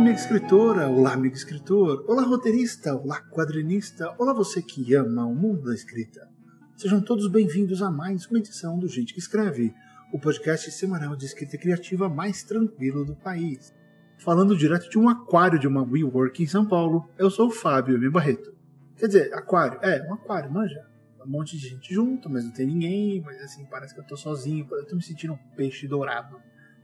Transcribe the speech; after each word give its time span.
amiga 0.00 0.18
escritora, 0.18 0.88
olá, 0.88 1.12
amigo 1.12 1.34
escritor, 1.34 2.06
olá, 2.08 2.22
roteirista, 2.22 2.96
olá, 2.96 3.20
quadrinista, 3.20 4.14
olá, 4.18 4.32
você 4.32 4.62
que 4.62 4.94
ama 4.94 5.26
o 5.26 5.34
mundo 5.34 5.64
da 5.64 5.74
escrita. 5.74 6.26
Sejam 6.74 7.02
todos 7.02 7.28
bem-vindos 7.28 7.82
a 7.82 7.90
mais 7.90 8.24
uma 8.24 8.38
edição 8.38 8.78
do 8.78 8.88
Gente 8.88 9.12
que 9.12 9.20
Escreve, 9.20 9.74
o 10.10 10.18
podcast 10.18 10.70
semanal 10.70 11.14
de 11.14 11.26
escrita 11.26 11.58
criativa 11.58 12.08
mais 12.08 12.42
tranquilo 12.42 13.04
do 13.04 13.14
país. 13.14 13.74
Falando 14.16 14.56
direto 14.56 14.88
de 14.88 14.98
um 14.98 15.06
aquário 15.06 15.58
de 15.58 15.68
uma 15.68 15.82
WeWork 15.82 16.42
em 16.42 16.46
São 16.46 16.66
Paulo, 16.66 17.06
eu 17.18 17.28
sou 17.28 17.48
o 17.48 17.52
Fábio 17.52 17.96
M. 17.96 18.08
Barreto. 18.08 18.54
Quer 18.96 19.06
dizer, 19.06 19.34
aquário, 19.34 19.80
é, 19.82 20.02
um 20.08 20.14
aquário, 20.14 20.50
manja. 20.50 20.82
Um 21.26 21.30
monte 21.30 21.58
de 21.58 21.68
gente 21.68 21.92
junto, 21.92 22.30
mas 22.30 22.42
não 22.42 22.52
tem 22.52 22.66
ninguém, 22.66 23.20
mas 23.20 23.38
assim, 23.42 23.66
parece 23.66 23.92
que 23.92 24.00
eu 24.00 24.06
tô 24.06 24.16
sozinho, 24.16 24.66
eu 24.72 24.86
tô 24.86 24.96
me 24.96 25.02
sentindo 25.02 25.34
um 25.34 25.54
peixe 25.54 25.86
dourado, 25.86 26.40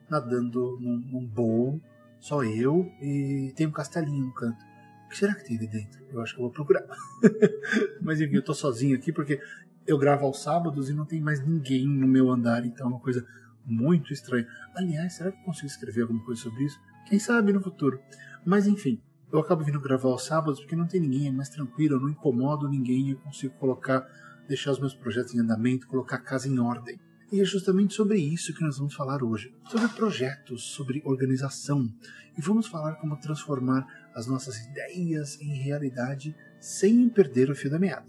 nadando 0.06 0.78
num, 0.78 0.98
num 0.98 1.26
bowl 1.26 1.80
só 2.20 2.42
eu 2.44 2.90
e 3.00 3.52
tem 3.56 3.66
um 3.66 3.72
castelinho 3.72 4.26
no 4.26 4.34
canto. 4.34 4.62
O 5.06 5.08
que 5.08 5.18
será 5.18 5.34
que 5.34 5.44
tem 5.44 5.56
ali 5.56 5.68
dentro? 5.68 6.04
Eu 6.10 6.20
acho 6.20 6.34
que 6.34 6.40
eu 6.40 6.44
vou 6.44 6.52
procurar. 6.52 6.84
Mas 8.02 8.20
enfim, 8.20 8.34
eu 8.34 8.44
tô 8.44 8.54
sozinho 8.54 8.96
aqui 8.96 9.12
porque 9.12 9.40
eu 9.86 9.96
gravo 9.98 10.26
aos 10.26 10.42
sábados 10.42 10.90
e 10.90 10.92
não 10.92 11.04
tem 11.04 11.20
mais 11.20 11.44
ninguém 11.46 11.86
no 11.86 12.08
meu 12.08 12.30
andar, 12.30 12.64
então 12.66 12.86
é 12.86 12.90
uma 12.90 13.00
coisa 13.00 13.24
muito 13.64 14.12
estranha. 14.12 14.46
Aliás, 14.74 15.14
será 15.14 15.30
que 15.30 15.38
eu 15.38 15.44
consigo 15.44 15.66
escrever 15.66 16.02
alguma 16.02 16.24
coisa 16.24 16.40
sobre 16.42 16.64
isso? 16.64 16.78
Quem 17.06 17.18
sabe 17.18 17.52
no 17.52 17.60
futuro. 17.60 18.00
Mas 18.44 18.66
enfim, 18.66 19.00
eu 19.32 19.38
acabo 19.38 19.64
vindo 19.64 19.80
gravar 19.80 20.08
aos 20.08 20.24
sábados 20.24 20.60
porque 20.60 20.76
não 20.76 20.86
tem 20.86 21.00
ninguém, 21.00 21.28
é 21.28 21.32
mais 21.32 21.48
tranquilo, 21.48 21.96
eu 21.96 22.00
não 22.00 22.08
incomodo 22.08 22.68
ninguém, 22.68 23.10
eu 23.10 23.18
consigo 23.18 23.54
colocar, 23.54 24.06
deixar 24.48 24.72
os 24.72 24.80
meus 24.80 24.94
projetos 24.94 25.34
em 25.34 25.40
andamento, 25.40 25.86
colocar 25.86 26.16
a 26.16 26.20
casa 26.20 26.48
em 26.48 26.58
ordem. 26.58 26.98
E 27.32 27.40
é 27.40 27.44
justamente 27.44 27.94
sobre 27.94 28.18
isso 28.18 28.54
que 28.54 28.62
nós 28.62 28.78
vamos 28.78 28.94
falar 28.94 29.22
hoje. 29.22 29.52
Sobre 29.68 29.88
projetos, 29.88 30.62
sobre 30.62 31.02
organização. 31.04 31.92
E 32.38 32.40
vamos 32.40 32.68
falar 32.68 32.94
como 32.96 33.18
transformar 33.18 33.84
as 34.14 34.28
nossas 34.28 34.56
ideias 34.64 35.40
em 35.40 35.62
realidade 35.62 36.36
sem 36.60 37.08
perder 37.08 37.50
o 37.50 37.54
fio 37.56 37.70
da 37.70 37.80
meada. 37.80 38.06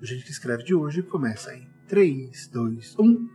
O 0.00 0.04
Gente 0.04 0.24
que 0.24 0.32
Escreve 0.32 0.64
de 0.64 0.74
hoje 0.74 1.02
começa 1.02 1.54
em 1.54 1.68
3, 1.86 2.48
2, 2.48 2.98
1, 2.98 3.28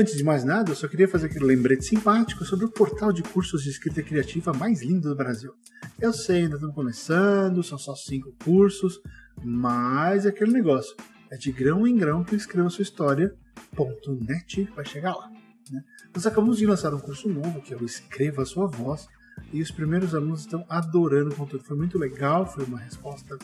Antes 0.00 0.16
de 0.16 0.24
mais 0.24 0.44
nada, 0.44 0.70
eu 0.70 0.74
só 0.74 0.88
queria 0.88 1.06
fazer 1.06 1.26
aquele 1.26 1.44
lembrete 1.44 1.84
simpático 1.84 2.42
sobre 2.42 2.64
o 2.64 2.70
portal 2.70 3.12
de 3.12 3.22
cursos 3.22 3.62
de 3.62 3.68
escrita 3.68 4.02
criativa 4.02 4.50
mais 4.50 4.80
lindo 4.80 5.10
do 5.10 5.14
Brasil. 5.14 5.52
Eu 6.00 6.10
sei, 6.10 6.44
ainda 6.44 6.54
estamos 6.54 6.74
começando, 6.74 7.62
são 7.62 7.76
só 7.76 7.94
cinco 7.94 8.34
cursos, 8.42 8.98
mas 9.44 10.24
é 10.24 10.30
aquele 10.30 10.52
negócio. 10.52 10.96
É 11.30 11.36
de 11.36 11.52
grão 11.52 11.86
em 11.86 11.94
grão 11.98 12.24
que 12.24 12.34
escreva 12.34 12.70
sua 12.70 12.80
história.net 12.80 14.70
vai 14.74 14.86
chegar 14.86 15.14
lá. 15.14 15.28
Né? 15.70 15.82
Nós 16.14 16.26
acabamos 16.26 16.56
de 16.56 16.64
lançar 16.64 16.94
um 16.94 16.98
curso 16.98 17.28
novo, 17.28 17.60
que 17.60 17.74
é 17.74 17.76
o 17.76 17.84
Escreva 17.84 18.40
a 18.40 18.46
Sua 18.46 18.66
Voz, 18.68 19.06
e 19.52 19.60
os 19.60 19.70
primeiros 19.70 20.14
alunos 20.14 20.40
estão 20.40 20.64
adorando 20.66 21.34
o 21.34 21.36
conteúdo. 21.36 21.64
Foi 21.64 21.76
muito 21.76 21.98
legal, 21.98 22.50
foi 22.50 22.64
uma 22.64 22.80
resposta 22.80 23.36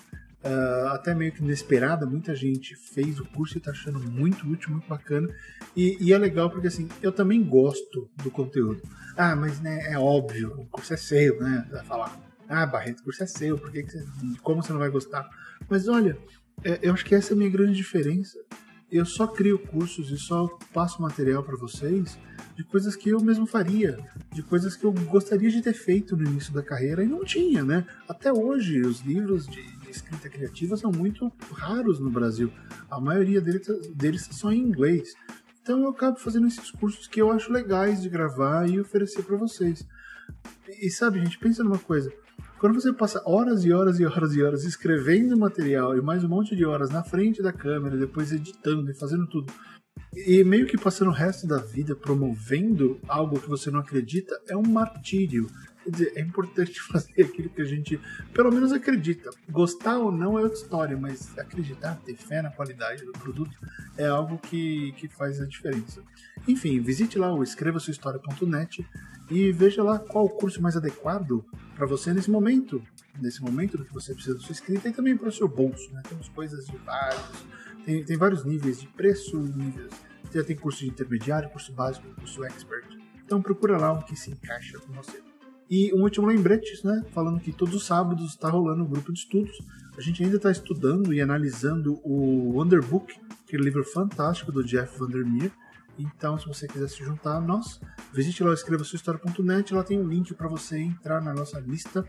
uh, 0.45 0.89
até 0.89 1.15
meio 1.15 1.33
que 1.33 1.43
inesperada. 1.43 2.07
Muita 2.07 2.35
gente 2.35 2.75
fez 2.75 3.19
o 3.19 3.25
curso 3.27 3.57
e 3.57 3.59
está 3.59 3.71
achando 3.71 3.99
muito 3.99 4.49
útil, 4.49 4.71
muito 4.71 4.89
bacana. 4.89 5.29
E, 5.75 5.97
e, 6.01 6.13
é 6.13 6.19
legal 6.19 6.51
porque 6.51 6.69
assim, 6.69 6.89
eu 7.03 7.13
também 7.13 7.43
gosto 7.43 8.09
do 8.23 8.31
conteúdo. 8.31 8.83
Ah, 9.17 9.35
mas 9.35 9.61
né, 9.61 9.93
é 9.93 9.99
óbvio, 9.99 10.53
o 10.59 10.67
curso 10.67 10.95
é 10.95 10.97
seu, 10.97 11.41
né? 11.41 11.67
Vai 11.71 11.85
falar. 11.85 12.21
Ah, 12.49 12.67
Barreto, 12.67 13.01
o 13.01 13.05
curso 13.05 13.23
é 13.23 13.27
seu, 13.27 13.59
por 13.59 13.71
que, 13.71 13.83
que 13.83 13.91
você, 13.91 14.05
como 14.43 14.63
você 14.63 14.73
não 14.73 14.79
vai 14.79 14.91
gostar? 14.91 15.29
Mas 15.69 15.89
olha, 15.89 16.17
é, 16.65 16.79
eu 16.83 16.93
acho 16.93 17.05
que 17.05 17.15
essa 17.15 17.33
é 17.33 17.35
a 17.35 17.37
minha 17.37 17.51
grande 17.51 17.75
diferença. 17.75 18.39
Eu 18.91 19.05
só 19.05 19.27
crio 19.27 19.59
cursos 19.59 20.13
e 20.13 20.17
só 20.17 20.47
passo 20.73 21.03
material 21.03 21.43
para 21.43 21.57
vocês 21.57 22.17
de 22.55 22.65
coisas 22.65 22.95
que 22.95 23.11
eu 23.11 23.21
mesmo 23.21 23.45
faria, 23.45 23.99
de 24.33 24.43
coisas 24.43 24.77
que 24.77 24.85
eu 24.85 24.93
gostaria 24.93 25.51
de 25.51 25.61
ter 25.61 25.75
feito 25.75 26.17
no 26.17 26.25
início 26.25 26.53
da 26.53 26.63
carreira 26.63 27.03
e 27.03 27.07
não 27.07 27.25
tinha, 27.25 27.65
né? 27.65 27.85
Até 28.09 28.33
hoje, 28.33 28.81
os 28.81 29.01
livros 29.01 29.47
de 29.47 29.61
escrita 29.91 30.29
criativa 30.29 30.77
são 30.77 30.91
muito 30.91 31.33
raros 31.53 31.99
no 32.01 32.11
Brasil. 32.11 32.53
A 32.91 33.01
maioria 33.01 33.41
deles, 33.41 33.67
deles 33.95 34.29
são 34.33 34.53
em 34.53 34.61
inglês. 34.61 35.15
Então 35.63 35.83
eu 35.83 35.89
acabo 35.89 36.19
fazendo 36.19 36.47
esses 36.47 36.71
cursos 36.71 37.07
que 37.07 37.21
eu 37.21 37.31
acho 37.31 37.53
legais 37.53 38.01
de 38.01 38.09
gravar 38.09 38.69
e 38.69 38.81
oferecer 38.81 39.23
para 39.23 39.37
vocês. 39.37 39.87
E 40.81 40.91
sabe, 40.91 41.19
gente, 41.21 41.39
pensa 41.39 41.65
numa 41.65 41.79
coisa. 41.79 42.13
Quando 42.59 42.81
você 42.81 42.93
passa 42.93 43.23
horas 43.27 43.65
e 43.65 43.73
horas 43.73 44.01
e 44.01 44.07
horas 44.07 44.35
e 44.35 44.43
horas 44.43 44.65
escrevendo 44.65 45.37
material 45.37 45.97
e 45.97 46.01
mais 46.01 46.25
um 46.25 46.29
monte 46.29 46.57
de 46.57 46.65
horas 46.65 46.91
na 46.91 47.03
frente 47.03 47.43
da 47.43 47.53
câmera, 47.53 47.97
depois 47.97 48.33
editando 48.33 48.91
e 48.91 48.95
fazendo 48.95 49.27
tudo, 49.27 49.53
e 50.15 50.43
meio 50.43 50.67
que 50.67 50.79
passando 50.79 51.09
o 51.09 51.15
resto 51.15 51.47
da 51.47 51.59
vida 51.59 51.95
promovendo 51.95 52.99
algo 53.07 53.41
que 53.41 53.49
você 53.49 53.71
não 53.71 53.81
acredita, 53.81 54.35
é 54.49 54.57
um 54.57 54.63
martírio. 54.63 55.47
Quer 55.87 55.91
dizer, 55.93 56.13
é 56.17 56.21
importante 56.21 56.83
fazer 56.83 57.23
aquilo 57.23 57.49
que 57.49 57.63
a 57.63 57.65
gente 57.65 58.01
pelo 58.35 58.51
menos 58.51 58.73
acredita. 58.73 59.31
Gostar 59.49 59.99
ou 59.99 60.11
não 60.11 60.37
é 60.37 60.43
outra 60.43 60.59
história, 60.59 60.97
mas 60.97 61.39
acreditar, 61.39 61.95
ter 62.05 62.17
fé 62.17 62.43
na 62.43 62.51
qualidade 62.51 63.05
do 63.05 63.13
produto 63.13 63.57
é 63.97 64.07
algo 64.07 64.37
que, 64.37 64.91
que 64.93 65.07
faz 65.07 65.41
a 65.41 65.47
diferença. 65.47 66.03
Enfim, 66.49 66.81
visite 66.81 67.17
lá 67.17 67.33
o 67.33 67.41
escrevasuahistoria.net 67.41 68.85
e 69.31 69.53
veja 69.53 69.83
lá 69.85 70.01
qual 70.01 70.25
o 70.25 70.31
curso 70.31 70.61
mais 70.61 70.77
adequado 70.77 71.45
para 71.77 71.87
você 71.87 72.13
nesse 72.13 72.31
momento. 72.31 72.83
Nesse 73.21 73.41
momento 73.41 73.79
do 73.79 73.85
que 73.85 73.95
você 73.95 74.13
precisa 74.13 74.35
da 74.35 74.41
sua 74.41 74.53
escrita 74.53 74.89
e 74.89 74.93
também 74.93 75.17
para 75.17 75.29
o 75.29 75.33
seu 75.33 75.47
bolso. 75.47 75.93
Né? 75.93 76.03
Temos 76.09 76.29
coisas 76.31 76.67
de 76.67 76.77
vários. 76.79 77.47
Tem, 77.85 78.05
tem 78.05 78.17
vários 78.17 78.45
níveis 78.45 78.81
de 78.81 78.89
preço, 78.89 79.39
níveis. 79.39 79.93
Já 80.35 80.43
tem 80.43 80.57
curso 80.57 80.81
de 80.81 80.89
intermediário, 80.89 81.49
curso 81.49 81.73
básico, 81.73 82.09
curso 82.17 82.45
expert. 82.45 82.99
Então 83.25 83.41
procura 83.41 83.79
lá 83.79 83.93
o 83.93 84.05
que 84.05 84.17
se 84.17 84.33
encaixa 84.33 84.79
com 84.81 84.93
você. 84.93 85.26
E 85.69 85.93
um 85.93 86.03
último 86.03 86.27
lembrete, 86.27 86.85
né? 86.85 87.03
Falando 87.13 87.41
que 87.41 87.53
todos 87.53 87.75
os 87.75 87.85
sábados 87.85 88.31
está 88.31 88.49
rolando 88.49 88.85
um 88.85 88.87
grupo 88.87 89.13
de 89.13 89.19
estudos. 89.19 89.59
A 89.97 90.01
gente 90.01 90.23
ainda 90.23 90.37
está 90.37 90.51
estudando 90.51 91.13
e 91.13 91.21
analisando 91.21 92.01
o 92.05 92.57
Wonderbook, 92.57 93.19
aquele 93.45 93.65
livro 93.65 93.83
fantástico 93.83 94.53
do 94.53 94.63
Jeff 94.63 94.99
Vandermeer. 94.99 95.51
Então, 95.99 96.39
se 96.39 96.47
você 96.47 96.69
quiser 96.69 96.89
se 96.89 97.03
juntar 97.03 97.37
a 97.37 97.41
nós, 97.41 97.81
visite 98.13 98.45
lá 98.45 98.53
escreva 98.53 98.85
sua. 98.85 99.01
Lá 99.73 99.83
tem 99.83 99.99
um 99.99 100.07
link 100.07 100.35
para 100.35 100.49
você 100.49 100.79
entrar 100.79 101.23
na 101.23 101.33
nossa 101.33 101.59
lista 101.59 102.03
uh, 102.03 102.05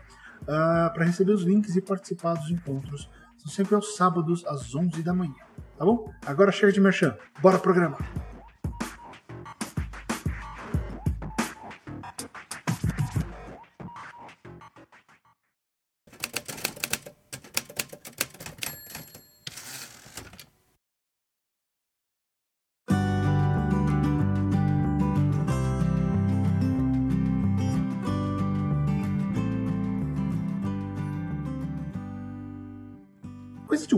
ah, 0.46 0.90
para 0.94 1.06
receber 1.06 1.32
os 1.32 1.42
links 1.42 1.74
e 1.74 1.80
participar 1.80 2.34
dos 2.34 2.50
encontros. 2.50 3.08
São 3.38 3.48
sempre 3.48 3.74
aos 3.74 3.96
sábados, 3.96 4.44
às 4.46 4.74
11 4.74 5.02
da 5.02 5.14
manhã. 5.14 5.34
Tá 5.76 5.84
bom? 5.84 6.12
Agora 6.26 6.52
chega 6.52 6.72
de 6.72 6.80
merchan. 6.80 7.16
Bora 7.40 7.58
programar! 7.58 7.98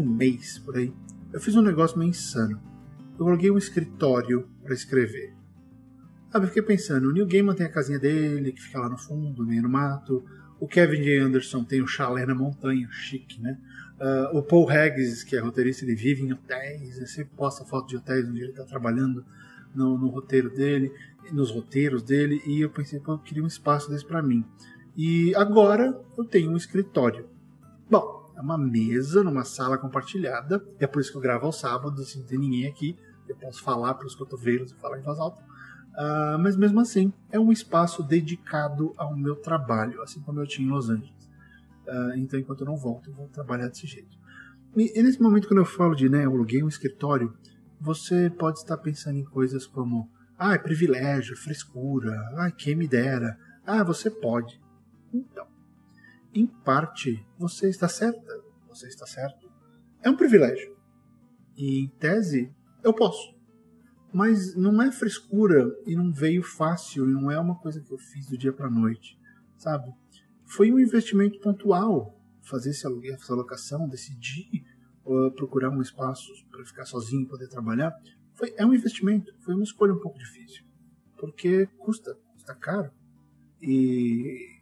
Um 0.01 0.07
mês 0.07 0.59
por 0.59 0.77
aí, 0.77 0.93
eu 1.33 1.41
fiz 1.41 1.55
um 1.55 1.63
negócio 1.63 1.99
meio 1.99 2.11
insano. 2.11 2.61
Eu 3.19 3.25
coloquei 3.25 3.51
um 3.51 3.59
escritório 3.59 4.49
para 4.63 4.75
escrever. 4.75 5.35
Sabe, 6.31 6.45
eu 6.45 6.49
fiquei 6.49 6.63
pensando, 6.63 7.09
o 7.09 7.13
Neil 7.13 7.27
Gaiman 7.27 7.55
tem 7.55 7.67
a 7.67 7.71
casinha 7.71 7.99
dele, 7.99 8.53
que 8.53 8.63
fica 8.63 8.79
lá 8.79 8.89
no 8.89 8.97
fundo, 8.97 9.45
meio 9.45 9.63
no 9.63 9.69
mato. 9.69 10.25
O 10.61 10.67
Kevin 10.67 11.03
J. 11.03 11.19
Anderson 11.19 11.65
tem 11.65 11.83
o 11.83 11.87
chalé 11.87 12.25
na 12.25 12.35
montanha, 12.35 12.89
chique, 12.91 13.41
né? 13.41 13.59
Uh, 14.01 14.39
o 14.39 14.43
Paul 14.43 14.71
Haggis, 14.71 15.23
que 15.23 15.37
é 15.37 15.41
roteirista, 15.41 15.85
ele 15.85 15.95
vive 15.95 16.23
em 16.23 16.33
hotéis, 16.33 16.97
ele 16.97 17.07
sempre 17.07 17.35
posta 17.37 17.65
foto 17.65 17.89
de 17.89 17.97
hotéis 17.97 18.27
onde 18.29 18.41
ele 18.41 18.51
está 18.51 18.65
trabalhando 18.65 19.25
no, 19.75 19.99
no, 19.99 20.09
roteiro 20.09 20.49
dele, 20.49 20.93
nos 21.33 21.51
roteiros 21.51 22.03
dele, 22.03 22.41
e 22.47 22.61
eu 22.61 22.71
pensei, 22.71 22.99
pô, 22.99 23.13
eu 23.13 23.19
queria 23.19 23.43
um 23.43 23.47
espaço 23.47 23.91
desse 23.91 24.07
para 24.07 24.23
mim. 24.23 24.45
E 24.97 25.35
agora 25.35 25.99
eu 26.17 26.25
tenho 26.25 26.51
um 26.51 26.57
escritório. 26.57 27.29
Bom, 27.91 28.20
é 28.41 28.43
uma 28.43 28.57
mesa 28.57 29.23
numa 29.23 29.45
sala 29.45 29.77
compartilhada. 29.77 30.65
É 30.79 30.87
por 30.87 31.01
isso 31.01 31.13
que 31.13 31.19
eu 31.19 31.21
gravo 31.21 31.45
aos 31.45 31.61
sábados, 31.61 32.01
assim, 32.01 32.21
não 32.21 32.27
tem 32.27 32.39
ninguém 32.39 32.67
aqui. 32.67 32.99
Eu 33.29 33.37
posso 33.37 33.63
falar 33.63 33.95
para 33.95 34.07
os 34.07 34.15
cotovelos 34.15 34.73
e 34.73 34.75
falar 34.77 34.99
em 34.99 35.03
voz 35.03 35.19
alta. 35.19 35.43
Uh, 35.43 36.39
mas 36.39 36.57
mesmo 36.57 36.81
assim, 36.81 37.13
é 37.31 37.39
um 37.39 37.53
espaço 37.53 38.03
dedicado 38.03 38.95
ao 38.97 39.15
meu 39.15 39.37
trabalho, 39.37 40.01
assim 40.03 40.21
como 40.21 40.41
eu 40.41 40.47
tinha 40.47 40.67
em 40.67 40.71
Los 40.71 40.89
Angeles. 40.89 41.29
Uh, 41.87 42.17
então, 42.17 42.41
enquanto 42.41 42.63
eu 42.63 42.67
não 42.67 42.77
volto, 42.77 43.11
eu 43.11 43.15
vou 43.15 43.29
trabalhar 43.29 43.69
desse 43.69 43.87
jeito. 43.87 44.19
E, 44.75 44.99
e, 44.99 45.03
nesse 45.03 45.21
momento, 45.21 45.47
quando 45.47 45.59
eu 45.59 45.67
falo 45.67 45.95
de, 45.95 46.09
né, 46.09 46.25
eu 46.25 46.31
aluguei 46.31 46.63
um 46.63 46.69
escritório, 46.69 47.35
você 47.79 48.31
pode 48.31 48.59
estar 48.59 48.79
pensando 48.79 49.19
em 49.19 49.25
coisas 49.25 49.67
como, 49.67 50.09
ah, 50.39 50.55
é 50.55 50.59
privilégio, 50.59 51.37
frescura, 51.37 52.15
ah, 52.37 52.51
quem 52.51 52.75
me 52.75 52.89
dera, 52.89 53.37
ah, 53.67 53.85
você 53.85 54.11
pode. 54.11 54.61
Então, 55.13 55.47
em 56.35 56.47
parte, 56.47 57.27
você 57.39 57.69
está 57.69 57.89
certa, 57.89 58.43
você 58.69 58.87
está 58.87 59.07
certo. 59.07 59.51
É 60.03 60.09
um 60.09 60.17
privilégio. 60.17 60.77
E, 61.57 61.81
em 61.85 61.89
tese, 61.89 62.55
eu 62.83 62.95
posso. 62.95 63.35
Mas 64.13 64.57
não 64.57 64.81
é 64.83 64.91
frescura 64.91 65.67
e 65.87 65.95
não 65.95 66.13
veio 66.13 66.43
fácil 66.43 67.09
e 67.09 67.13
não 67.13 67.31
é 67.31 67.39
uma 67.39 67.57
coisa 67.57 67.81
que 67.81 67.93
eu 67.93 67.99
fiz 67.99 68.27
do 68.27 68.39
dia 68.39 68.53
para 68.53 68.71
noite, 68.71 69.19
sabe? 69.57 69.93
Foi 70.45 70.73
um 70.73 70.81
investimento 70.81 71.39
pontual 71.41 72.17
fazer 72.43 72.71
esse 72.71 72.87
aluguel, 72.87 73.15
essa 73.15 73.33
alocação, 73.33 73.89
decidir 73.89 74.65
uh, 75.05 75.31
procurar 75.33 75.71
um 75.71 75.81
espaço 75.81 76.27
para 76.51 76.65
ficar 76.65 76.85
sozinho 76.87 77.29
poder 77.29 77.49
trabalhar. 77.49 77.93
Foi, 78.35 78.53
é 78.57 78.65
um 78.65 78.75
investimento, 78.75 79.33
foi 79.41 79.55
uma 79.55 79.63
escolha 79.63 79.93
um 79.93 80.01
pouco 80.01 80.19
difícil, 80.19 80.65
porque 81.19 81.67
custa, 81.79 82.15
custa 82.33 82.55
caro. 82.55 82.91
E 83.63 84.60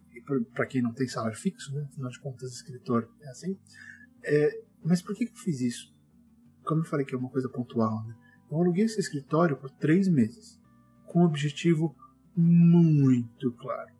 para 0.54 0.66
quem 0.66 0.82
não 0.82 0.92
tem 0.92 1.08
salário 1.08 1.36
fixo, 1.36 1.72
né, 1.74 1.86
afinal 1.90 2.10
de 2.10 2.20
contas, 2.20 2.52
escritor 2.52 3.08
é 3.20 3.28
assim. 3.30 3.58
É, 4.24 4.60
mas 4.84 5.02
por 5.02 5.14
que, 5.14 5.26
que 5.26 5.32
eu 5.32 5.36
fiz 5.36 5.60
isso? 5.60 5.94
Como 6.64 6.82
eu 6.82 6.84
falei 6.84 7.04
que 7.04 7.14
é 7.14 7.18
uma 7.18 7.30
coisa 7.30 7.48
pontual, 7.48 8.06
né? 8.06 8.14
Eu 8.50 8.58
aluguei 8.58 8.84
esse 8.84 8.98
escritório 8.98 9.56
por 9.56 9.70
três 9.70 10.08
meses, 10.08 10.60
com 11.06 11.20
um 11.20 11.24
objetivo 11.24 11.94
muito 12.36 13.52
claro. 13.52 13.90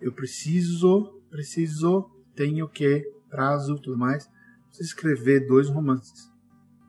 Eu 0.00 0.12
preciso, 0.12 1.22
preciso, 1.30 2.10
tenho 2.34 2.68
que, 2.68 3.10
prazo, 3.30 3.80
tudo 3.80 3.96
mais, 3.96 4.28
preciso 4.66 4.88
escrever 4.88 5.46
dois 5.46 5.68
romances. 5.68 6.30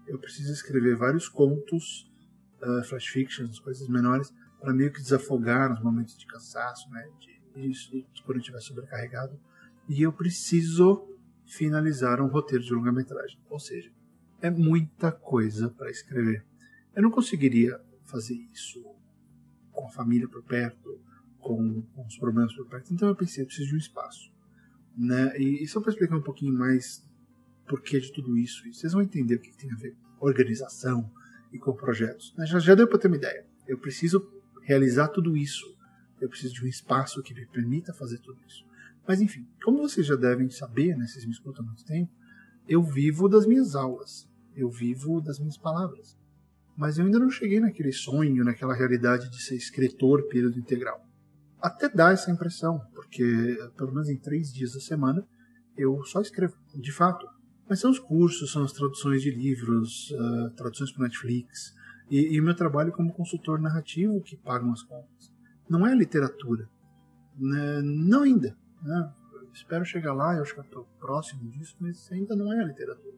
Eu 0.07 0.19
preciso 0.19 0.51
escrever 0.51 0.95
vários 0.97 1.29
contos, 1.29 2.11
uh, 2.61 2.83
flash 2.83 3.07
fictions, 3.07 3.59
coisas 3.59 3.87
menores, 3.87 4.33
para 4.59 4.73
meio 4.73 4.91
que 4.91 5.01
desafogar 5.01 5.69
nos 5.69 5.81
momentos 5.81 6.17
de 6.17 6.25
cansaço, 6.25 6.89
né, 6.89 7.05
de, 7.19 7.42
de 7.55 8.23
quando 8.23 8.37
eu 8.37 8.41
estiver 8.41 8.59
sobrecarregado. 8.59 9.39
E 9.87 10.01
eu 10.01 10.13
preciso 10.13 11.07
finalizar 11.45 12.21
um 12.21 12.27
roteiro 12.27 12.63
de 12.63 12.73
longa-metragem. 12.73 13.37
Ou 13.49 13.59
seja, 13.59 13.91
é 14.41 14.49
muita 14.49 15.11
coisa 15.11 15.69
para 15.69 15.89
escrever. 15.89 16.45
Eu 16.95 17.03
não 17.03 17.11
conseguiria 17.11 17.79
fazer 18.05 18.35
isso 18.53 18.83
com 19.71 19.87
a 19.87 19.89
família 19.89 20.27
por 20.27 20.43
perto, 20.43 20.99
com, 21.39 21.81
com 21.81 22.05
os 22.05 22.17
problemas 22.17 22.53
por 22.55 22.67
perto. 22.67 22.93
Então 22.93 23.07
eu 23.07 23.15
pensei, 23.15 23.43
eu 23.43 23.47
preciso 23.47 23.69
de 23.69 23.75
um 23.75 23.79
espaço. 23.79 24.31
Né? 24.97 25.37
E, 25.37 25.63
e 25.63 25.67
só 25.67 25.81
para 25.81 25.91
explicar 25.91 26.15
um 26.15 26.21
pouquinho 26.21 26.53
mais 26.53 27.03
porquê 27.67 27.99
de 27.99 28.11
tudo 28.11 28.37
isso, 28.37 28.63
vocês 28.71 28.93
vão 28.93 29.01
entender 29.01 29.35
o 29.35 29.39
que 29.39 29.55
tem 29.57 29.71
a 29.71 29.75
ver 29.75 29.95
com 30.17 30.25
organização 30.25 31.09
e 31.51 31.57
com 31.57 31.73
projetos. 31.73 32.33
Né? 32.37 32.45
Já, 32.45 32.59
já 32.59 32.75
deu 32.75 32.87
para 32.87 32.99
ter 32.99 33.07
uma 33.07 33.17
ideia. 33.17 33.45
Eu 33.67 33.77
preciso 33.77 34.29
realizar 34.61 35.07
tudo 35.09 35.35
isso. 35.35 35.75
Eu 36.23 36.29
preciso 36.29 36.53
de 36.53 36.63
um 36.63 36.67
espaço 36.67 37.21
que 37.21 37.33
me 37.33 37.45
permita 37.45 37.93
fazer 37.93 38.19
tudo 38.19 38.39
isso. 38.47 38.65
Mas 39.07 39.21
enfim, 39.21 39.47
como 39.63 39.79
vocês 39.79 40.07
já 40.07 40.15
devem 40.15 40.49
saber, 40.49 40.95
né, 40.97 41.05
vocês 41.05 41.25
me 41.25 41.31
escutam 41.31 41.63
há 41.63 41.67
muito 41.67 41.83
tempo, 41.85 42.11
eu 42.67 42.81
vivo 42.81 43.27
das 43.27 43.45
minhas 43.45 43.75
aulas. 43.75 44.29
Eu 44.55 44.69
vivo 44.69 45.19
das 45.19 45.39
minhas 45.39 45.57
palavras 45.57 46.15
mas 46.75 46.97
eu 46.97 47.05
ainda 47.05 47.19
não 47.19 47.29
cheguei 47.29 47.59
naquele 47.59 47.91
sonho, 47.91 48.43
naquela 48.43 48.73
realidade 48.73 49.29
de 49.29 49.41
ser 49.41 49.55
escritor 49.55 50.27
período 50.27 50.57
integral. 50.57 51.05
Até 51.61 51.87
dá 51.87 52.11
essa 52.11 52.31
impressão, 52.31 52.81
porque 52.93 53.57
pelo 53.77 53.91
menos 53.91 54.09
em 54.09 54.17
três 54.17 54.51
dias 54.51 54.73
da 54.73 54.79
semana 54.79 55.25
eu 55.77 56.03
só 56.03 56.21
escrevo, 56.21 56.55
de 56.75 56.91
fato. 56.91 57.27
Mas 57.69 57.79
são 57.79 57.91
os 57.91 57.99
cursos, 57.99 58.51
são 58.51 58.63
as 58.63 58.73
traduções 58.73 59.21
de 59.21 59.31
livros, 59.31 60.11
uh, 60.11 60.49
traduções 60.55 60.91
para 60.91 61.03
Netflix, 61.03 61.73
e, 62.09 62.35
e, 62.35 62.41
o 62.41 62.43
meu 62.43 62.53
trabalho 62.53 62.91
como 62.91 63.13
consultor 63.13 63.59
narrativo 63.59 64.21
que 64.21 64.35
pagam 64.35 64.71
as 64.73 64.83
contas. 64.83 65.31
Não 65.73 65.87
é 65.87 65.95
literatura. 65.95 66.69
Né? 67.35 67.81
Não 67.81 68.21
ainda. 68.21 68.55
Né? 68.83 69.13
Espero 69.51 69.83
chegar 69.83 70.13
lá, 70.13 70.35
eu 70.35 70.43
acho 70.43 70.53
que 70.53 70.61
estou 70.61 70.85
próximo 70.99 71.49
disso, 71.49 71.75
mas 71.79 72.11
ainda 72.11 72.35
não 72.35 72.53
é 72.53 72.63
literatura. 72.63 73.17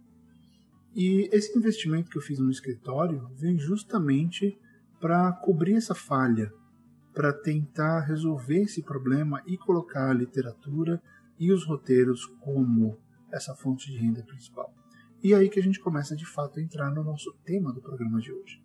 E 0.95 1.29
esse 1.33 1.57
investimento 1.57 2.09
que 2.09 2.17
eu 2.17 2.21
fiz 2.21 2.39
no 2.39 2.49
escritório 2.49 3.29
vem 3.35 3.59
justamente 3.59 4.57
para 5.01 5.33
cobrir 5.33 5.75
essa 5.75 5.93
falha, 5.93 6.49
para 7.13 7.33
tentar 7.33 7.99
resolver 7.99 8.61
esse 8.61 8.81
problema 8.81 9.43
e 9.45 9.57
colocar 9.57 10.09
a 10.09 10.13
literatura 10.13 11.01
e 11.37 11.51
os 11.51 11.65
roteiros 11.65 12.25
como 12.39 12.97
essa 13.33 13.53
fonte 13.53 13.91
de 13.91 13.97
renda 13.97 14.23
principal. 14.23 14.73
E 15.21 15.33
é 15.33 15.35
aí 15.35 15.49
que 15.49 15.59
a 15.59 15.63
gente 15.63 15.81
começa 15.81 16.15
de 16.15 16.25
fato 16.25 16.57
a 16.57 16.63
entrar 16.63 16.89
no 16.89 17.03
nosso 17.03 17.33
tema 17.43 17.73
do 17.73 17.81
programa 17.81 18.21
de 18.21 18.31
hoje. 18.31 18.64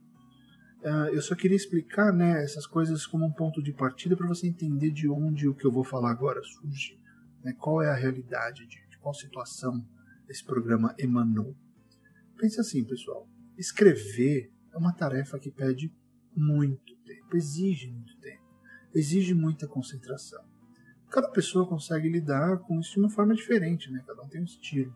Uh, 0.82 1.12
eu 1.12 1.20
só 1.20 1.34
queria 1.34 1.56
explicar 1.56 2.10
né, 2.10 2.42
essas 2.42 2.66
coisas 2.66 3.06
como 3.06 3.26
um 3.26 3.32
ponto 3.32 3.62
de 3.62 3.72
partida 3.72 4.16
para 4.16 4.26
você 4.26 4.46
entender 4.46 4.90
de 4.90 5.08
onde 5.10 5.46
o 5.46 5.54
que 5.54 5.66
eu 5.66 5.70
vou 5.70 5.84
falar 5.84 6.10
agora 6.10 6.42
surge, 6.42 6.98
né, 7.44 7.52
qual 7.52 7.82
é 7.82 7.90
a 7.90 7.94
realidade, 7.94 8.66
de, 8.66 8.88
de 8.88 8.98
qual 8.98 9.12
situação 9.12 9.86
esse 10.26 10.42
programa 10.42 10.94
emanou. 10.98 11.54
Pense 12.38 12.58
assim, 12.58 12.82
pessoal. 12.82 13.28
Escrever 13.58 14.50
é 14.72 14.78
uma 14.78 14.94
tarefa 14.94 15.38
que 15.38 15.50
pede 15.50 15.92
muito 16.34 16.96
tempo, 17.04 17.36
exige 17.36 17.90
muito 17.90 18.16
tempo, 18.18 18.42
exige 18.94 19.34
muita 19.34 19.68
concentração. 19.68 20.42
Cada 21.10 21.28
pessoa 21.28 21.68
consegue 21.68 22.08
lidar 22.08 22.58
com 22.60 22.80
isso 22.80 22.94
de 22.94 23.00
uma 23.00 23.10
forma 23.10 23.34
diferente, 23.34 23.90
né? 23.90 24.02
Cada 24.06 24.22
um 24.22 24.28
tem 24.28 24.40
um 24.40 24.44
estilo. 24.44 24.94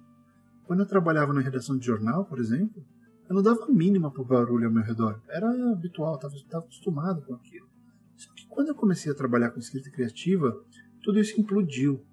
Quando 0.65 0.81
eu 0.81 0.87
trabalhava 0.87 1.35
na 1.35 1.41
redação 1.41 1.77
de 1.77 1.85
jornal, 1.85 2.25
por 2.25 2.39
exemplo, 2.39 2.87
eu 3.29 3.35
não 3.35 3.43
dava 3.43 3.67
mínima 3.69 4.11
para 4.11 4.23
o 4.23 4.25
barulho 4.25 4.67
ao 4.67 4.73
meu 4.73 4.83
redor. 4.83 5.21
Era 5.29 5.49
habitual, 5.73 6.17
estava 6.17 6.65
acostumado 6.65 7.23
com 7.23 7.35
aquilo. 7.35 7.69
Só 8.17 8.33
que 8.35 8.47
quando 8.47 8.69
eu 8.69 8.75
comecei 8.75 9.11
a 9.11 9.15
trabalhar 9.15 9.51
com 9.51 9.59
escrita 9.59 9.91
criativa, 9.91 10.55
tudo 11.03 11.19
isso 11.19 11.41
implodiu. 11.41 12.05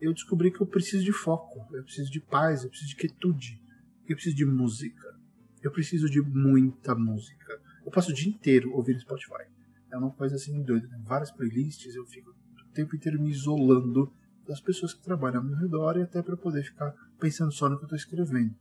Eu 0.00 0.12
descobri 0.12 0.50
que 0.50 0.60
eu 0.60 0.66
preciso 0.66 1.04
de 1.04 1.12
foco, 1.12 1.74
eu 1.74 1.82
preciso 1.82 2.10
de 2.10 2.20
paz, 2.20 2.62
eu 2.62 2.70
preciso 2.70 2.90
de 2.90 2.96
quietude. 2.96 3.60
Eu 4.08 4.16
preciso 4.16 4.36
de 4.36 4.44
música. 4.44 5.18
Eu 5.62 5.70
preciso 5.70 6.08
de 6.08 6.20
muita 6.20 6.94
música. 6.94 7.60
Eu 7.84 7.90
passo 7.90 8.10
o 8.10 8.14
dia 8.14 8.28
inteiro 8.28 8.72
ouvindo 8.72 9.00
Spotify. 9.00 9.44
É 9.90 9.96
uma 9.96 10.10
coisa 10.10 10.36
assim 10.36 10.62
doida. 10.62 10.88
Tem 10.88 11.02
várias 11.02 11.30
playlists, 11.30 11.94
eu 11.94 12.04
fico 12.06 12.30
o 12.30 12.72
tempo 12.72 12.94
inteiro 12.96 13.20
me 13.20 13.30
isolando 13.30 14.12
das 14.46 14.60
pessoas 14.60 14.94
que 14.94 15.02
trabalham 15.02 15.38
ao 15.38 15.44
meu 15.44 15.56
redor 15.56 15.96
e 15.98 16.02
até 16.02 16.22
para 16.22 16.36
poder 16.36 16.62
ficar 16.62 16.94
pensando 17.18 17.52
só 17.52 17.68
no 17.68 17.76
que 17.76 17.82
eu 17.82 17.86
estou 17.86 17.96
escrevendo. 17.96 18.54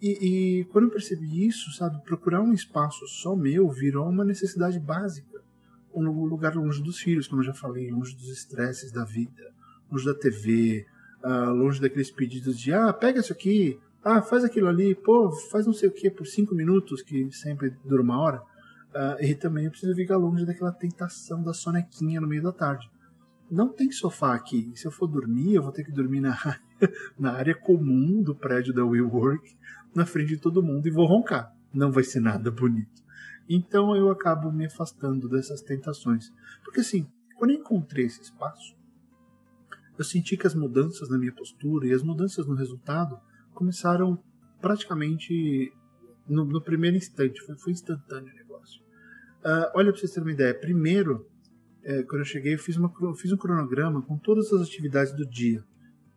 E, 0.00 0.60
e, 0.60 0.64
quando 0.66 0.84
eu 0.84 0.90
percebi 0.90 1.46
isso, 1.46 1.72
sabe, 1.72 2.02
procurar 2.02 2.42
um 2.42 2.52
espaço 2.52 3.06
só 3.06 3.34
meu 3.34 3.68
virou 3.70 4.08
uma 4.08 4.24
necessidade 4.24 4.78
básica. 4.78 5.40
Um 5.94 6.26
lugar 6.26 6.54
longe 6.54 6.82
dos 6.82 6.98
filhos, 6.98 7.26
como 7.26 7.40
eu 7.40 7.46
já 7.46 7.54
falei, 7.54 7.90
longe 7.90 8.14
dos 8.14 8.28
estresses 8.28 8.92
da 8.92 9.04
vida, 9.04 9.50
longe 9.90 10.04
da 10.04 10.14
TV, 10.14 10.86
uh, 11.24 11.26
ah, 11.26 11.50
longe 11.50 11.80
daqueles 11.80 12.10
pedidos 12.10 12.58
de 12.58 12.74
ah, 12.74 12.92
pega 12.92 13.20
isso 13.20 13.32
aqui, 13.32 13.80
ah, 14.04 14.20
faz 14.20 14.44
aquilo 14.44 14.68
ali, 14.68 14.94
pô, 14.94 15.32
faz 15.50 15.64
não 15.66 15.72
sei 15.72 15.88
o 15.88 15.92
que 15.92 16.10
por 16.10 16.26
cinco 16.26 16.54
minutos, 16.54 17.00
que 17.00 17.32
sempre 17.32 17.74
dura 17.82 18.02
uma 18.02 18.20
hora. 18.20 18.42
Uh, 18.90 19.24
e 19.24 19.34
também 19.34 19.64
eu 19.64 19.70
preciso 19.70 19.94
ficar 19.94 20.18
longe 20.18 20.44
daquela 20.44 20.72
tentação 20.72 21.42
da 21.42 21.54
sonequinha 21.54 22.20
no 22.20 22.26
meio 22.26 22.42
da 22.42 22.52
tarde. 22.52 22.90
Não 23.50 23.72
tem 23.72 23.90
sofá 23.92 24.34
aqui. 24.34 24.72
Se 24.74 24.86
eu 24.86 24.90
for 24.90 25.06
dormir, 25.06 25.54
eu 25.54 25.62
vou 25.62 25.72
ter 25.72 25.84
que 25.84 25.92
dormir 25.92 26.20
na 26.20 26.32
área, 26.32 26.60
na 27.18 27.32
área 27.32 27.54
comum 27.54 28.22
do 28.22 28.34
prédio 28.34 28.74
da 28.74 28.84
WeWork, 28.84 29.56
na 29.94 30.04
frente 30.04 30.30
de 30.30 30.38
todo 30.38 30.62
mundo, 30.62 30.86
e 30.86 30.90
vou 30.90 31.06
roncar. 31.06 31.52
Não 31.72 31.92
vai 31.92 32.02
ser 32.02 32.20
nada 32.20 32.50
bonito. 32.50 33.04
Então 33.48 33.94
eu 33.94 34.10
acabo 34.10 34.50
me 34.50 34.66
afastando 34.66 35.28
dessas 35.28 35.62
tentações. 35.62 36.32
Porque 36.64 36.80
assim, 36.80 37.06
quando 37.36 37.52
eu 37.52 37.58
encontrei 37.58 38.06
esse 38.06 38.20
espaço, 38.20 38.76
eu 39.96 40.04
senti 40.04 40.36
que 40.36 40.46
as 40.46 40.54
mudanças 40.54 41.08
na 41.08 41.18
minha 41.18 41.32
postura 41.32 41.86
e 41.86 41.92
as 41.92 42.02
mudanças 42.02 42.46
no 42.46 42.54
resultado 42.54 43.18
começaram 43.54 44.22
praticamente 44.60 45.72
no, 46.28 46.44
no 46.44 46.60
primeiro 46.60 46.96
instante, 46.96 47.40
foi, 47.42 47.56
foi, 47.56 47.72
instantâneo 47.72 48.32
o 48.32 48.36
negócio. 48.36 48.82
Uh, 49.44 49.70
olha, 49.74 49.92
para 49.92 50.00
vocês 50.00 50.12
terem 50.12 50.28
uma 50.28 50.32
ideia, 50.32 50.54
primeiro, 50.54 51.26
é, 51.86 52.02
quando 52.02 52.22
eu 52.22 52.24
cheguei, 52.24 52.54
eu 52.54 52.58
fiz, 52.58 52.76
uma, 52.76 52.92
fiz 53.14 53.30
um 53.30 53.36
cronograma 53.36 54.02
com 54.02 54.18
todas 54.18 54.52
as 54.52 54.60
atividades 54.60 55.12
do 55.12 55.24
dia. 55.24 55.62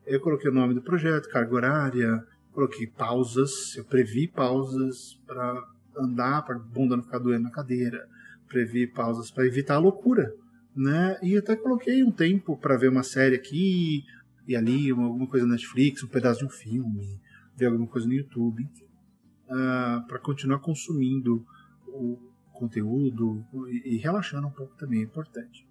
Eu 0.03 0.19
coloquei 0.19 0.49
o 0.49 0.53
nome 0.53 0.73
do 0.73 0.81
projeto, 0.81 1.29
carga 1.29 1.53
horária, 1.53 2.25
coloquei 2.51 2.87
pausas, 2.87 3.75
eu 3.77 3.85
previ 3.85 4.27
pausas 4.27 5.21
para 5.27 5.63
andar, 5.95 6.41
para 6.41 6.57
bunda 6.57 6.97
não 6.97 7.03
ficar 7.03 7.19
doendo 7.19 7.43
na 7.43 7.51
cadeira, 7.51 8.03
previ 8.47 8.87
pausas 8.87 9.29
para 9.29 9.45
evitar 9.45 9.75
a 9.75 9.79
loucura, 9.79 10.33
né? 10.75 11.19
E 11.21 11.37
até 11.37 11.55
coloquei 11.55 12.03
um 12.03 12.11
tempo 12.11 12.57
para 12.57 12.75
ver 12.75 12.89
uma 12.89 13.03
série 13.03 13.35
aqui 13.35 14.03
e 14.47 14.55
ali, 14.55 14.89
alguma 14.89 15.27
coisa 15.27 15.45
na 15.45 15.51
Netflix, 15.51 16.03
um 16.03 16.07
pedaço 16.07 16.39
de 16.39 16.45
um 16.47 16.49
filme, 16.49 17.21
ver 17.55 17.67
alguma 17.67 17.85
coisa 17.85 18.07
no 18.07 18.13
YouTube, 18.13 18.63
uh, 18.63 19.51
ah, 19.51 20.05
para 20.07 20.17
continuar 20.17 20.57
consumindo 20.57 21.45
o 21.85 22.28
conteúdo 22.59 23.45
e, 23.69 23.95
e 23.95 23.97
relaxando 23.97 24.47
um 24.47 24.51
pouco 24.51 24.75
também 24.75 24.99
é 24.99 25.03
importante. 25.03 25.67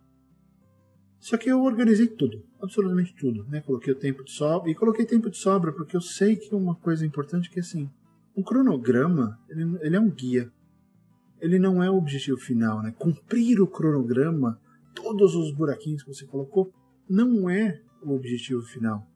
Só 1.18 1.36
que 1.36 1.50
eu 1.50 1.62
organizei 1.62 2.06
tudo, 2.06 2.44
absolutamente 2.62 3.14
tudo, 3.14 3.44
né? 3.48 3.60
Coloquei 3.60 3.92
o 3.92 3.98
tempo 3.98 4.22
de 4.24 4.30
sobra 4.30 4.70
e 4.70 4.74
coloquei 4.74 5.04
tempo 5.04 5.28
de 5.28 5.36
sobra 5.36 5.72
porque 5.72 5.96
eu 5.96 6.00
sei 6.00 6.36
que 6.36 6.54
uma 6.54 6.76
coisa 6.76 7.04
importante 7.04 7.48
é 7.48 7.52
que 7.52 7.60
assim, 7.60 7.90
um 8.36 8.42
cronograma 8.42 9.38
ele, 9.48 9.78
ele 9.80 9.96
é 9.96 10.00
um 10.00 10.10
guia, 10.10 10.52
ele 11.40 11.58
não 11.58 11.82
é 11.82 11.90
o 11.90 11.96
objetivo 11.96 12.38
final, 12.38 12.82
né? 12.82 12.94
Cumprir 12.96 13.60
o 13.60 13.66
cronograma, 13.66 14.60
todos 14.94 15.34
os 15.34 15.52
buraquinhos 15.52 16.02
que 16.02 16.12
você 16.12 16.24
colocou, 16.24 16.72
não 17.08 17.50
é 17.50 17.80
o 18.02 18.14
objetivo 18.14 18.62
final. 18.62 19.07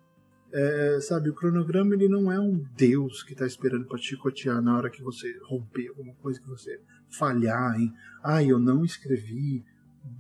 É, 0.55 0.99
sabe, 1.01 1.31
o 1.31 1.35
cronograma 1.35 1.95
ele 1.95 2.09
não 2.09 2.31
é 2.31 2.39
um 2.39 2.63
Deus 2.77 3.23
que 3.23 3.33
está 3.33 3.47
esperando 3.47 3.87
para 3.87 3.99
te 3.99 4.09
chicotear 4.09 4.61
na 4.61 4.77
hora 4.77 4.91
que 4.91 5.03
você 5.03 5.27
romper 5.49 5.89
alguma 5.89 6.13
coisa, 6.17 6.41
que 6.41 6.49
você 6.49 6.79
falhar 7.09 7.81
em. 7.81 7.91
Ah, 8.23 8.43
eu 8.43 8.59
não 8.59 8.85
escrevi 8.85 9.65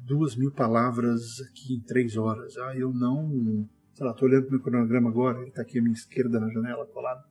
duas 0.06 0.34
mil 0.34 0.50
palavras 0.50 1.40
aqui 1.42 1.74
em 1.74 1.80
três 1.80 2.16
horas. 2.16 2.56
Ah, 2.56 2.74
eu 2.76 2.92
não. 2.92 3.68
Sei 3.92 4.06
lá, 4.06 4.14
tô 4.14 4.24
olhando 4.24 4.44
pro 4.44 4.52
meu 4.52 4.62
cronograma 4.62 5.10
agora, 5.10 5.38
ele 5.40 5.48
está 5.48 5.60
aqui 5.60 5.78
à 5.78 5.82
minha 5.82 5.92
esquerda 5.92 6.40
na 6.40 6.48
janela, 6.48 6.86
colado. 6.86 7.24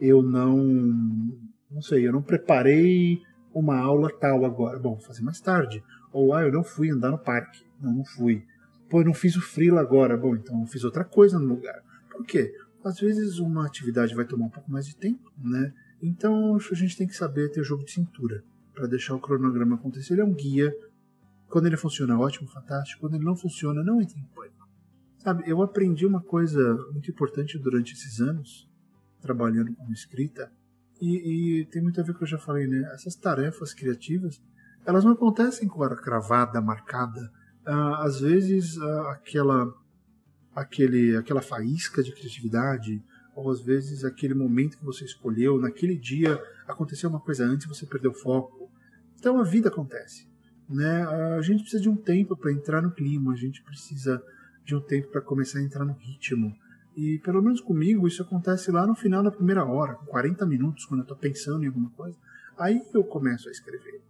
Eu 0.00 0.22
não. 0.22 0.56
Não 1.70 1.82
sei, 1.82 2.06
eu 2.06 2.12
não 2.12 2.22
preparei 2.22 3.20
uma 3.52 3.78
aula 3.78 4.10
tal 4.18 4.46
agora. 4.46 4.78
Bom, 4.78 4.94
vou 4.94 5.04
fazer 5.04 5.22
mais 5.22 5.40
tarde. 5.40 5.82
Ou, 6.12 6.32
ah, 6.32 6.42
eu 6.42 6.52
não 6.52 6.64
fui 6.64 6.90
andar 6.90 7.10
no 7.10 7.18
parque. 7.18 7.64
Não, 7.80 7.92
não 7.92 8.04
fui. 8.04 8.42
Pô, 8.88 9.00
eu 9.00 9.04
não 9.04 9.14
fiz 9.14 9.36
o 9.36 9.42
freela 9.42 9.80
agora. 9.80 10.16
Bom, 10.16 10.34
então 10.36 10.60
eu 10.60 10.66
fiz 10.66 10.84
outra 10.84 11.04
coisa 11.04 11.38
no 11.38 11.46
lugar. 11.46 11.82
Por 12.16 12.26
quê? 12.26 12.52
Às 12.84 12.98
vezes 13.00 13.38
uma 13.38 13.66
atividade 13.66 14.14
vai 14.14 14.24
tomar 14.24 14.46
um 14.46 14.50
pouco 14.50 14.70
mais 14.70 14.86
de 14.86 14.96
tempo, 14.96 15.30
né? 15.38 15.72
Então 16.02 16.56
a 16.56 16.74
gente 16.74 16.96
tem 16.96 17.06
que 17.06 17.16
saber 17.16 17.50
ter 17.50 17.62
jogo 17.62 17.84
de 17.84 17.92
cintura 17.92 18.42
para 18.74 18.86
deixar 18.86 19.14
o 19.14 19.20
cronograma 19.20 19.76
acontecer. 19.76 20.14
Ele 20.14 20.22
é 20.22 20.24
um 20.24 20.34
guia. 20.34 20.74
Quando 21.48 21.66
ele 21.66 21.76
funciona, 21.76 22.18
ótimo, 22.18 22.48
fantástico. 22.48 23.00
Quando 23.00 23.14
ele 23.14 23.24
não 23.24 23.36
funciona, 23.36 23.82
não 23.82 24.00
entre 24.00 24.18
em 24.18 24.24
pânico. 24.34 24.68
Sabe, 25.18 25.42
eu 25.46 25.62
aprendi 25.62 26.06
uma 26.06 26.20
coisa 26.20 26.74
muito 26.92 27.10
importante 27.10 27.58
durante 27.58 27.94
esses 27.94 28.20
anos, 28.20 28.68
trabalhando 29.20 29.74
com 29.74 29.90
escrita, 29.92 30.52
e, 31.00 31.60
e 31.60 31.66
tem 31.66 31.82
muito 31.82 32.00
a 32.00 32.04
ver 32.04 32.12
com 32.12 32.16
o 32.16 32.18
que 32.18 32.24
eu 32.24 32.28
já 32.28 32.38
falei, 32.38 32.66
né? 32.66 32.88
Essas 32.94 33.16
tarefas 33.16 33.74
criativas, 33.74 34.40
elas 34.84 35.04
não 35.04 35.12
acontecem 35.12 35.68
com 35.68 35.82
a 35.82 35.96
cravada, 35.96 36.60
marcada. 36.60 37.30
Ah, 37.64 38.04
às 38.04 38.20
vezes, 38.20 38.78
ah, 38.78 39.12
aquela 39.12 39.66
aquele, 40.56 41.14
aquela 41.14 41.42
faísca 41.42 42.02
de 42.02 42.10
criatividade, 42.12 43.04
ou 43.34 43.50
às 43.50 43.60
vezes 43.60 44.02
aquele 44.02 44.32
momento 44.32 44.78
que 44.78 44.84
você 44.84 45.04
escolheu, 45.04 45.60
naquele 45.60 45.94
dia 45.94 46.42
aconteceu 46.66 47.10
uma 47.10 47.20
coisa 47.20 47.44
antes 47.44 47.66
e 47.66 47.68
você 47.68 47.84
perdeu 47.84 48.12
o 48.12 48.14
foco. 48.14 48.70
Então 49.18 49.38
a 49.38 49.44
vida 49.44 49.68
acontece. 49.68 50.26
Né? 50.68 51.04
A 51.36 51.42
gente 51.42 51.60
precisa 51.60 51.82
de 51.82 51.90
um 51.90 51.96
tempo 51.96 52.34
para 52.34 52.50
entrar 52.50 52.80
no 52.80 52.90
clima, 52.90 53.34
a 53.34 53.36
gente 53.36 53.62
precisa 53.62 54.22
de 54.64 54.74
um 54.74 54.80
tempo 54.80 55.08
para 55.08 55.20
começar 55.20 55.58
a 55.58 55.62
entrar 55.62 55.84
no 55.84 55.92
ritmo. 55.92 56.56
E 56.96 57.18
pelo 57.18 57.42
menos 57.42 57.60
comigo 57.60 58.08
isso 58.08 58.22
acontece 58.22 58.70
lá 58.70 58.86
no 58.86 58.94
final 58.94 59.22
da 59.22 59.30
primeira 59.30 59.62
hora, 59.62 59.94
40 60.06 60.46
minutos, 60.46 60.86
quando 60.86 61.00
eu 61.00 61.04
estou 61.04 61.16
pensando 61.18 61.62
em 61.62 61.66
alguma 61.66 61.90
coisa. 61.90 62.16
Aí 62.58 62.82
eu 62.94 63.04
começo 63.04 63.50
a 63.50 63.52
escrever. 63.52 64.00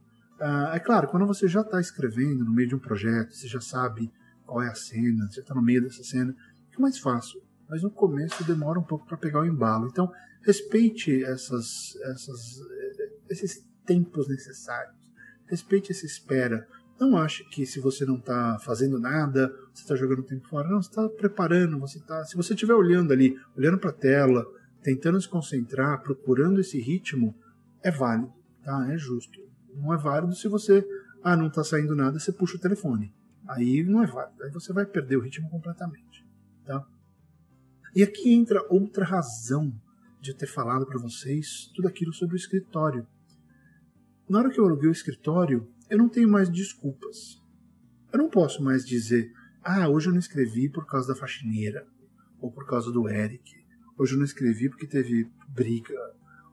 Ah, 0.41 0.71
é 0.75 0.79
claro, 0.79 1.09
quando 1.09 1.27
você 1.27 1.49
já 1.49 1.63
está 1.63 1.81
escrevendo 1.81 2.45
no 2.45 2.53
meio 2.53 2.69
de 2.69 2.77
um 2.77 2.79
projeto, 2.79 3.35
você 3.35 3.49
já 3.49 3.61
sabe 3.61 4.13
qual 4.47 4.63
é 4.63 4.69
a 4.69 4.75
cena, 4.75 5.29
você 5.31 5.41
está 5.41 5.55
no 5.55 5.63
meio 5.63 5.83
dessa 5.83 6.03
cena, 6.05 6.35
fica 6.71 6.81
mais 6.81 6.99
fácil. 6.99 7.43
Mas 7.69 7.83
no 7.83 7.91
começo 7.91 8.45
demora 8.45 8.79
um 8.79 8.85
pouco 8.85 9.07
para 9.07 9.17
pegar 9.17 9.41
o 9.41 9.47
embalo. 9.47 9.89
Então, 9.89 10.11
respeite 10.43 11.25
essas, 11.25 11.97
essas, 12.13 12.61
esses 13.29 13.67
tempos 13.85 14.29
necessários. 14.29 14.95
Respeite 15.47 15.91
essa 15.91 16.07
espera. 16.07 16.67
Não 16.99 17.17
ache 17.17 17.45
que 17.51 17.67
se 17.67 17.81
você 17.81 18.07
não 18.07 18.17
está 18.17 18.59
fazendo 18.61 18.99
nada, 18.99 19.49
você 19.75 19.83
está 19.83 19.97
jogando 19.97 20.23
tempo 20.23 20.49
fora. 20.49 20.69
Não, 20.69 20.81
você 20.81 20.89
está 20.89 21.09
preparando. 21.09 21.79
Você 21.81 22.01
tá, 22.01 22.25
se 22.25 22.37
você 22.37 22.55
estiver 22.55 22.75
olhando 22.75 23.13
ali, 23.13 23.37
olhando 23.57 23.79
para 23.79 23.91
a 23.91 23.95
tela, 23.95 24.47
tentando 24.83 25.21
se 25.21 25.29
concentrar, 25.29 26.01
procurando 26.03 26.61
esse 26.61 26.81
ritmo, 26.81 27.35
é 27.83 27.91
válido, 27.91 28.33
tá? 28.65 28.93
É 28.93 28.97
justo. 28.97 29.41
Não 29.75 29.93
é 29.93 29.97
válido 29.97 30.35
se 30.35 30.49
você, 30.49 30.87
ah, 31.23 31.37
não 31.37 31.49
está 31.49 31.63
saindo 31.65 31.95
nada, 31.95 32.19
você 32.19 32.33
puxa 32.33 32.57
o 32.57 32.61
telefone. 32.61 33.13
Aí 33.49 33.85
não 33.85 34.03
é 34.03 34.07
válido, 34.07 34.43
aí 34.43 34.51
você 34.51 34.73
vai 34.73 34.85
perder 34.85 35.17
o 35.17 35.21
ritmo 35.21 35.49
completamente. 35.49 36.27
Tá? 36.65 36.85
E 37.95 38.03
aqui 38.03 38.33
entra 38.33 38.67
outra 38.69 39.05
razão 39.05 39.73
de 40.21 40.35
ter 40.35 40.47
falado 40.47 40.87
para 40.87 40.99
vocês 40.99 41.71
tudo 41.75 41.89
aquilo 41.89 42.13
sobre 42.13 42.35
o 42.35 42.37
escritório. 42.37 43.07
Na 44.29 44.39
hora 44.39 44.51
que 44.51 44.59
eu 44.59 44.67
aluguei 44.67 44.89
o 44.89 44.93
escritório, 44.93 45.69
eu 45.89 45.97
não 45.97 46.09
tenho 46.09 46.29
mais 46.29 46.51
desculpas. 46.51 47.41
Eu 48.13 48.19
não 48.19 48.29
posso 48.29 48.63
mais 48.63 48.85
dizer, 48.85 49.33
ah, 49.63 49.89
hoje 49.89 50.09
eu 50.09 50.13
não 50.13 50.19
escrevi 50.19 50.69
por 50.69 50.85
causa 50.87 51.09
da 51.09 51.19
faxineira, 51.19 51.87
ou 52.41 52.51
por 52.51 52.67
causa 52.67 52.91
do 52.91 53.09
Eric, 53.09 53.55
hoje 53.97 54.15
eu 54.15 54.19
não 54.19 54.25
escrevi 54.25 54.69
porque 54.69 54.87
teve 54.87 55.31
briga, 55.49 55.99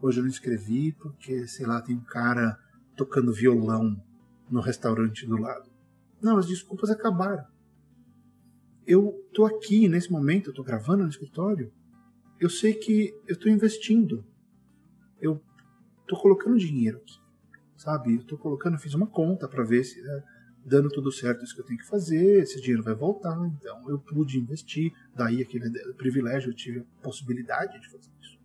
hoje 0.02 0.20
eu 0.20 0.24
não 0.24 0.30
escrevi 0.30 0.94
porque, 0.94 1.48
sei 1.48 1.66
lá, 1.66 1.82
tem 1.82 1.96
um 1.96 2.04
cara 2.04 2.58
tocando 2.96 3.34
violão 3.34 4.02
no 4.50 4.62
restaurante 4.62 5.26
do 5.26 5.38
lado. 5.38 5.73
Não, 6.24 6.38
as 6.38 6.48
desculpas 6.48 6.90
acabaram. 6.90 7.46
Eu 8.88 9.14
tô 9.34 9.46
aqui 9.46 9.90
nesse 9.90 10.10
momento, 10.10 10.50
eu 10.50 10.54
tô 10.54 10.64
gravando 10.64 11.04
no 11.04 11.10
escritório, 11.10 11.72
eu 12.40 12.50
sei 12.50 12.74
que 12.74 13.14
eu 13.28 13.38
tô 13.38 13.50
investindo. 13.50 14.26
Eu 15.20 15.42
tô 16.08 16.16
colocando 16.18 16.58
dinheiro 16.58 16.98
aqui, 16.98 17.18
sabe? 17.76 18.16
Eu 18.16 18.24
tô 18.26 18.38
colocando, 18.38 18.78
fiz 18.78 18.94
uma 18.94 19.08
conta 19.08 19.48
para 19.48 19.64
ver 19.64 19.84
se 19.84 20.00
é, 20.00 20.24
dando 20.66 20.90
tudo 20.90 21.12
certo 21.12 21.44
isso 21.44 21.56
que 21.56 21.62
eu 21.62 21.66
tenho 21.66 21.80
que 21.80 21.88
fazer, 21.88 22.42
esse 22.42 22.60
dinheiro 22.62 22.84
vai 22.84 22.96
voltar, 22.96 23.38
então 23.48 23.90
eu 23.90 24.00
pude 24.00 24.40
investir, 24.40 24.94
daí 25.16 25.42
aquele 25.42 25.70
privilégio, 25.94 26.52
eu 26.52 26.56
tive 26.56 26.80
a 26.80 27.04
possibilidade 27.04 27.80
de 27.80 27.90
fazer 27.90 28.12
isso. 28.22 28.40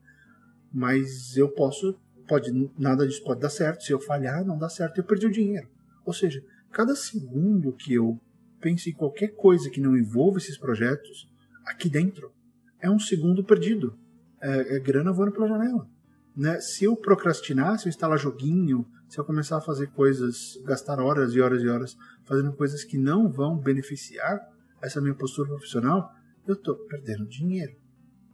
Mas 0.73 1.37
eu 1.37 1.49
posso, 1.51 1.99
pode 2.27 2.51
nada 2.77 3.07
disso 3.07 3.23
pode 3.25 3.41
dar 3.41 3.51
certo, 3.51 3.83
se 3.83 3.93
eu 3.93 4.01
falhar, 4.01 4.45
não 4.45 4.59
dá 4.59 4.69
certo, 4.69 4.99
eu 4.99 5.05
perdi 5.05 5.27
o 5.27 5.31
dinheiro. 5.31 5.69
Ou 6.05 6.13
seja, 6.13 6.43
cada 6.71 6.95
segundo 6.95 7.73
que 7.73 7.95
eu 7.95 8.21
penso 8.61 8.89
em 8.89 8.93
qualquer 8.93 9.29
coisa 9.29 9.71
que 9.71 9.81
não 9.81 9.97
envolva 9.97 10.39
esses 10.39 10.59
projetos, 10.59 11.31
aqui 11.65 11.89
dentro, 11.89 12.33
é 12.81 12.91
um 12.91 12.99
segundo 12.99 13.45
perdido. 13.45 13.99
É, 14.41 14.77
é 14.77 14.81
grana 14.81 15.13
voando 15.13 15.33
pela 15.33 15.49
janela. 15.49 15.89
Né? 16.37 16.61
Se 16.61 16.85
eu 16.85 16.95
procrastinar, 16.97 17.79
se 17.79 17.87
eu 17.87 17.91
instalar 17.91 18.19
joguinho, 18.19 18.87
se 19.09 19.19
eu 19.19 19.25
começar 19.25 19.57
a 19.57 19.61
fazer 19.61 19.89
coisas, 19.89 20.61
gastar 20.65 21.01
horas 21.01 21.35
e 21.35 21.41
horas 21.41 21.63
e 21.63 21.69
horas 21.69 21.97
fazendo 22.25 22.53
coisas 22.53 22.85
que 22.85 22.97
não 22.97 23.31
vão 23.31 23.59
beneficiar 23.59 24.39
essa 24.81 25.01
minha 25.01 25.15
postura 25.15 25.49
profissional, 25.49 26.13
eu 26.47 26.55
estou 26.55 26.77
perdendo 26.87 27.27
dinheiro, 27.27 27.77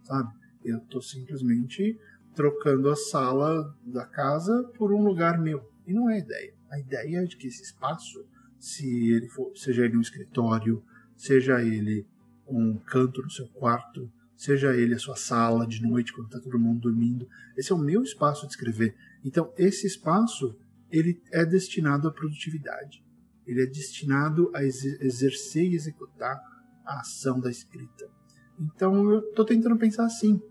sabe? 0.03 0.31
Eu 0.62 0.79
estou 0.79 1.00
simplesmente 1.00 1.99
trocando 2.35 2.91
a 2.91 2.97
sala 2.97 3.75
da 3.85 4.05
casa 4.05 4.71
por 4.76 4.93
um 4.93 5.03
lugar 5.03 5.38
meu. 5.41 5.67
E 5.87 5.93
não 5.93 6.11
é 6.11 6.19
ideia. 6.19 6.53
A 6.75 6.81
ideia 6.81 7.19
é 7.19 7.25
de 7.25 7.37
que 7.37 7.47
esse 7.47 7.62
espaço, 7.62 8.26
se 8.59 9.12
ele 9.12 9.28
for, 9.28 9.57
seja 9.57 9.85
ele 9.85 9.97
um 9.97 10.00
escritório, 10.00 10.83
seja 11.16 11.62
ele 11.62 12.04
um 12.49 12.76
canto 12.78 13.23
no 13.23 13.31
seu 13.31 13.47
quarto, 13.47 14.11
seja 14.37 14.75
ele 14.75 14.95
a 14.95 14.99
sua 14.99 15.14
sala 15.14 15.69
de 15.69 15.81
noite 15.81 16.12
quando 16.12 16.26
está 16.26 16.40
todo 16.40 16.59
mundo 16.59 16.81
dormindo, 16.81 17.28
esse 17.57 17.71
é 17.71 17.75
o 17.76 17.78
meu 17.78 18.02
espaço 18.02 18.45
de 18.47 18.54
escrever. 18.54 18.93
Então 19.25 19.54
esse 19.57 19.87
espaço 19.87 20.59
ele 20.90 21.23
é 21.33 21.47
destinado 21.47 22.09
à 22.09 22.11
produtividade. 22.11 23.04
Ele 23.47 23.62
é 23.62 23.66
destinado 23.66 24.50
a 24.52 24.64
exercer 24.64 25.71
e 25.71 25.76
executar 25.76 26.40
a 26.85 27.00
ação 27.00 27.38
da 27.38 27.50
escrita. 27.50 28.11
Então 28.59 29.12
eu 29.12 29.21
estou 29.21 29.45
tentando 29.45 29.78
pensar 29.78 30.07
assim, 30.07 30.43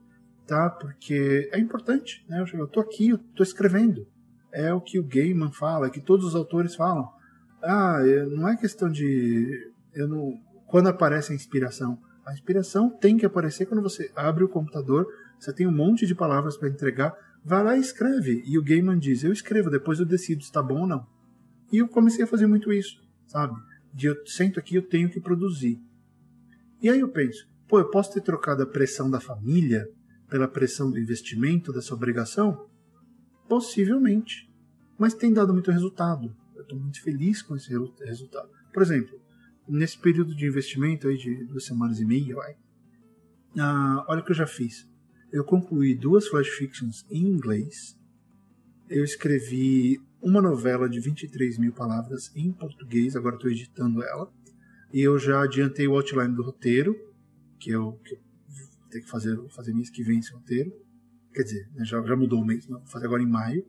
tá? 0.47 0.69
Porque 0.69 1.49
é 1.51 1.59
importante, 1.59 2.25
né? 2.29 2.45
Eu 2.53 2.65
estou 2.65 2.81
aqui, 2.81 3.09
eu 3.09 3.17
estou 3.17 3.43
escrevendo 3.43 4.07
é 4.53 4.73
o 4.73 4.79
que 4.79 4.99
o 4.99 5.03
Gaiman 5.03 5.51
fala, 5.51 5.89
que 5.89 5.99
todos 5.99 6.25
os 6.25 6.35
autores 6.35 6.75
falam. 6.75 7.09
Ah, 7.61 7.99
não 8.29 8.47
é 8.47 8.55
questão 8.55 8.89
de. 8.89 9.71
Eu 9.93 10.07
não, 10.07 10.39
quando 10.67 10.87
aparece 10.87 11.31
a 11.31 11.35
inspiração. 11.35 11.97
A 12.25 12.31
inspiração 12.31 12.89
tem 12.89 13.17
que 13.17 13.25
aparecer 13.25 13.65
quando 13.65 13.81
você 13.81 14.09
abre 14.15 14.43
o 14.43 14.49
computador, 14.49 15.05
você 15.37 15.51
tem 15.51 15.67
um 15.67 15.75
monte 15.75 16.05
de 16.05 16.15
palavras 16.15 16.55
para 16.55 16.69
entregar, 16.69 17.13
vai 17.43 17.63
lá 17.63 17.75
e 17.75 17.81
escreve. 17.81 18.43
E 18.45 18.57
o 18.57 18.63
Gaiman 18.63 18.97
diz: 18.97 19.23
Eu 19.23 19.33
escrevo, 19.33 19.69
depois 19.69 19.99
eu 19.99 20.05
decido 20.05 20.41
se 20.41 20.47
está 20.47 20.61
bom 20.61 20.81
ou 20.81 20.87
não. 20.87 21.05
E 21.71 21.79
eu 21.79 21.87
comecei 21.87 22.23
a 22.23 22.27
fazer 22.27 22.47
muito 22.47 22.71
isso, 22.71 23.01
sabe? 23.27 23.55
De 23.93 24.07
eu 24.07 24.15
sento 24.25 24.59
aqui, 24.59 24.75
eu 24.75 24.87
tenho 24.87 25.09
que 25.09 25.19
produzir. 25.19 25.81
E 26.81 26.89
aí 26.89 26.99
eu 26.99 27.09
penso: 27.09 27.47
pô, 27.67 27.79
eu 27.79 27.89
posso 27.89 28.13
ter 28.13 28.21
trocado 28.21 28.63
a 28.63 28.67
pressão 28.67 29.09
da 29.09 29.19
família 29.19 29.87
pela 30.29 30.47
pressão 30.47 30.91
do 30.91 30.99
investimento, 30.99 31.73
dessa 31.73 31.93
obrigação? 31.93 32.67
Possivelmente. 33.47 34.49
Mas 34.97 35.13
tem 35.13 35.33
dado 35.33 35.53
muito 35.53 35.71
resultado. 35.71 36.35
Eu 36.55 36.61
estou 36.63 36.79
muito 36.79 37.01
feliz 37.01 37.41
com 37.41 37.55
esse 37.55 37.71
resultado. 38.05 38.49
Por 38.71 38.81
exemplo, 38.81 39.19
nesse 39.67 39.97
período 39.97 40.35
de 40.35 40.45
investimento 40.45 41.07
aí 41.07 41.17
de 41.17 41.45
duas 41.45 41.65
semanas 41.65 41.99
e 41.99 42.05
meia, 42.05 42.35
vai, 42.35 42.55
ah, 43.57 44.05
olha 44.07 44.21
o 44.21 44.25
que 44.25 44.31
eu 44.31 44.35
já 44.35 44.47
fiz. 44.47 44.87
Eu 45.31 45.43
concluí 45.43 45.95
duas 45.95 46.27
flash 46.27 46.49
fictions 46.49 47.05
em 47.09 47.25
inglês. 47.25 47.97
Eu 48.89 49.03
escrevi 49.03 49.99
uma 50.21 50.41
novela 50.41 50.87
de 50.87 50.99
23 50.99 51.57
mil 51.57 51.73
palavras 51.73 52.31
em 52.35 52.51
português, 52.51 53.15
agora 53.15 53.35
estou 53.35 53.49
editando 53.49 54.03
ela. 54.03 54.31
E 54.93 55.01
eu 55.01 55.17
já 55.17 55.41
adiantei 55.41 55.87
o 55.87 55.95
outline 55.95 56.35
do 56.35 56.43
roteiro, 56.43 56.95
que 57.59 57.71
é 57.71 57.77
o 57.77 57.93
que 57.93 58.13
eu 58.13 58.19
vou 58.19 58.89
ter 58.89 59.01
que 59.01 59.09
fazer, 59.09 59.37
fazer 59.49 59.73
mês 59.73 59.89
que 59.89 60.03
vem 60.03 60.19
esse 60.19 60.31
roteiro. 60.31 60.71
Quer 61.33 61.43
dizer, 61.43 61.69
né, 61.73 61.83
já, 61.83 62.01
já 62.01 62.15
mudou 62.15 62.41
o 62.41 62.45
mês, 62.45 62.65
vou 62.65 62.81
fazer 62.85 63.05
agora 63.05 63.21
em 63.21 63.27
maio. 63.27 63.65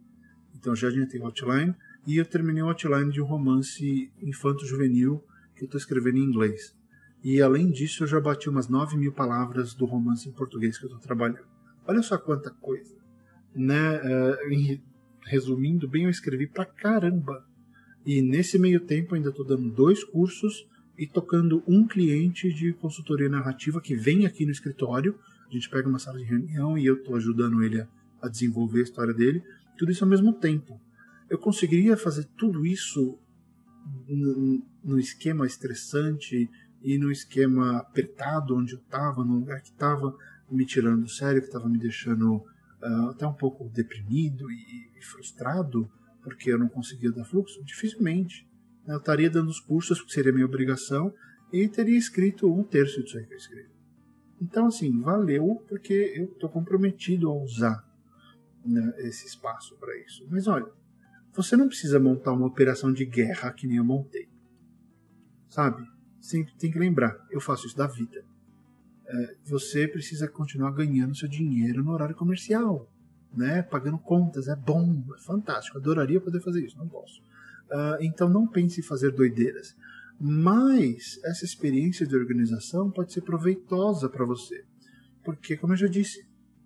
Então 0.54 0.74
já 0.74 0.88
adiantei 0.88 1.20
o 1.20 1.24
outline. 1.24 1.74
E 2.06 2.16
eu 2.16 2.24
terminei 2.24 2.62
o 2.62 2.68
outline 2.68 3.10
de 3.10 3.20
um 3.20 3.24
romance 3.24 4.12
infanto-juvenil 4.20 5.24
que 5.56 5.62
eu 5.62 5.66
estou 5.66 5.78
escrevendo 5.78 6.18
em 6.18 6.22
inglês. 6.22 6.74
E 7.22 7.40
além 7.40 7.70
disso, 7.70 8.02
eu 8.02 8.06
já 8.06 8.20
bati 8.20 8.50
umas 8.50 8.68
9 8.68 8.98
mil 8.98 9.12
palavras 9.12 9.72
do 9.72 9.86
romance 9.86 10.28
em 10.28 10.32
português 10.32 10.78
que 10.78 10.84
eu 10.84 10.88
estou 10.88 11.00
trabalhando. 11.00 11.46
Olha 11.86 12.02
só 12.02 12.18
quanta 12.18 12.50
coisa. 12.50 12.94
Né? 13.54 13.96
Uh, 13.96 14.80
resumindo 15.24 15.88
bem, 15.88 16.04
eu 16.04 16.10
escrevi 16.10 16.46
pra 16.46 16.66
caramba. 16.66 17.46
E 18.04 18.20
nesse 18.20 18.58
meio 18.58 18.80
tempo 18.80 19.14
ainda 19.14 19.30
estou 19.30 19.44
dando 19.44 19.70
dois 19.70 20.04
cursos 20.04 20.68
e 20.98 21.06
tocando 21.06 21.62
um 21.66 21.86
cliente 21.86 22.52
de 22.52 22.74
consultoria 22.74 23.28
narrativa 23.28 23.80
que 23.80 23.94
vem 23.94 24.26
aqui 24.26 24.44
no 24.44 24.52
escritório. 24.52 25.18
A 25.54 25.58
gente 25.60 25.70
pega 25.70 25.88
uma 25.88 26.00
sala 26.00 26.18
de 26.18 26.24
reunião 26.24 26.76
e 26.76 26.84
eu 26.84 26.96
estou 26.96 27.14
ajudando 27.14 27.62
ele 27.62 27.80
a, 27.80 27.88
a, 28.20 28.28
desenvolver 28.28 28.80
a 28.80 28.82
história 28.82 29.14
dele. 29.14 29.40
Tudo 29.78 29.92
isso 29.92 30.02
ao 30.02 30.10
mesmo 30.10 30.32
tempo. 30.32 30.80
Eu 31.30 31.38
conseguiria 31.38 31.96
fazer 31.96 32.24
tudo 32.36 32.66
isso 32.66 33.18
no 34.82 34.98
esquema 34.98 35.46
estressante 35.46 36.50
e 36.82 36.98
no 36.98 37.10
esquema 37.12 37.78
apertado 37.78 38.56
onde 38.56 38.72
eu 38.72 38.78
estava, 38.80 39.24
no 39.24 39.38
lugar 39.38 39.60
que 39.60 39.70
estava 39.70 40.16
me 40.50 40.66
tirando 40.66 41.02
do 41.02 41.08
sério, 41.08 41.40
que 41.40 41.46
estava 41.46 41.68
me 41.68 41.78
deixando 41.78 42.36
uh, 42.36 43.10
até 43.10 43.26
um 43.26 43.32
pouco 43.32 43.68
deprimido 43.68 44.50
e, 44.50 44.98
e 44.98 45.02
frustrado 45.04 45.88
porque 46.20 46.50
eu 46.50 46.58
não 46.58 46.68
conseguia 46.68 47.12
dar 47.12 47.24
fluxo? 47.24 47.62
Dificilmente. 47.62 48.48
Eu 48.88 48.96
estaria 48.96 49.30
dando 49.30 49.50
os 49.50 49.60
cursos, 49.60 50.02
que 50.02 50.12
seria 50.12 50.32
minha 50.32 50.46
obrigação, 50.46 51.14
e 51.52 51.68
teria 51.68 51.96
escrito 51.96 52.52
um 52.52 52.64
terço 52.64 53.02
disso 53.02 53.18
aí 53.18 53.26
que 53.26 53.34
eu 53.34 53.38
escrevi. 53.38 53.73
Então, 54.44 54.66
assim, 54.66 55.00
valeu, 55.00 55.64
porque 55.66 56.12
eu 56.14 56.26
estou 56.26 56.50
comprometido 56.50 57.30
a 57.30 57.34
usar 57.34 57.82
né, 58.62 58.92
esse 58.98 59.26
espaço 59.26 59.74
para 59.76 59.96
isso. 60.00 60.26
Mas 60.30 60.46
olha, 60.46 60.70
você 61.32 61.56
não 61.56 61.66
precisa 61.66 61.98
montar 61.98 62.32
uma 62.32 62.46
operação 62.46 62.92
de 62.92 63.06
guerra 63.06 63.50
que 63.52 63.66
nem 63.66 63.78
eu 63.78 63.84
montei. 63.84 64.28
Sabe? 65.48 65.82
Sempre 66.20 66.54
tem 66.56 66.70
que 66.70 66.78
lembrar, 66.78 67.16
eu 67.30 67.40
faço 67.40 67.66
isso 67.66 67.76
da 67.76 67.86
vida. 67.86 68.22
É, 69.06 69.36
você 69.46 69.88
precisa 69.88 70.28
continuar 70.28 70.72
ganhando 70.72 71.14
seu 71.14 71.28
dinheiro 71.28 71.82
no 71.82 71.92
horário 71.92 72.14
comercial, 72.14 72.86
né? 73.32 73.62
Pagando 73.62 73.98
contas, 73.98 74.46
é 74.46 74.56
bom, 74.56 75.04
é 75.16 75.20
fantástico. 75.22 75.78
Adoraria 75.78 76.20
poder 76.20 76.40
fazer 76.40 76.62
isso, 76.62 76.76
não 76.76 76.88
posso. 76.88 77.22
Uh, 77.70 77.96
então 78.00 78.28
não 78.28 78.46
pense 78.46 78.80
em 78.80 78.84
fazer 78.84 79.10
doideiras. 79.10 79.74
Mas 80.20 81.18
essa 81.24 81.44
experiência 81.44 82.06
de 82.06 82.16
organização 82.16 82.90
pode 82.90 83.12
ser 83.12 83.22
proveitosa 83.22 84.08
para 84.08 84.24
você. 84.24 84.64
Porque, 85.24 85.56
como 85.56 85.72
eu 85.72 85.76
já 85.76 85.86
disse, 85.86 86.24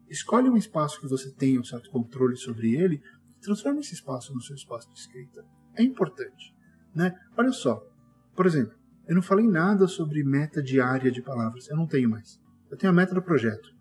escolhe 0.09 0.49
um 0.49 0.57
espaço 0.57 1.01
que 1.01 1.09
você 1.09 1.31
tenha 1.33 1.61
um 1.61 1.65
certo 1.65 1.91
controle 1.91 2.37
sobre 2.37 2.75
ele 2.75 3.01
e 3.37 3.41
transforme 3.41 3.81
esse 3.81 3.95
espaço 3.95 4.35
no 4.35 4.41
seu 4.41 4.55
espaço 4.55 4.89
de 4.93 4.99
escrita. 4.99 5.45
É 5.75 5.83
importante. 5.83 6.55
Né? 6.95 7.15
Olha 7.37 7.53
só, 7.53 7.81
por 8.35 8.47
exemplo, 8.47 8.75
eu 9.07 9.15
não 9.15 9.23
falei 9.23 9.47
nada 9.47 9.87
sobre 9.87 10.23
meta 10.23 10.63
diária 10.63 11.11
de 11.11 11.23
palavras. 11.23 11.69
Eu 11.69 11.77
não 11.77 11.87
tenho 11.87 12.11
mais. 12.11 12.39
Eu 12.71 12.77
tenho 12.77 12.93
a 12.93 12.95
meta 12.95 13.15
do 13.15 13.23
projeto. 13.23 13.75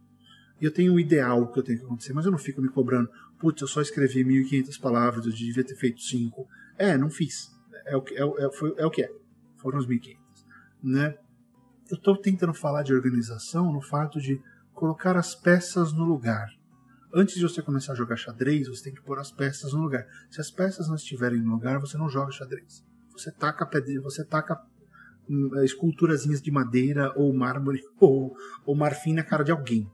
E 0.59 0.65
eu 0.65 0.71
tenho 0.71 0.93
o 0.93 0.99
ideal 0.99 1.51
que 1.51 1.59
eu 1.59 1.63
tenho 1.63 1.79
que 1.79 1.85
acontecer, 1.85 2.13
mas 2.13 2.25
eu 2.25 2.31
não 2.31 2.37
fico 2.39 2.61
me 2.61 2.69
cobrando. 2.69 3.09
Putz, 3.37 3.61
eu 3.61 3.67
só 3.67 3.81
escrevi 3.81 4.23
1.500 4.23 4.79
palavras, 4.79 5.25
eu 5.25 5.31
devia 5.31 5.63
ter 5.63 5.75
feito 5.75 6.01
5. 6.01 6.47
É, 6.77 6.97
não 6.97 7.09
fiz. 7.09 7.51
É 7.85 7.95
o 7.95 8.01
que 8.01 8.15
é, 8.15 8.21
é, 8.21 8.51
foi, 8.51 8.73
é, 8.77 8.85
o 8.85 8.89
que 8.89 9.03
é. 9.03 9.09
Foram 9.57 9.79
os 9.79 9.87
1.500. 9.87 10.17
Né? 10.83 11.17
Eu 11.89 11.97
estou 11.97 12.17
tentando 12.17 12.53
falar 12.53 12.83
de 12.83 12.93
organização 12.93 13.71
no 13.71 13.81
fato 13.81 14.19
de 14.19 14.41
colocar 14.73 15.17
as 15.17 15.35
peças 15.35 15.91
no 15.93 16.03
lugar. 16.03 16.47
Antes 17.13 17.35
de 17.35 17.41
você 17.41 17.61
começar 17.61 17.93
a 17.93 17.95
jogar 17.95 18.17
xadrez, 18.17 18.67
você 18.67 18.83
tem 18.83 18.93
que 18.93 19.01
pôr 19.01 19.17
as 19.17 19.31
peças 19.31 19.73
no 19.73 19.81
lugar. 19.81 20.05
Se 20.29 20.41
as 20.41 20.51
peças 20.51 20.87
não 20.87 20.95
estiverem 20.95 21.41
no 21.41 21.51
lugar, 21.51 21.79
você 21.79 21.97
não 21.97 22.09
joga 22.09 22.31
xadrez. 22.31 22.85
Você 23.11 23.31
taca 23.31 23.65
pedra, 23.65 24.01
você 24.01 24.23
taca 24.23 24.61
hum, 25.27 25.49
esculturazinhas 25.63 26.41
de 26.41 26.51
madeira 26.51 27.11
ou 27.15 27.33
mármore 27.33 27.81
ou, 27.99 28.35
ou 28.65 28.75
marfim 28.75 29.13
na 29.13 29.23
cara 29.23 29.43
de 29.43 29.51
alguém, 29.51 29.89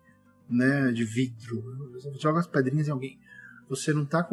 né, 0.49 0.91
de 0.91 1.05
vidro. 1.05 1.63
Você 1.93 2.11
joga 2.19 2.39
as 2.39 2.47
pedrinhas 2.47 2.87
em 2.87 2.91
alguém 2.91 3.19
você 3.69 3.93
não 3.93 4.03
está 4.03 4.27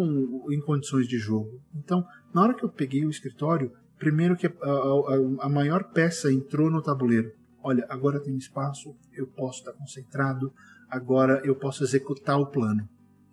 em 0.50 0.60
condições 0.60 1.08
de 1.08 1.18
jogo. 1.18 1.60
Então, 1.74 2.06
na 2.32 2.42
hora 2.42 2.54
que 2.54 2.64
eu 2.64 2.68
peguei 2.68 3.04
o 3.04 3.10
escritório, 3.10 3.72
primeiro 4.00 4.36
que 4.36 4.48
a, 4.48 4.50
a, 4.50 5.46
a 5.46 5.48
maior 5.48 5.84
peça 5.92 6.32
entrou 6.32 6.68
no 6.68 6.82
tabuleiro. 6.82 7.32
Olha, 7.62 7.86
agora 7.88 8.18
tem 8.18 8.36
espaço, 8.36 8.96
eu 9.12 9.28
posso 9.28 9.60
estar 9.60 9.72
concentrado, 9.74 10.52
agora 10.88 11.40
eu 11.44 11.54
posso 11.54 11.84
executar 11.84 12.40
o 12.40 12.46
plano. 12.46 12.88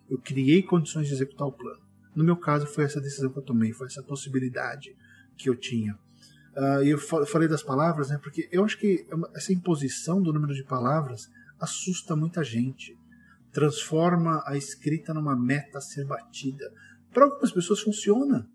Eu 0.08 0.18
criei 0.18 0.62
condições 0.62 1.08
de 1.08 1.14
executar 1.14 1.48
o 1.48 1.52
plano. 1.52 1.80
No 2.14 2.22
meu 2.22 2.36
caso, 2.36 2.66
foi 2.66 2.84
essa 2.84 3.00
decisão 3.00 3.30
que 3.32 3.38
eu 3.38 3.42
tomei, 3.42 3.72
foi 3.72 3.88
essa 3.88 4.02
possibilidade 4.02 4.94
que 5.36 5.50
eu 5.50 5.56
tinha. 5.56 5.98
Uh, 6.56 6.82
eu 6.84 6.98
falei 7.26 7.48
das 7.48 7.62
palavras, 7.62 8.10
né, 8.10 8.18
porque 8.22 8.48
eu 8.52 8.64
acho 8.64 8.78
que 8.78 9.04
essa 9.34 9.52
imposição 9.52 10.22
do 10.22 10.32
número 10.32 10.54
de 10.54 10.64
palavras 10.64 11.28
assusta 11.58 12.14
muita 12.14 12.44
gente 12.44 12.96
transforma 13.52 14.42
a 14.46 14.56
escrita 14.56 15.12
numa 15.12 15.36
meta 15.36 15.78
a 15.78 15.80
ser 15.80 16.04
batida. 16.04 16.70
Para 17.12 17.24
algumas 17.24 17.50
pessoas 17.50 17.80
funciona. 17.80 18.48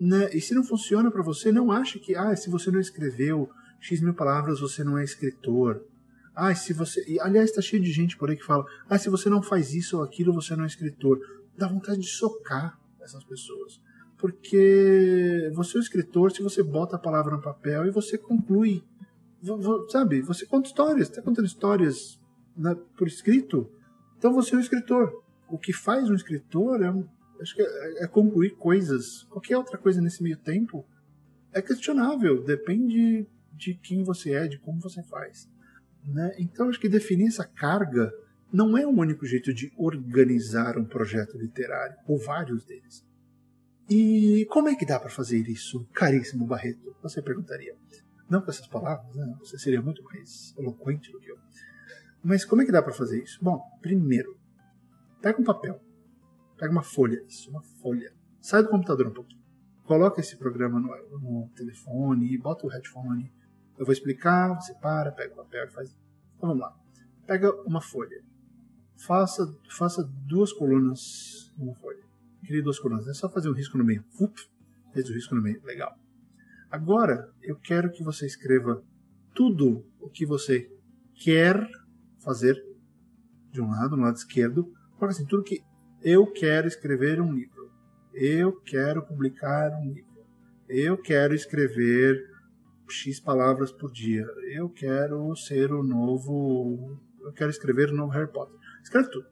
Né? 0.00 0.30
E 0.32 0.40
se 0.40 0.54
não 0.54 0.64
funciona 0.64 1.10
para 1.10 1.22
você, 1.22 1.52
não 1.52 1.70
acha 1.70 1.98
que 1.98 2.14
ah, 2.16 2.34
se 2.34 2.48
você 2.48 2.70
não 2.70 2.80
escreveu 2.80 3.50
X 3.78 4.00
mil 4.00 4.14
palavras, 4.14 4.60
você 4.60 4.82
não 4.82 4.96
é 4.96 5.04
escritor. 5.04 5.84
Ah, 6.34 6.54
se 6.54 6.72
você. 6.72 7.04
E, 7.06 7.20
aliás, 7.20 7.50
está 7.50 7.60
cheio 7.60 7.82
de 7.82 7.92
gente 7.92 8.16
por 8.16 8.30
aí 8.30 8.36
que 8.36 8.44
fala: 8.44 8.64
ah, 8.88 8.98
se 8.98 9.10
você 9.10 9.28
não 9.28 9.42
faz 9.42 9.74
isso 9.74 9.98
ou 9.98 10.02
aquilo, 10.02 10.32
você 10.32 10.56
não 10.56 10.64
é 10.64 10.66
escritor. 10.66 11.18
Dá 11.56 11.68
vontade 11.68 12.00
de 12.00 12.08
socar 12.08 12.78
essas 13.02 13.22
pessoas. 13.24 13.80
Porque 14.16 15.50
você 15.54 15.76
é 15.76 15.80
o 15.80 15.82
escritor 15.82 16.32
se 16.32 16.42
você 16.42 16.62
bota 16.62 16.96
a 16.96 16.98
palavra 16.98 17.34
no 17.34 17.42
papel 17.42 17.86
e 17.86 17.90
você 17.90 18.16
conclui. 18.16 18.82
Sabe? 19.88 20.22
Você 20.22 20.46
conta 20.46 20.68
histórias. 20.68 21.08
Está 21.08 21.22
contando 21.22 21.46
histórias 21.46 22.20
né, 22.56 22.76
por 22.96 23.06
escrito 23.06 23.70
então 24.20 24.34
você 24.34 24.54
é 24.54 24.58
um 24.58 24.60
escritor. 24.60 25.24
O 25.48 25.58
que 25.58 25.72
faz 25.72 26.10
um 26.10 26.14
escritor 26.14 26.82
é, 26.82 26.92
acho 27.40 27.54
que 27.54 27.62
é, 27.62 28.04
é 28.04 28.06
concluir 28.06 28.56
coisas. 28.56 29.24
Qualquer 29.24 29.56
outra 29.56 29.78
coisa 29.78 30.00
nesse 30.00 30.22
meio 30.22 30.36
tempo 30.36 30.86
é 31.52 31.60
questionável. 31.60 32.42
Depende 32.42 33.26
de 33.52 33.74
quem 33.74 34.02
você 34.02 34.32
é, 34.32 34.46
de 34.46 34.58
como 34.58 34.80
você 34.80 35.02
faz. 35.02 35.48
Né? 36.04 36.34
Então 36.38 36.68
acho 36.68 36.80
que 36.80 36.88
definir 36.88 37.28
essa 37.28 37.44
carga 37.44 38.12
não 38.52 38.76
é 38.76 38.86
o 38.86 38.90
único 38.90 39.24
jeito 39.26 39.54
de 39.54 39.72
organizar 39.76 40.76
um 40.76 40.84
projeto 40.84 41.38
literário, 41.38 41.96
ou 42.06 42.18
vários 42.18 42.64
deles. 42.64 43.04
E 43.88 44.46
como 44.50 44.68
é 44.68 44.74
que 44.74 44.86
dá 44.86 44.98
para 44.98 45.10
fazer 45.10 45.38
isso, 45.48 45.86
caríssimo 45.92 46.46
Barreto? 46.46 46.94
Você 47.02 47.22
perguntaria. 47.22 47.76
Não 48.28 48.40
com 48.40 48.50
essas 48.50 48.66
palavras, 48.66 49.14
né? 49.16 49.34
você 49.40 49.58
seria 49.58 49.82
muito 49.82 50.02
mais 50.04 50.54
eloquente 50.56 51.10
do 51.10 51.18
que 51.18 51.30
eu. 51.30 51.36
Mas 52.22 52.44
como 52.44 52.62
é 52.62 52.64
que 52.64 52.72
dá 52.72 52.82
para 52.82 52.92
fazer 52.92 53.22
isso? 53.22 53.38
Bom, 53.42 53.60
primeiro, 53.80 54.38
pega 55.20 55.40
um 55.40 55.44
papel, 55.44 55.80
pega 56.60 56.70
uma 56.70 56.82
folha, 56.82 57.24
isso, 57.26 57.48
uma 57.48 57.62
folha. 57.62 58.12
Sai 58.38 58.62
do 58.62 58.68
computador 58.68 59.06
um 59.06 59.14
pouquinho. 59.14 59.40
Coloca 59.84 60.20
esse 60.20 60.36
programa 60.36 60.78
no, 60.78 60.88
no 61.18 61.48
telefone, 61.56 62.36
bota 62.36 62.66
o 62.66 62.70
headphone. 62.70 63.32
Eu 63.78 63.86
vou 63.86 63.94
explicar, 63.94 64.54
você 64.54 64.74
para, 64.74 65.10
pega 65.10 65.32
o 65.32 65.36
papel 65.38 65.64
e 65.64 65.70
faz. 65.70 65.90
Então 66.36 66.50
vamos 66.50 66.60
lá. 66.60 66.76
Pega 67.26 67.50
uma 67.62 67.80
folha. 67.80 68.22
Faça, 68.98 69.58
faça 69.70 70.04
duas 70.26 70.52
colunas 70.52 71.50
numa 71.56 71.74
folha. 71.76 72.04
Crie 72.46 72.60
duas 72.60 72.78
colunas. 72.78 73.08
É 73.08 73.14
só 73.14 73.28
fazer 73.30 73.48
um 73.48 73.54
risco 73.54 73.78
no 73.78 73.84
meio. 73.84 74.04
Up, 74.20 74.38
fez 74.92 75.08
o 75.08 75.14
risco 75.14 75.34
no 75.34 75.40
meio. 75.40 75.62
Legal. 75.64 75.98
Agora, 76.70 77.32
eu 77.42 77.56
quero 77.56 77.90
que 77.90 78.04
você 78.04 78.26
escreva 78.26 78.84
tudo 79.34 79.86
o 79.98 80.10
que 80.10 80.26
você 80.26 80.70
quer 81.14 81.66
fazer 82.18 82.62
de 83.50 83.62
um 83.62 83.70
lado, 83.70 83.96
no 83.96 84.02
lado 84.02 84.16
esquerdo, 84.16 84.64
coloca 84.96 85.16
assim, 85.16 85.26
tudo 85.26 85.42
que 85.42 85.62
eu 86.02 86.26
quero 86.26 86.66
escrever 86.66 87.20
um 87.20 87.32
livro, 87.32 87.70
eu 88.14 88.52
quero 88.60 89.02
publicar 89.02 89.70
um 89.72 89.92
livro, 89.92 90.26
eu 90.68 90.96
quero 90.96 91.34
escrever 91.34 92.28
X 92.88 93.20
palavras 93.20 93.70
por 93.70 93.92
dia, 93.92 94.26
eu 94.52 94.68
quero 94.68 95.34
ser 95.36 95.72
o 95.72 95.82
novo, 95.82 96.98
eu 97.20 97.32
quero 97.32 97.50
escrever 97.50 97.90
o 97.90 97.94
novo 97.94 98.12
Harry 98.12 98.30
Potter. 98.30 98.58
Escreve 98.82 99.10
tudo 99.10 99.28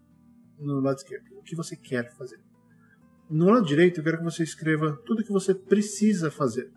no 0.59 0.81
lado 0.81 0.97
esquerdo, 0.97 1.25
o 1.39 1.43
que 1.43 1.57
você 1.57 1.77
quer 1.77 2.13
fazer. 2.17 2.39
No 3.31 3.51
lado 3.51 3.67
direito, 3.67 4.01
eu 4.01 4.05
quero 4.05 4.19
que 4.19 4.25
você 4.25 4.43
escreva 4.43 5.01
tudo 5.05 5.23
que 5.23 5.33
você 5.33 5.55
precisa 5.55 6.31
fazer. 6.31 6.71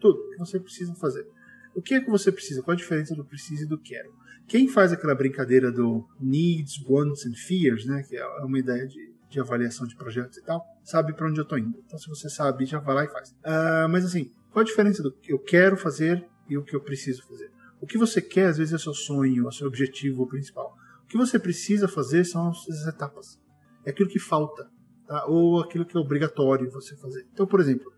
Tudo 0.00 0.30
que 0.30 0.38
você 0.38 0.58
precisa 0.58 0.94
fazer. 0.94 1.26
O 1.74 1.82
que 1.82 1.94
é 1.94 2.00
que 2.00 2.10
você 2.10 2.32
precisa? 2.32 2.62
Qual 2.62 2.72
a 2.72 2.76
diferença 2.76 3.14
do 3.14 3.24
precisa 3.24 3.64
e 3.64 3.68
do 3.68 3.78
quero? 3.78 4.12
Quem 4.46 4.68
faz 4.68 4.92
aquela 4.92 5.14
brincadeira 5.14 5.70
do 5.70 6.06
needs, 6.20 6.82
wants 6.86 7.24
and 7.26 7.34
fears, 7.34 7.86
né, 7.86 8.02
que 8.02 8.16
é 8.16 8.26
uma 8.44 8.58
ideia 8.58 8.86
de, 8.86 9.12
de 9.32 9.40
avaliação 9.40 9.86
de 9.86 9.96
projetos 9.96 10.36
e 10.36 10.42
tal, 10.42 10.64
sabe 10.84 11.12
para 11.12 11.28
onde 11.28 11.38
eu 11.38 11.42
estou 11.42 11.58
indo. 11.58 11.82
Então, 11.86 11.98
se 11.98 12.08
você 12.08 12.28
sabe, 12.28 12.64
já 12.64 12.78
vai 12.78 12.94
lá 12.94 13.04
e 13.04 13.08
faz. 13.08 13.30
Uh, 13.30 13.88
mas 13.90 14.04
assim, 14.04 14.30
qual 14.50 14.62
a 14.62 14.66
diferença 14.66 15.02
do 15.02 15.12
que 15.12 15.32
eu 15.32 15.38
quero 15.38 15.76
fazer 15.76 16.24
e 16.48 16.56
o 16.56 16.62
que 16.62 16.76
eu 16.76 16.80
preciso 16.80 17.26
fazer? 17.26 17.50
O 17.80 17.86
que 17.86 17.98
você 17.98 18.20
quer, 18.20 18.46
às 18.46 18.58
vezes, 18.58 18.72
é 18.72 18.76
o 18.76 18.78
seu 18.78 18.94
sonho, 18.94 19.44
é 19.44 19.48
o 19.48 19.52
seu 19.52 19.66
objetivo 19.66 20.26
principal. 20.28 20.76
O 21.04 21.06
que 21.06 21.16
você 21.16 21.38
precisa 21.38 21.88
fazer 21.88 22.24
são 22.24 22.50
as 22.50 22.86
etapas. 22.86 23.40
É 23.84 23.90
aquilo 23.90 24.08
que 24.08 24.20
falta, 24.20 24.70
tá? 25.06 25.26
ou 25.26 25.60
aquilo 25.60 25.84
que 25.84 25.96
é 25.96 26.00
obrigatório 26.00 26.70
você 26.70 26.96
fazer. 26.96 27.26
Então, 27.32 27.46
por 27.46 27.60
exemplo, 27.60 27.92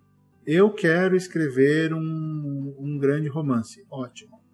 eu 0.46 0.72
quero 0.72 1.14
escrever 1.14 1.92
um, 1.92 2.76
um 2.78 2.98
grande 2.98 3.28
romance. 3.28 3.84
Ótimo 3.90 4.44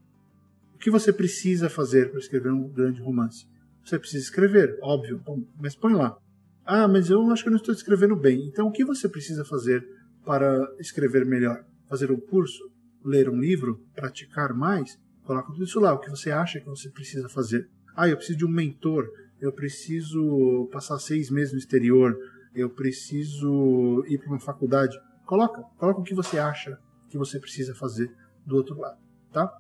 que 0.81 0.91
você 0.91 1.13
precisa 1.13 1.69
fazer 1.69 2.11
para 2.11 2.19
escrever 2.19 2.51
um 2.51 2.67
grande 2.69 3.03
romance? 3.03 3.47
Você 3.85 3.99
precisa 3.99 4.25
escrever, 4.25 4.79
óbvio, 4.83 5.19
bom, 5.19 5.45
mas 5.59 5.77
põe 5.77 5.93
lá. 5.93 6.17
Ah, 6.65 6.87
mas 6.87 7.11
eu 7.11 7.29
acho 7.31 7.43
que 7.43 7.49
eu 7.49 7.53
não 7.53 7.59
estou 7.59 7.75
escrevendo 7.75 8.17
bem. 8.17 8.47
Então, 8.47 8.69
o 8.69 8.73
que 8.73 8.85
você 8.85 9.09
precisa 9.09 9.45
fazer 9.45 9.85
para 10.25 10.67
escrever 10.79 11.25
melhor? 11.25 11.65
Fazer 11.89 12.11
um 12.11 12.21
curso? 12.21 12.71
Ler 13.05 13.29
um 13.29 13.39
livro? 13.39 13.85
Praticar 13.95 14.55
mais? 14.55 14.99
Coloca 15.25 15.53
tudo 15.53 15.65
isso 15.65 15.81
lá, 15.81 15.93
o 15.93 15.99
que 15.99 16.11
você 16.11 16.31
acha 16.31 16.61
que 16.61 16.67
você 16.67 16.91
precisa 16.91 17.29
fazer. 17.29 17.69
Ah, 17.97 18.09
eu 18.09 18.17
preciso 18.17 18.39
de 18.39 18.45
um 18.45 18.51
mentor, 18.51 19.09
eu 19.41 19.53
preciso 19.53 20.69
passar 20.73 20.99
seis 20.99 21.31
meses 21.31 21.53
no 21.53 21.59
exterior, 21.59 22.17
eu 22.55 22.69
preciso 22.71 24.05
ir 24.07 24.19
para 24.19 24.29
uma 24.29 24.41
faculdade. 24.41 24.99
Coloca, 25.25 25.63
coloca 25.79 26.01
o 26.01 26.05
que 26.05 26.15
você 26.15 26.39
acha 26.39 26.79
que 27.09 27.17
você 27.17 27.39
precisa 27.39 27.75
fazer 27.75 28.11
do 28.47 28.57
outro 28.57 28.79
lado, 28.79 28.99
tá? 29.33 29.57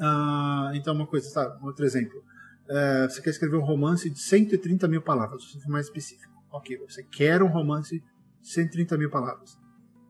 Ah, 0.00 0.70
então, 0.74 0.94
uma 0.94 1.06
coisa, 1.06 1.32
tá? 1.32 1.58
Outro 1.62 1.84
exemplo. 1.84 2.22
É, 2.70 3.08
você 3.08 3.22
quer 3.22 3.30
escrever 3.30 3.56
um 3.56 3.64
romance 3.64 4.10
de 4.10 4.18
130 4.18 4.86
mil 4.88 5.02
palavras, 5.02 5.44
você 5.44 5.60
for 5.60 5.70
mais 5.70 5.86
específico. 5.86 6.32
Ok, 6.50 6.76
você 6.78 7.02
quer 7.02 7.42
um 7.42 7.48
romance 7.48 8.02
de 8.40 8.48
130 8.48 8.96
mil 8.96 9.10
palavras. 9.10 9.56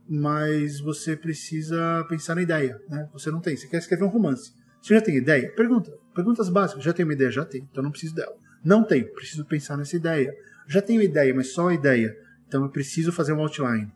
Mas 0.09 0.81
você 0.81 1.17
precisa 1.17 2.05
pensar 2.09 2.35
na 2.35 2.43
ideia, 2.43 2.81
né? 2.89 3.09
Você 3.13 3.31
não 3.31 3.41
tem. 3.41 3.57
Você 3.57 3.69
quer 3.69 3.79
escrever 3.79 4.05
um 4.05 4.09
romance. 4.09 4.53
Você 4.81 4.95
já 4.95 5.01
tem 5.01 5.17
ideia? 5.17 5.53
Pergunta. 5.55 5.93
Perguntas 6.15 6.49
básicas. 6.49 6.83
Já 6.83 6.93
tem 6.93 7.05
uma 7.05 7.13
ideia? 7.13 7.31
Já 7.31 7.45
tem. 7.45 7.69
Então 7.71 7.83
não 7.83 7.91
preciso 7.91 8.15
dela. 8.15 8.35
Não 8.65 8.83
tenho. 8.83 9.13
Preciso 9.13 9.45
pensar 9.45 9.77
nessa 9.77 9.97
ideia. 9.97 10.35
Já 10.67 10.81
tenho 10.81 11.03
ideia, 11.03 11.35
mas 11.35 11.53
só 11.53 11.69
a 11.69 11.75
ideia. 11.75 12.17
Então 12.47 12.63
eu 12.65 12.71
preciso 12.71 13.13
fazer 13.13 13.33
um 13.33 13.41
outline. 13.41 13.93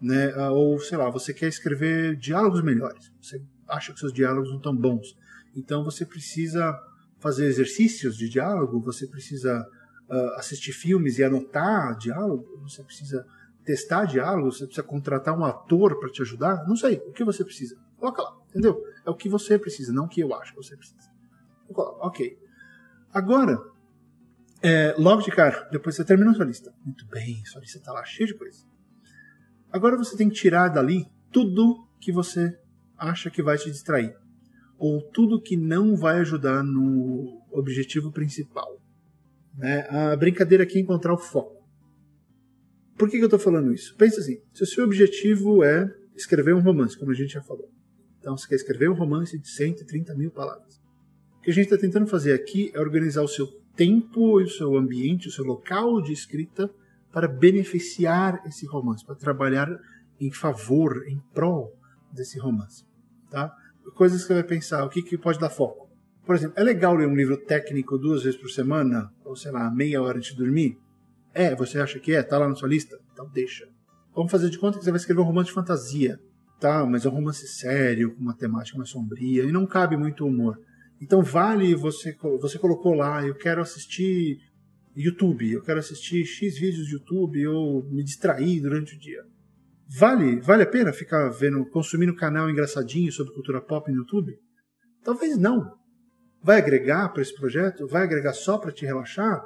Né? 0.00 0.32
Ah, 0.34 0.50
ou, 0.50 0.78
sei 0.80 0.98
lá, 0.98 1.08
você 1.10 1.32
quer 1.32 1.46
escrever 1.46 2.16
diálogos 2.16 2.62
melhores. 2.62 3.12
Você 3.20 3.40
acha 3.68 3.92
que 3.92 4.00
seus 4.00 4.12
diálogos 4.12 4.50
não 4.50 4.56
estão 4.56 4.74
bons. 4.74 5.16
Então 5.54 5.84
você 5.84 6.04
precisa 6.04 6.76
fazer 7.22 7.46
exercícios 7.46 8.16
de 8.16 8.28
diálogo, 8.28 8.80
você 8.80 9.06
precisa 9.06 9.64
uh, 10.10 10.38
assistir 10.38 10.72
filmes 10.72 11.18
e 11.18 11.24
anotar 11.24 11.96
diálogo, 11.96 12.44
você 12.60 12.82
precisa 12.82 13.24
testar 13.64 14.06
diálogo, 14.06 14.50
você 14.50 14.66
precisa 14.66 14.86
contratar 14.86 15.38
um 15.38 15.44
ator 15.44 15.98
para 16.00 16.10
te 16.10 16.20
ajudar. 16.20 16.66
Não 16.66 16.74
sei, 16.74 16.96
o 17.06 17.12
que 17.12 17.22
você 17.22 17.44
precisa? 17.44 17.76
Coloca 17.96 18.22
lá, 18.22 18.36
entendeu? 18.50 18.82
É 19.06 19.10
o 19.10 19.14
que 19.14 19.28
você 19.28 19.56
precisa, 19.56 19.92
não 19.92 20.04
o 20.06 20.08
que 20.08 20.20
eu 20.20 20.34
acho 20.34 20.52
que 20.52 20.62
você 20.62 20.76
precisa. 20.76 21.10
Ok. 21.68 22.36
Agora, 23.14 23.58
é, 24.60 24.94
logo 24.98 25.22
de 25.22 25.30
cara, 25.30 25.68
depois 25.70 25.94
você 25.94 26.04
terminou 26.04 26.34
sua 26.34 26.44
lista. 26.44 26.74
Muito 26.84 27.06
bem, 27.06 27.44
sua 27.46 27.60
lista 27.60 27.78
está 27.78 27.92
lá 27.92 28.04
cheia 28.04 28.26
de 28.26 28.34
coisa. 28.34 28.66
Agora 29.70 29.96
você 29.96 30.16
tem 30.16 30.28
que 30.28 30.34
tirar 30.34 30.68
dali 30.68 31.06
tudo 31.30 31.86
que 32.00 32.10
você 32.10 32.58
acha 32.98 33.30
que 33.30 33.42
vai 33.42 33.56
te 33.56 33.70
distrair. 33.70 34.16
Ou 34.82 35.00
tudo 35.00 35.40
que 35.40 35.56
não 35.56 35.94
vai 35.94 36.18
ajudar 36.18 36.64
no 36.64 37.40
objetivo 37.52 38.10
principal. 38.10 38.80
Né? 39.56 39.86
A 39.88 40.16
brincadeira 40.16 40.64
aqui 40.64 40.76
é 40.78 40.80
encontrar 40.80 41.14
o 41.14 41.16
foco. 41.16 41.62
Por 42.98 43.08
que, 43.08 43.16
que 43.16 43.22
eu 43.22 43.28
estou 43.28 43.38
falando 43.38 43.72
isso? 43.72 43.94
Pensa 43.96 44.20
assim: 44.20 44.42
se 44.52 44.64
o 44.64 44.66
seu 44.66 44.84
objetivo 44.84 45.62
é 45.62 45.88
escrever 46.16 46.52
um 46.52 46.60
romance, 46.60 46.98
como 46.98 47.12
a 47.12 47.14
gente 47.14 47.32
já 47.32 47.40
falou, 47.40 47.70
então 48.18 48.36
você 48.36 48.48
quer 48.48 48.56
escrever 48.56 48.90
um 48.90 48.94
romance 48.94 49.38
de 49.38 49.48
130 49.48 50.16
mil 50.16 50.32
palavras. 50.32 50.82
O 51.38 51.42
que 51.42 51.52
a 51.52 51.54
gente 51.54 51.66
está 51.66 51.78
tentando 51.78 52.08
fazer 52.08 52.32
aqui 52.32 52.72
é 52.74 52.80
organizar 52.80 53.22
o 53.22 53.28
seu 53.28 53.46
tempo 53.76 54.40
o 54.40 54.48
seu 54.48 54.76
ambiente, 54.76 55.28
o 55.28 55.30
seu 55.30 55.44
local 55.44 56.02
de 56.02 56.12
escrita 56.12 56.68
para 57.12 57.28
beneficiar 57.28 58.42
esse 58.46 58.66
romance, 58.66 59.06
para 59.06 59.14
trabalhar 59.14 59.68
em 60.20 60.32
favor, 60.32 61.06
em 61.06 61.20
prol 61.32 61.72
desse 62.12 62.36
romance. 62.36 62.84
Tá? 63.30 63.56
Coisas 63.94 64.22
que 64.22 64.28
você 64.28 64.34
vai 64.34 64.44
pensar, 64.44 64.84
o 64.84 64.88
que, 64.88 65.02
que 65.02 65.18
pode 65.18 65.38
dar 65.38 65.50
foco? 65.50 65.90
Por 66.24 66.34
exemplo, 66.36 66.54
é 66.56 66.62
legal 66.62 66.94
ler 66.94 67.06
um 67.06 67.16
livro 67.16 67.36
técnico 67.36 67.98
duas 67.98 68.22
vezes 68.22 68.38
por 68.38 68.48
semana, 68.48 69.12
ou 69.24 69.34
sei 69.34 69.50
lá, 69.50 69.70
meia 69.70 70.00
hora 70.00 70.18
antes 70.18 70.30
de 70.30 70.38
dormir? 70.38 70.78
É, 71.34 71.54
você 71.54 71.78
acha 71.78 71.98
que 71.98 72.14
é? 72.14 72.22
Tá 72.22 72.38
lá 72.38 72.48
na 72.48 72.54
sua 72.54 72.68
lista? 72.68 72.98
Então 73.12 73.28
deixa. 73.28 73.68
Vamos 74.14 74.30
fazer 74.30 74.50
de 74.50 74.58
conta 74.58 74.78
que 74.78 74.84
você 74.84 74.90
vai 74.90 74.98
escrever 74.98 75.20
um 75.20 75.24
romance 75.24 75.48
de 75.48 75.54
fantasia. 75.54 76.20
Tá, 76.60 76.86
mas 76.86 77.04
é 77.04 77.08
um 77.08 77.12
romance 77.12 77.46
sério, 77.48 78.14
com 78.14 78.20
uma 78.20 78.36
temática 78.36 78.78
mais 78.78 78.90
sombria, 78.90 79.42
e 79.42 79.50
não 79.50 79.66
cabe 79.66 79.96
muito 79.96 80.24
humor. 80.24 80.60
Então 81.00 81.20
vale 81.20 81.74
você, 81.74 82.16
você 82.40 82.56
colocou 82.56 82.94
lá, 82.94 83.26
eu 83.26 83.34
quero 83.34 83.60
assistir 83.60 84.38
YouTube, 84.94 85.50
eu 85.50 85.62
quero 85.62 85.80
assistir 85.80 86.24
X 86.24 86.56
vídeos 86.56 86.86
de 86.86 86.92
YouTube 86.92 87.46
ou 87.48 87.82
me 87.90 88.04
distrair 88.04 88.60
durante 88.60 88.94
o 88.94 88.98
dia. 88.98 89.24
Vale, 89.88 90.40
vale 90.40 90.62
a 90.62 90.66
pena 90.66 90.92
ficar 90.92 91.28
vendo, 91.28 91.64
consumindo 91.66 92.14
canal 92.14 92.48
engraçadinho 92.48 93.12
sobre 93.12 93.34
cultura 93.34 93.60
pop 93.60 93.90
no 93.90 93.98
YouTube? 93.98 94.38
Talvez 95.04 95.36
não. 95.36 95.76
Vai 96.42 96.58
agregar 96.58 97.08
para 97.10 97.22
esse 97.22 97.34
projeto? 97.34 97.86
Vai 97.86 98.02
agregar 98.02 98.32
só 98.32 98.58
para 98.58 98.72
te 98.72 98.84
relaxar? 98.84 99.44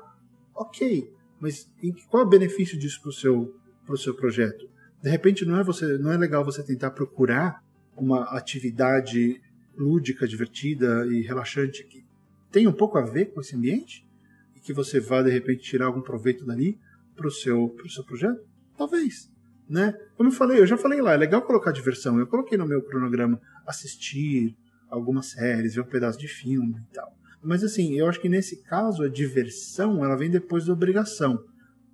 Ok, 0.54 1.10
mas 1.40 1.70
qual 2.08 2.22
é 2.22 2.26
o 2.26 2.28
benefício 2.28 2.78
disso 2.78 3.00
para 3.02 3.10
o 3.10 3.12
seu, 3.12 3.54
pro 3.84 3.96
seu 3.96 4.14
projeto? 4.14 4.68
De 5.02 5.10
repente 5.10 5.44
não 5.44 5.58
é 5.58 5.64
você, 5.64 5.98
não 5.98 6.12
é 6.12 6.16
legal 6.16 6.44
você 6.44 6.62
tentar 6.62 6.90
procurar 6.92 7.62
uma 7.96 8.24
atividade 8.36 9.40
lúdica, 9.76 10.26
divertida 10.26 11.06
e 11.06 11.20
relaxante 11.22 11.84
que 11.84 12.04
tem 12.50 12.66
um 12.66 12.72
pouco 12.72 12.96
a 12.96 13.02
ver 13.02 13.26
com 13.26 13.40
esse 13.40 13.54
ambiente 13.54 14.06
e 14.54 14.60
que 14.60 14.72
você 14.72 14.98
vá 14.98 15.22
de 15.22 15.30
repente 15.30 15.62
tirar 15.62 15.86
algum 15.86 16.00
proveito 16.00 16.46
dali 16.46 16.78
para 17.14 17.26
o 17.26 17.30
seu, 17.30 17.68
pro 17.68 17.90
seu 17.90 18.04
projeto? 18.04 18.40
Talvez. 18.76 19.30
Né? 19.68 19.94
Como 20.16 20.28
eu 20.28 20.32
falei, 20.32 20.60
eu 20.60 20.66
já 20.66 20.76
falei 20.76 21.00
lá, 21.00 21.14
é 21.14 21.16
legal 21.16 21.42
colocar 21.42 21.72
diversão. 21.72 22.18
Eu 22.18 22.26
coloquei 22.26 22.56
no 22.56 22.66
meu 22.66 22.82
cronograma 22.82 23.40
assistir 23.66 24.56
algumas 24.88 25.26
séries, 25.26 25.74
ver 25.74 25.80
um 25.80 25.86
pedaço 25.86 26.18
de 26.18 26.28
filme 26.28 26.76
e 26.90 26.94
tal. 26.94 27.12
Mas 27.42 27.64
assim, 27.64 27.94
eu 27.98 28.08
acho 28.08 28.20
que 28.20 28.28
nesse 28.28 28.62
caso 28.62 29.02
a 29.02 29.08
diversão 29.08 30.04
ela 30.04 30.16
vem 30.16 30.30
depois 30.30 30.66
da 30.66 30.72
obrigação. 30.72 31.44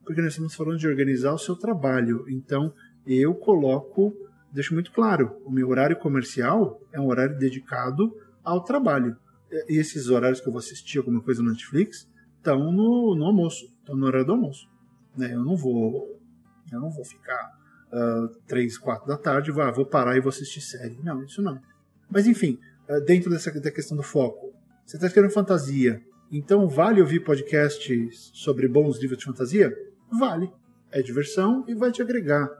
Porque 0.04 0.20
nós 0.20 0.32
estamos 0.32 0.54
falando 0.54 0.78
de 0.78 0.88
organizar 0.88 1.32
o 1.32 1.38
seu 1.38 1.56
trabalho. 1.56 2.24
Então, 2.28 2.72
eu 3.06 3.34
coloco 3.34 4.14
deixo 4.52 4.74
muito 4.74 4.92
claro: 4.92 5.40
o 5.44 5.50
meu 5.50 5.68
horário 5.68 5.96
comercial 5.96 6.80
é 6.92 7.00
um 7.00 7.06
horário 7.06 7.38
dedicado 7.38 8.14
ao 8.44 8.62
trabalho. 8.62 9.16
E 9.68 9.78
esses 9.78 10.08
horários 10.08 10.40
que 10.40 10.48
eu 10.48 10.52
vou 10.52 10.60
assistir 10.60 10.98
alguma 10.98 11.20
coisa 11.20 11.42
no 11.42 11.50
Netflix 11.50 12.08
estão 12.36 12.72
no, 12.72 13.14
no 13.14 13.24
almoço, 13.24 13.66
estão 13.80 13.96
no 13.96 14.06
horário 14.06 14.26
do 14.26 14.32
almoço. 14.32 14.68
Né? 15.16 15.34
Eu 15.34 15.44
não 15.44 15.56
vou, 15.56 16.18
eu 16.70 16.80
não 16.80 16.90
vou 16.90 17.04
ficar 17.04 17.52
uh, 17.92 18.28
três, 18.46 18.78
quatro 18.78 19.06
da 19.06 19.16
tarde, 19.16 19.50
vou, 19.50 19.72
vou 19.72 19.86
parar 19.86 20.16
e 20.16 20.20
vou 20.20 20.30
assistir 20.30 20.60
série. 20.60 20.98
Não, 21.02 21.22
isso 21.22 21.42
não. 21.42 21.60
Mas 22.10 22.26
enfim, 22.26 22.58
uh, 22.88 23.00
dentro 23.04 23.30
dessa 23.30 23.50
da 23.60 23.70
questão 23.70 23.96
do 23.96 24.02
foco, 24.02 24.52
você 24.84 24.96
está 24.96 25.06
escrevendo 25.06 25.32
fantasia, 25.32 26.02
então 26.30 26.68
vale 26.68 27.00
ouvir 27.00 27.20
podcasts 27.20 28.30
sobre 28.34 28.66
bons 28.66 28.98
livros 29.00 29.18
de 29.18 29.24
fantasia? 29.24 29.72
Vale. 30.10 30.50
É 30.90 31.00
diversão 31.00 31.64
e 31.68 31.74
vai 31.74 31.90
te 31.90 32.02
agregar 32.02 32.50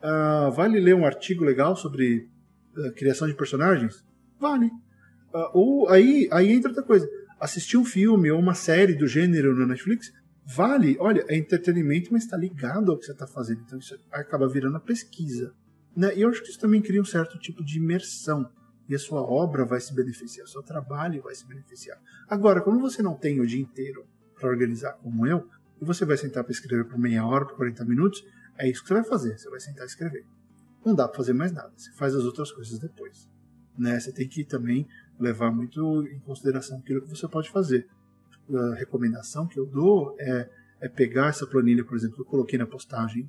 Uh, 0.00 0.50
vale 0.52 0.80
ler 0.80 0.94
um 0.94 1.04
artigo 1.04 1.44
legal 1.44 1.76
sobre 1.76 2.26
uh, 2.76 2.92
criação 2.94 3.28
de 3.28 3.34
personagens? 3.34 4.02
Vale. 4.38 4.66
Uh, 5.32 5.50
ou 5.52 5.88
aí, 5.90 6.26
aí 6.32 6.50
entra 6.50 6.70
outra 6.70 6.82
coisa. 6.82 7.06
Assistir 7.38 7.76
um 7.76 7.84
filme 7.84 8.30
ou 8.30 8.38
uma 8.38 8.54
série 8.54 8.94
do 8.94 9.06
gênero 9.06 9.54
no 9.54 9.66
Netflix? 9.66 10.10
Vale. 10.44 10.96
Olha, 10.98 11.24
é 11.28 11.36
entretenimento, 11.36 12.12
mas 12.12 12.24
está 12.24 12.36
ligado 12.36 12.90
ao 12.90 12.98
que 12.98 13.04
você 13.04 13.12
está 13.12 13.26
fazendo. 13.26 13.62
Então 13.62 13.78
isso 13.78 13.98
acaba 14.10 14.48
virando 14.48 14.76
a 14.76 14.80
pesquisa. 14.80 15.54
Né? 15.96 16.16
E 16.16 16.22
eu 16.22 16.28
acho 16.28 16.42
que 16.42 16.50
isso 16.50 16.58
também 16.58 16.80
cria 16.80 17.00
um 17.00 17.04
certo 17.04 17.38
tipo 17.38 17.64
de 17.64 17.78
imersão. 17.78 18.50
E 18.88 18.94
a 18.94 18.98
sua 18.98 19.22
obra 19.22 19.64
vai 19.64 19.80
se 19.80 19.94
beneficiar, 19.94 20.44
o 20.44 20.50
seu 20.50 20.64
trabalho 20.64 21.22
vai 21.22 21.32
se 21.32 21.46
beneficiar. 21.46 21.96
Agora, 22.28 22.60
como 22.60 22.80
você 22.80 23.00
não 23.02 23.14
tem 23.14 23.40
o 23.40 23.46
dia 23.46 23.60
inteiro 23.60 24.04
para 24.34 24.48
organizar 24.48 24.94
como 24.94 25.24
eu, 25.24 25.48
e 25.80 25.84
você 25.84 26.04
vai 26.04 26.16
sentar 26.16 26.42
para 26.42 26.52
escrever 26.52 26.84
por 26.86 26.98
meia 26.98 27.24
hora, 27.24 27.46
por 27.46 27.56
40 27.56 27.84
minutos, 27.84 28.24
é 28.58 28.68
isso 28.68 28.82
que 28.82 28.88
você 28.88 28.94
vai 28.94 29.04
fazer, 29.04 29.38
você 29.38 29.48
vai 29.48 29.60
sentar 29.60 29.84
e 29.84 29.86
escrever. 29.86 30.26
Não 30.84 30.94
dá 30.94 31.06
para 31.06 31.16
fazer 31.16 31.32
mais 31.32 31.52
nada, 31.52 31.72
você 31.76 31.92
faz 31.92 32.14
as 32.14 32.24
outras 32.24 32.50
coisas 32.50 32.80
depois. 32.80 33.28
Né? 33.78 34.00
Você 34.00 34.12
tem 34.12 34.28
que 34.28 34.44
também 34.44 34.88
levar 35.20 35.52
muito 35.52 36.04
em 36.08 36.18
consideração 36.20 36.78
aquilo 36.78 37.02
que 37.02 37.10
você 37.10 37.28
pode 37.28 37.48
fazer. 37.50 37.86
Recomendação 38.74 39.46
que 39.46 39.58
eu 39.58 39.66
dou 39.66 40.16
é, 40.18 40.48
é 40.80 40.88
pegar 40.88 41.28
essa 41.28 41.46
planilha, 41.46 41.84
por 41.84 41.96
exemplo, 41.96 42.16
que 42.16 42.22
eu 42.22 42.26
coloquei 42.26 42.58
na 42.58 42.66
postagem 42.66 43.28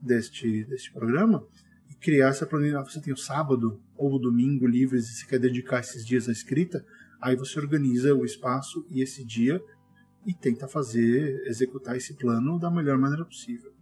deste, 0.00 0.64
deste 0.64 0.92
programa, 0.92 1.46
e 1.90 1.94
criar 1.94 2.28
essa 2.28 2.46
planilha. 2.46 2.82
Você 2.82 3.00
tem 3.00 3.12
o 3.12 3.16
sábado 3.16 3.80
ou 3.96 4.14
o 4.14 4.18
domingo 4.18 4.66
livres 4.66 5.08
e 5.08 5.14
você 5.14 5.26
quer 5.26 5.38
dedicar 5.38 5.80
esses 5.80 6.04
dias 6.04 6.28
à 6.28 6.32
escrita, 6.32 6.84
aí 7.20 7.36
você 7.36 7.58
organiza 7.58 8.14
o 8.14 8.24
espaço 8.24 8.86
e 8.90 9.02
esse 9.02 9.24
dia 9.24 9.60
e 10.26 10.34
tenta 10.34 10.68
fazer, 10.68 11.42
executar 11.46 11.96
esse 11.96 12.14
plano 12.14 12.58
da 12.58 12.70
melhor 12.70 12.98
maneira 12.98 13.24
possível. 13.24 13.72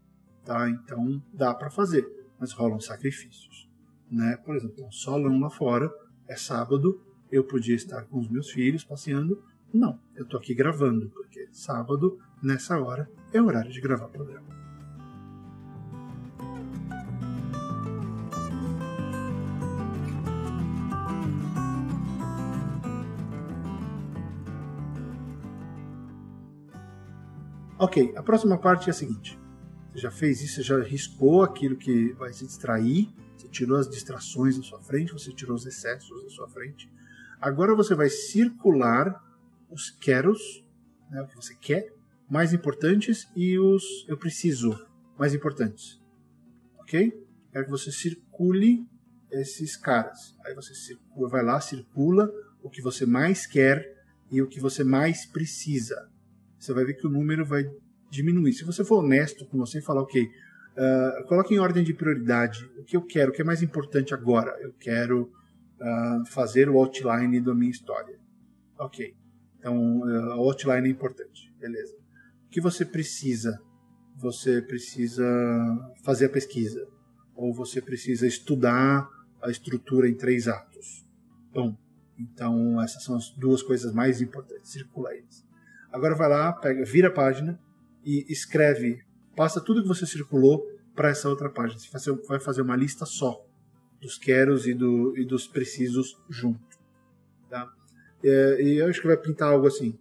Tá? 0.45 0.69
Então 0.71 1.23
dá 1.35 1.53
para 1.53 1.71
fazer, 1.71 2.07
mas 2.39 2.53
rolam 2.53 2.81
sacrifícios. 2.81 3.69
Né? 4.11 4.37
Por 4.45 4.55
exemplo, 4.55 4.87
um 4.87 4.93
solão 4.93 5.41
lá 5.41 5.51
fora, 5.51 5.91
é 6.29 6.37
sábado, 6.37 7.01
eu 7.31 7.45
podia 7.45 7.75
estar 7.75 8.05
com 8.05 8.21
os 8.21 8.29
meus 8.29 8.51
filhos 8.51 8.85
passeando. 8.85 9.43
Não, 9.73 9.99
eu 10.15 10.25
tô 10.27 10.37
aqui 10.37 10.55
gravando, 10.55 11.11
porque 11.11 11.49
sábado, 11.53 12.19
nessa 12.43 12.79
hora, 12.81 13.11
é 13.33 13.41
horário 13.41 13.71
de 13.71 13.81
gravar 13.81 14.07
o 14.07 14.11
programa. 14.11 14.47
Ok, 27.79 28.15
a 28.17 28.23
próxima 28.23 28.57
parte 28.57 28.89
é 28.89 28.91
a 28.91 28.95
seguinte. 28.95 29.39
Você 29.93 30.01
já 30.01 30.11
fez 30.11 30.41
isso, 30.41 30.57
você 30.57 30.63
já 30.63 30.83
riscou 30.83 31.43
aquilo 31.43 31.77
que 31.77 32.13
vai 32.15 32.33
se 32.33 32.47
distrair, 32.47 33.09
você 33.37 33.49
tirou 33.49 33.79
as 33.79 33.89
distrações 33.89 34.57
da 34.57 34.63
sua 34.63 34.81
frente, 34.81 35.13
você 35.13 35.31
tirou 35.33 35.55
os 35.55 35.67
excessos 35.67 36.23
da 36.23 36.31
sua 36.31 36.49
frente. 36.49 36.91
Agora 37.39 37.75
você 37.75 37.95
vai 37.95 38.09
circular 38.09 39.23
os 39.77 39.91
queros, 39.91 40.65
né, 41.11 41.21
o 41.21 41.27
que 41.27 41.37
você 41.37 41.55
quer, 41.55 41.93
mais 42.29 42.53
importantes, 42.53 43.29
e 43.37 43.59
os 43.59 44.05
eu 44.09 44.17
preciso, 44.17 44.75
mais 45.19 45.35
importantes. 45.35 46.01
Ok? 46.81 47.13
Quero 47.53 47.65
que 47.67 47.71
você 47.71 47.93
circule 47.93 48.87
esses 49.31 49.77
caras. 49.77 50.35
Aí 50.45 50.55
você 50.55 50.75
circula, 50.75 51.29
vai 51.29 51.45
lá, 51.45 51.61
circula 51.61 52.31
o 52.63 52.71
que 52.71 52.81
você 52.81 53.05
mais 53.05 53.47
quer 53.47 53.85
e 54.31 54.41
o 54.41 54.49
que 54.49 54.59
você 54.59 54.83
mais 54.83 55.27
precisa. 55.27 56.11
Você 56.59 56.73
vai 56.73 56.85
ver 56.85 56.95
que 56.95 57.07
o 57.07 57.11
número 57.11 57.45
vai 57.45 57.65
diminuir. 58.11 58.55
Se 58.55 58.65
você 58.65 58.85
for 58.85 59.05
honesto 59.05 59.47
com 59.47 59.59
você 59.59 59.79
e 59.79 59.83
falar, 59.83 60.03
ok, 60.03 60.23
uh, 60.23 61.27
coloque 61.29 61.55
em 61.55 61.59
ordem 61.59 61.85
de 61.85 61.93
prioridade 61.93 62.65
o 62.79 62.85
que 62.85 62.97
eu 62.97 63.03
quero, 63.03 63.31
o 63.31 63.35
que 63.35 63.43
é 63.43 63.45
mais 63.45 63.63
importante 63.63 64.15
agora. 64.15 64.57
Eu 64.61 64.73
quero 64.73 65.31
uh, 65.81 66.27
fazer 66.31 66.69
o 66.69 66.79
outline 66.79 67.41
da 67.41 67.55
minha 67.55 67.71
história. 67.71 68.19
Ok. 68.79 69.15
Então, 69.67 69.99
o 69.99 70.49
outline 70.49 70.87
é 70.87 70.93
importante. 70.93 71.53
Beleza. 71.59 71.93
O 72.47 72.51
que 72.51 72.61
você 72.61 72.85
precisa? 72.85 73.61
Você 74.17 74.63
precisa 74.63 75.25
fazer 76.05 76.27
a 76.27 76.29
pesquisa. 76.29 76.87
Ou 77.35 77.53
você 77.53 77.83
precisa 77.83 78.29
estudar 78.29 79.11
a 79.43 79.51
estrutura 79.51 80.09
em 80.09 80.15
três 80.15 80.47
atos. 80.47 81.05
Bom, 81.53 81.77
então 82.17 82.81
essas 82.81 83.03
são 83.03 83.17
as 83.17 83.31
duas 83.31 83.61
coisas 83.61 83.93
mais 83.93 84.21
importantes. 84.21 84.71
Circula 84.71 85.13
eles. 85.13 85.45
Agora 85.93 86.15
vai 86.15 86.29
lá, 86.29 86.53
pega, 86.53 86.85
vira 86.85 87.09
a 87.09 87.13
página 87.13 87.59
e 88.05 88.25
escreve, 88.29 89.03
passa 89.35 89.61
tudo 89.61 89.83
que 89.83 89.89
você 89.89 90.07
circulou 90.07 90.65
para 90.95 91.09
essa 91.09 91.29
outra 91.29 91.51
página. 91.51 91.81
Você 91.81 92.13
vai 92.29 92.39
fazer 92.39 92.63
uma 92.63 92.77
lista 92.77 93.05
só 93.05 93.45
dos 94.01 94.17
queros 94.17 94.65
e, 94.65 94.73
do, 94.73 95.19
e 95.19 95.25
dos 95.27 95.49
precisos 95.49 96.17
junto. 96.31 96.76
É, 98.23 98.63
e 98.63 98.79
eu 98.79 98.87
acho 98.87 99.01
que 99.01 99.07
vai 99.07 99.17
pintar 99.17 99.53
algo 99.53 99.67
assim. 99.67 99.99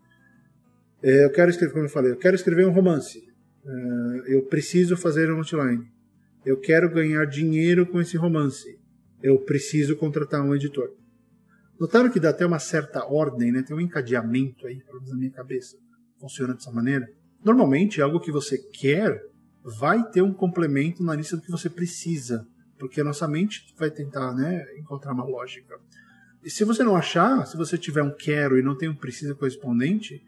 É, 1.03 1.25
eu 1.25 1.31
quero 1.31 1.49
escrever, 1.51 1.73
como 1.73 1.85
eu 1.85 1.89
falei, 1.89 2.11
eu 2.11 2.17
quero 2.17 2.35
escrever 2.35 2.67
um 2.67 2.71
romance. 2.71 3.27
É, 3.65 4.35
eu 4.35 4.43
preciso 4.43 4.97
fazer 4.97 5.31
um 5.31 5.37
outline. 5.37 5.87
Eu 6.45 6.59
quero 6.59 6.89
ganhar 6.89 7.25
dinheiro 7.25 7.85
com 7.85 7.99
esse 7.99 8.17
romance. 8.17 8.79
Eu 9.21 9.39
preciso 9.39 9.95
contratar 9.95 10.41
um 10.41 10.55
editor. 10.55 10.93
Notaram 11.79 12.09
que 12.09 12.19
dá 12.19 12.29
até 12.29 12.45
uma 12.45 12.59
certa 12.59 13.05
ordem, 13.05 13.51
né? 13.51 13.61
tem 13.61 13.75
um 13.75 13.81
encadeamento 13.81 14.65
aí, 14.65 14.79
pelo 14.81 14.99
menos 14.99 15.09
na 15.09 15.17
minha 15.17 15.31
cabeça. 15.31 15.77
Funciona 16.19 16.53
dessa 16.53 16.71
maneira. 16.71 17.07
Normalmente, 17.43 18.01
algo 18.01 18.19
que 18.19 18.31
você 18.31 18.57
quer 18.57 19.21
vai 19.63 20.07
ter 20.09 20.21
um 20.21 20.33
complemento 20.33 21.03
na 21.03 21.15
lista 21.15 21.35
do 21.35 21.41
que 21.41 21.51
você 21.51 21.69
precisa, 21.69 22.47
porque 22.77 23.01
a 23.01 23.03
nossa 23.03 23.27
mente 23.27 23.73
vai 23.77 23.89
tentar 23.89 24.33
né, 24.33 24.63
encontrar 24.77 25.11
uma 25.11 25.25
lógica. 25.25 25.75
E 26.45 26.49
se 26.51 26.63
você 26.63 26.83
não 26.83 26.95
achar, 26.95 27.43
se 27.47 27.57
você 27.57 27.75
tiver 27.75 28.03
um 28.03 28.15
quero 28.15 28.59
e 28.59 28.61
não 28.61 28.77
tem 28.77 28.87
um 28.87 28.95
precisa 28.95 29.33
correspondente, 29.33 30.23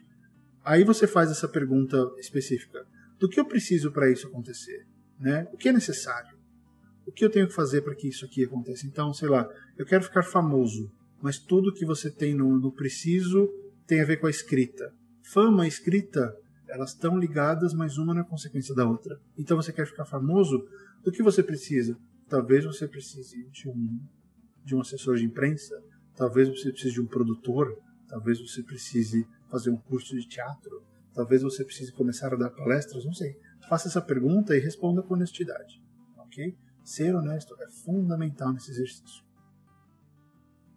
aí 0.66 0.84
você 0.84 1.06
faz 1.06 1.30
essa 1.30 1.48
pergunta 1.48 1.96
específica: 2.18 2.88
do 3.20 3.30
que 3.30 3.40
eu 3.40 3.46
preciso 3.46 3.92
para 3.92 4.10
isso 4.10 4.26
acontecer? 4.26 4.88
Né? 5.20 5.48
O 5.54 5.58
que 5.58 5.70
é 5.70 5.72
necessário? 5.72 6.36
O 7.06 7.12
que 7.12 7.24
eu 7.24 7.30
tenho 7.30 7.48
que 7.48 7.54
fazer 7.54 7.82
para 7.82 7.94
que 7.94 8.08
isso 8.08 8.26
aqui 8.26 8.44
aconteça? 8.44 8.88
Então, 8.88 9.14
sei 9.14 9.30
lá, 9.30 9.48
eu 9.78 9.86
quero 9.86 10.04
ficar 10.04 10.24
famoso, 10.24 10.92
mas 11.22 11.38
tudo 11.38 11.72
que 11.72 11.86
você 11.86 12.10
tem 12.10 12.34
no, 12.34 12.58
no 12.58 12.72
preciso 12.72 13.48
tem 13.86 14.02
a 14.02 14.06
ver 14.06 14.18
com 14.18 14.26
a 14.26 14.32
escrita. 14.32 14.92
Fama 15.22 15.66
e 15.66 15.70
escrita, 15.70 16.36
elas 16.68 16.94
estão 16.94 17.16
ligadas, 17.16 17.76
mas 17.76 18.00
uma 18.00 18.16
não 18.16 18.22
é 18.22 18.26
consequência 18.26 18.74
da 18.74 18.90
outra. 18.90 19.20
Então 19.38 19.56
você 19.56 19.72
quer 19.72 19.86
ficar 19.86 20.06
famoso? 20.06 20.68
Do 21.04 21.12
que 21.12 21.22
você 21.22 21.44
precisa? 21.44 21.96
Talvez 22.28 22.66
você 22.66 22.88
precise 22.88 23.48
de 23.52 23.70
um, 23.70 24.00
de 24.66 24.76
um 24.76 24.82
assessor 24.82 25.16
de 25.16 25.24
imprensa, 25.24 25.80
talvez 26.18 26.50
você 26.50 26.72
precise 26.72 26.96
de 26.96 27.02
um 27.02 27.06
produtor, 27.06 27.78
talvez 28.10 28.42
você 28.42 28.64
precise 28.64 29.26
fazer 29.50 29.70
um 29.70 29.78
curso 29.78 30.16
de 30.16 30.28
teatro, 30.28 30.84
talvez 31.14 31.44
você 31.44 31.64
precise 31.64 31.92
começar 31.94 32.34
a 32.34 32.36
dar 32.36 32.50
palestras, 32.50 33.06
não 33.06 33.14
sei. 33.14 33.38
Faça 33.70 33.88
essa 33.88 34.02
pergunta 34.02 34.56
e 34.56 34.60
responda 34.60 35.02
com 35.02 35.14
honestidade, 35.14 35.82
ok? 36.18 36.58
Ser 36.84 37.16
honesto 37.16 37.56
é 37.62 37.70
fundamental 37.70 38.52
nesse 38.52 38.72
exercício. 38.72 39.24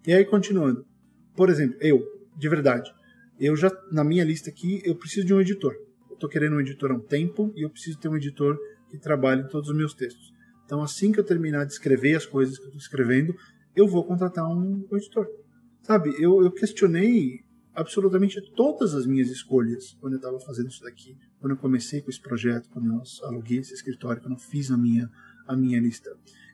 E 0.07 0.13
aí, 0.13 0.25
continuando. 0.25 0.87
Por 1.35 1.49
exemplo, 1.49 1.77
eu, 1.81 2.03
de 2.37 2.49
verdade, 2.49 2.93
eu 3.39 3.57
já, 3.57 3.71
na 3.91 4.05
minha 4.05 4.25
lista 4.25 4.51
aqui, 4.51 4.83
eu 4.85 4.97
preciso 4.97 5.27
de 5.27 5.33
um 5.33 5.41
editor. 5.41 5.75
Eu 6.09 6.15
estou 6.15 6.29
querendo 6.29 6.57
um 6.57 6.61
editor 6.61 6.91
há 6.91 6.95
um 6.95 7.01
tempo 7.01 7.53
e 7.57 7.63
eu 7.63 7.71
preciso 7.71 7.99
ter 7.99 8.09
um 8.09 8.17
editor 8.17 8.59
que 8.91 8.99
trabalhe 8.99 9.43
em 9.43 9.49
todos 9.49 9.71
os 9.71 9.77
meus 9.77 9.95
textos. 9.95 10.33
Então, 10.65 10.83
assim 10.83 11.13
que 11.13 11.21
eu 11.21 11.25
terminar 11.25 11.65
de 11.65 11.73
escrever 11.73 12.17
as 12.17 12.27
coisas 12.27 12.57
que 12.57 12.65
eu 12.65 12.69
estou 12.69 12.81
escrevendo, 12.81 13.35
eu 13.75 13.87
vou 13.87 14.05
contratar 14.05 14.47
um, 14.47 14.87
editor. 14.93 15.27
Sabe, 15.83 16.15
eu, 16.19 16.43
eu 16.43 16.51
questionei 16.51 17.41
absolutamente 17.75 18.41
todas 18.55 18.95
as 18.95 19.07
minhas 19.07 19.29
escolhas 19.29 19.97
quando 20.01 20.15
eu 20.15 20.19
estava 20.19 20.39
fazendo 20.41 20.69
isso 20.69 20.83
daqui, 20.83 21.17
quando 21.41 21.53
eu 21.53 21.57
comecei 21.57 22.01
com 22.01 22.11
esse 22.11 22.21
projeto, 22.21 22.69
quando 22.71 22.93
eu 22.93 23.03
aluguei 23.29 23.59
esse 23.59 23.73
escritório, 23.73 24.21
quando 24.21 24.35
eu 24.35 24.41
fiz 24.41 24.71
a 24.71 24.77
minha, 24.77 25.11
a 25.47 25.57
minha 25.57 25.81
lista. 25.81 26.11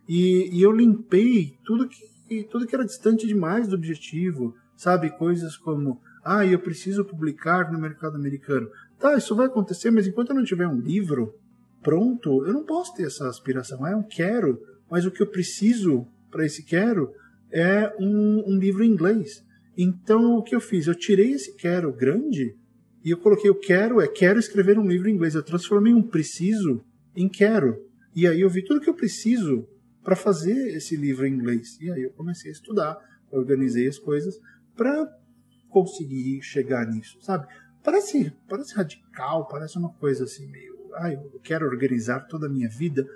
E, 0.08 0.50
e 0.56 0.62
eu 0.62 0.70
limpei 0.70 1.58
tudo 1.64 1.88
que 1.88 2.16
tudo 2.50 2.66
que 2.66 2.74
era 2.74 2.84
distante 2.84 3.26
demais 3.26 3.68
do 3.68 3.76
objetivo, 3.76 4.54
sabe? 4.76 5.10
Coisas 5.10 5.56
como, 5.56 6.00
ah, 6.24 6.44
eu 6.44 6.58
preciso 6.58 7.04
publicar 7.04 7.70
no 7.70 7.78
mercado 7.78 8.16
americano. 8.16 8.68
Tá, 8.98 9.16
isso 9.16 9.34
vai 9.34 9.46
acontecer, 9.46 9.90
mas 9.90 10.06
enquanto 10.06 10.30
eu 10.30 10.36
não 10.36 10.44
tiver 10.44 10.66
um 10.66 10.80
livro 10.80 11.34
pronto, 11.82 12.44
eu 12.44 12.52
não 12.52 12.64
posso 12.64 12.94
ter 12.94 13.04
essa 13.04 13.28
aspiração. 13.28 13.84
Ah, 13.84 13.92
eu 13.92 14.02
quero, 14.02 14.60
mas 14.90 15.06
o 15.06 15.10
que 15.10 15.22
eu 15.22 15.30
preciso 15.30 16.06
para 16.36 16.44
esse 16.44 16.62
quero 16.62 17.14
é 17.50 17.90
um, 17.98 18.52
um 18.52 18.58
livro 18.58 18.84
em 18.84 18.90
inglês. 18.90 19.42
Então, 19.74 20.36
o 20.36 20.42
que 20.42 20.54
eu 20.54 20.60
fiz? 20.60 20.86
Eu 20.86 20.94
tirei 20.94 21.32
esse 21.32 21.56
quero 21.56 21.90
grande 21.90 22.54
e 23.02 23.10
eu 23.10 23.16
coloquei 23.16 23.48
o 23.48 23.54
quero 23.54 24.02
é 24.02 24.06
quero 24.06 24.38
escrever 24.38 24.78
um 24.78 24.86
livro 24.86 25.08
em 25.08 25.14
inglês. 25.14 25.34
Eu 25.34 25.42
transformei 25.42 25.94
um 25.94 26.02
preciso 26.02 26.84
em 27.14 27.26
quero. 27.26 27.82
E 28.14 28.26
aí 28.26 28.42
eu 28.42 28.50
vi 28.50 28.62
tudo 28.62 28.80
que 28.80 28.90
eu 28.90 28.94
preciso 28.94 29.66
para 30.04 30.14
fazer 30.14 30.76
esse 30.76 30.94
livro 30.94 31.26
em 31.26 31.32
inglês. 31.32 31.78
E 31.80 31.90
aí 31.90 32.02
eu 32.02 32.10
comecei 32.10 32.50
a 32.50 32.52
estudar, 32.52 32.98
organizei 33.30 33.88
as 33.88 33.98
coisas 33.98 34.38
para 34.76 35.10
conseguir 35.70 36.42
chegar 36.42 36.86
nisso, 36.86 37.18
sabe? 37.22 37.46
Parece, 37.82 38.30
parece 38.46 38.74
radical, 38.74 39.48
parece 39.48 39.78
uma 39.78 39.90
coisa 39.94 40.24
assim 40.24 40.46
meio, 40.50 40.90
ah, 40.96 41.12
eu 41.12 41.40
quero 41.42 41.66
organizar 41.66 42.20
toda 42.26 42.46
a 42.46 42.50
minha 42.50 42.68
vida. 42.68 43.06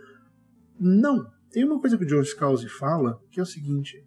Não, 0.78 1.30
tem 1.50 1.64
uma 1.64 1.80
coisa 1.80 1.96
que 1.96 2.04
o 2.04 2.06
John 2.06 2.24
Scalzi 2.24 2.68
fala, 2.68 3.20
que 3.30 3.40
é 3.40 3.42
o 3.42 3.46
seguinte: 3.46 4.04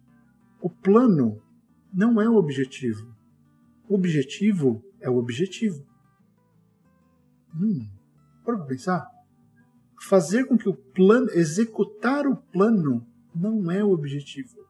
o 0.60 0.70
plano 0.70 1.42
não 1.92 2.20
é 2.20 2.28
o 2.28 2.36
objetivo. 2.36 3.14
O 3.88 3.94
objetivo 3.94 4.84
é 5.00 5.10
o 5.10 5.16
objetivo. 5.16 5.86
Hum, 7.54 7.88
para 8.44 8.58
pensar 8.64 9.14
fazer 10.04 10.44
com 10.44 10.56
que 10.56 10.68
o 10.68 10.74
plano, 10.74 11.30
executar 11.32 12.26
o 12.26 12.36
plano, 12.36 13.06
não 13.34 13.70
é 13.70 13.82
o 13.82 13.90
objetivo. 13.90 14.64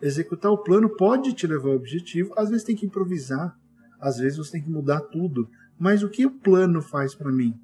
Executar 0.00 0.50
o 0.50 0.58
plano 0.58 0.88
pode 0.96 1.32
te 1.34 1.46
levar 1.46 1.68
ao 1.68 1.76
objetivo, 1.76 2.32
às 2.36 2.48
vezes 2.48 2.64
tem 2.64 2.74
que 2.74 2.86
improvisar, 2.86 3.56
às 4.00 4.18
vezes 4.18 4.38
você 4.38 4.52
tem 4.52 4.62
que 4.62 4.70
mudar 4.70 5.00
tudo. 5.00 5.48
Mas 5.78 6.02
o 6.02 6.08
que 6.08 6.26
o 6.26 6.30
plano 6.30 6.80
faz 6.80 7.14
para 7.14 7.30
mim? 7.30 7.54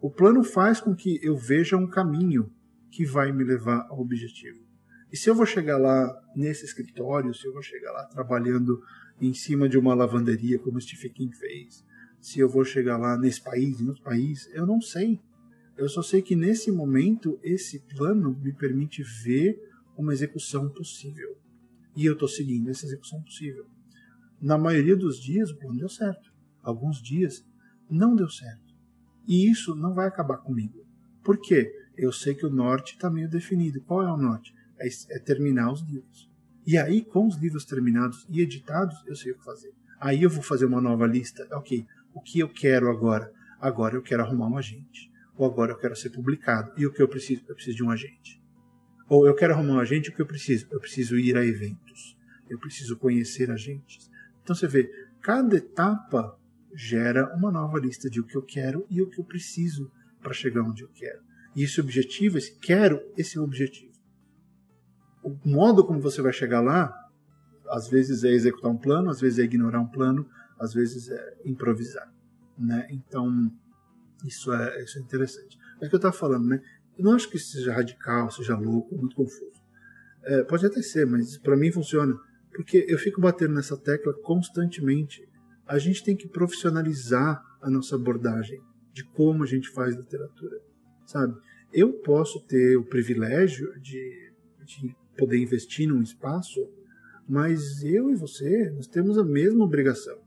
O 0.00 0.10
plano 0.10 0.42
faz 0.42 0.80
com 0.80 0.94
que 0.94 1.18
eu 1.22 1.36
veja 1.36 1.76
um 1.76 1.86
caminho 1.86 2.50
que 2.90 3.04
vai 3.04 3.32
me 3.32 3.44
levar 3.44 3.86
ao 3.88 4.00
objetivo. 4.00 4.58
E 5.12 5.16
se 5.16 5.28
eu 5.28 5.34
vou 5.34 5.46
chegar 5.46 5.76
lá 5.78 6.12
nesse 6.36 6.64
escritório, 6.64 7.34
se 7.34 7.46
eu 7.46 7.52
vou 7.52 7.62
chegar 7.62 7.92
lá 7.92 8.04
trabalhando 8.04 8.80
em 9.20 9.34
cima 9.34 9.68
de 9.68 9.76
uma 9.76 9.94
lavanderia, 9.94 10.58
como 10.58 10.80
Stephen 10.80 11.12
King 11.12 11.36
fez, 11.36 11.84
se 12.20 12.38
eu 12.38 12.48
vou 12.48 12.64
chegar 12.64 12.96
lá 12.96 13.18
nesse 13.18 13.42
país, 13.42 13.80
em 13.80 13.88
outro 13.88 14.02
país, 14.02 14.48
eu 14.52 14.66
não 14.66 14.80
sei. 14.80 15.20
Eu 15.76 15.88
só 15.88 16.02
sei 16.02 16.22
que 16.22 16.36
nesse 16.36 16.70
momento 16.70 17.40
esse 17.42 17.80
plano 17.96 18.38
me 18.40 18.52
permite 18.52 19.02
ver 19.24 19.58
uma 19.96 20.12
execução 20.12 20.68
possível. 20.68 21.36
E 21.96 22.06
eu 22.06 22.12
estou 22.12 22.28
seguindo 22.28 22.70
essa 22.70 22.86
execução 22.86 23.20
possível. 23.22 23.66
Na 24.40 24.56
maioria 24.56 24.96
dos 24.96 25.18
dias 25.18 25.50
o 25.50 25.58
plano 25.58 25.78
deu 25.78 25.88
certo. 25.88 26.30
Alguns 26.62 27.02
dias 27.02 27.44
não 27.90 28.14
deu 28.14 28.28
certo. 28.28 28.74
E 29.26 29.50
isso 29.50 29.74
não 29.74 29.94
vai 29.94 30.06
acabar 30.06 30.38
comigo. 30.38 30.86
Por 31.22 31.38
quê? 31.40 31.72
Eu 32.00 32.12
sei 32.12 32.34
que 32.34 32.46
o 32.46 32.50
norte 32.50 32.94
está 32.94 33.10
meio 33.10 33.28
definido. 33.28 33.82
Qual 33.82 34.02
é 34.02 34.10
o 34.10 34.16
norte? 34.16 34.54
É, 34.78 34.88
é 35.10 35.18
terminar 35.18 35.70
os 35.70 35.82
livros. 35.82 36.30
E 36.66 36.78
aí, 36.78 37.04
com 37.04 37.26
os 37.26 37.36
livros 37.36 37.66
terminados 37.66 38.26
e 38.30 38.40
editados, 38.40 38.96
eu 39.06 39.14
sei 39.14 39.32
o 39.32 39.38
que 39.38 39.44
fazer. 39.44 39.70
Aí 40.00 40.22
eu 40.22 40.30
vou 40.30 40.42
fazer 40.42 40.64
uma 40.64 40.80
nova 40.80 41.06
lista. 41.06 41.46
Ok, 41.52 41.86
o 42.14 42.22
que 42.22 42.38
eu 42.38 42.48
quero 42.48 42.90
agora? 42.90 43.30
Agora 43.60 43.96
eu 43.96 44.02
quero 44.02 44.22
arrumar 44.22 44.48
um 44.48 44.56
agente 44.56 45.10
ou 45.36 45.44
agora 45.44 45.72
eu 45.72 45.76
quero 45.76 45.94
ser 45.94 46.08
publicado. 46.08 46.72
E 46.74 46.86
o 46.86 46.92
que 46.92 47.02
eu 47.02 47.08
preciso? 47.08 47.42
Eu 47.46 47.54
preciso 47.54 47.76
de 47.76 47.84
um 47.84 47.90
agente. 47.90 48.42
Ou 49.06 49.26
eu 49.26 49.34
quero 49.34 49.52
arrumar 49.52 49.74
um 49.74 49.80
agente, 49.80 50.08
o 50.08 50.14
que 50.14 50.22
eu 50.22 50.26
preciso? 50.26 50.66
Eu 50.70 50.80
preciso 50.80 51.18
ir 51.18 51.36
a 51.36 51.44
eventos. 51.44 52.16
Eu 52.48 52.58
preciso 52.58 52.96
conhecer 52.96 53.50
agentes. 53.50 54.10
Então 54.42 54.56
você 54.56 54.66
vê, 54.66 54.90
cada 55.20 55.56
etapa 55.56 56.38
gera 56.74 57.34
uma 57.36 57.50
nova 57.50 57.78
lista 57.78 58.08
de 58.08 58.20
o 58.20 58.24
que 58.24 58.36
eu 58.36 58.42
quero 58.42 58.86
e 58.88 59.02
o 59.02 59.08
que 59.10 59.20
eu 59.20 59.24
preciso 59.24 59.92
para 60.22 60.32
chegar 60.32 60.62
onde 60.62 60.82
eu 60.82 60.88
quero. 60.88 61.29
E 61.54 61.64
esse 61.64 61.80
objetivo, 61.80 62.38
esse 62.38 62.58
quero, 62.58 63.00
esse 63.16 63.36
é 63.36 63.40
o 63.40 63.44
objetivo. 63.44 63.92
O 65.22 65.36
modo 65.44 65.84
como 65.84 66.00
você 66.00 66.22
vai 66.22 66.32
chegar 66.32 66.60
lá, 66.60 66.94
às 67.68 67.88
vezes 67.88 68.24
é 68.24 68.30
executar 68.30 68.70
um 68.70 68.76
plano, 68.76 69.10
às 69.10 69.20
vezes 69.20 69.38
é 69.38 69.42
ignorar 69.42 69.80
um 69.80 69.86
plano, 69.86 70.28
às 70.58 70.72
vezes 70.72 71.08
é 71.08 71.36
improvisar. 71.44 72.12
Né? 72.58 72.86
Então, 72.90 73.50
isso 74.24 74.52
é, 74.52 74.82
isso 74.82 74.98
é 74.98 75.02
interessante. 75.02 75.58
É 75.80 75.86
o 75.86 75.88
que 75.88 75.94
eu 75.94 75.98
estava 75.98 76.14
falando, 76.14 76.46
né? 76.46 76.60
Eu 76.96 77.04
não 77.04 77.14
acho 77.14 77.30
que 77.30 77.36
isso 77.36 77.52
seja 77.52 77.72
radical, 77.72 78.30
seja 78.30 78.56
louco, 78.56 78.96
muito 78.96 79.16
confuso. 79.16 79.60
É, 80.22 80.42
pode 80.44 80.66
até 80.66 80.82
ser, 80.82 81.06
mas 81.06 81.38
para 81.38 81.56
mim 81.56 81.72
funciona. 81.72 82.18
Porque 82.54 82.84
eu 82.88 82.98
fico 82.98 83.20
batendo 83.20 83.54
nessa 83.54 83.76
tecla 83.76 84.12
constantemente. 84.22 85.26
A 85.66 85.78
gente 85.78 86.04
tem 86.04 86.16
que 86.16 86.28
profissionalizar 86.28 87.42
a 87.62 87.70
nossa 87.70 87.94
abordagem 87.94 88.60
de 88.92 89.04
como 89.04 89.44
a 89.44 89.46
gente 89.46 89.70
faz 89.70 89.94
literatura, 89.94 90.60
sabe? 91.10 91.34
Eu 91.72 91.92
posso 91.92 92.40
ter 92.46 92.76
o 92.76 92.84
privilégio 92.84 93.78
de, 93.80 94.32
de 94.64 94.96
poder 95.16 95.38
investir 95.38 95.88
num 95.88 96.02
espaço, 96.02 96.68
mas 97.28 97.82
eu 97.82 98.10
e 98.10 98.16
você, 98.16 98.70
nós 98.70 98.86
temos 98.86 99.18
a 99.18 99.24
mesma 99.24 99.64
obrigação 99.64 100.18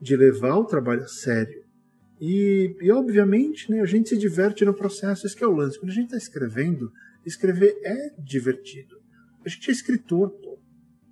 de 0.00 0.16
levar 0.16 0.56
o 0.56 0.64
trabalho 0.64 1.02
a 1.02 1.08
sério. 1.08 1.62
E, 2.20 2.76
e 2.80 2.90
obviamente, 2.90 3.70
né, 3.70 3.80
a 3.80 3.86
gente 3.86 4.08
se 4.08 4.18
diverte 4.18 4.64
no 4.64 4.74
processo, 4.74 5.26
esse 5.26 5.42
é 5.42 5.46
o 5.46 5.52
lance. 5.52 5.78
Quando 5.78 5.90
a 5.90 5.94
gente 5.94 6.06
está 6.06 6.16
escrevendo, 6.16 6.92
escrever 7.24 7.78
é 7.82 8.10
divertido. 8.18 9.00
A 9.44 9.48
gente 9.48 9.70
é 9.70 9.72
escritor, 9.72 10.30
pô, 10.30 10.58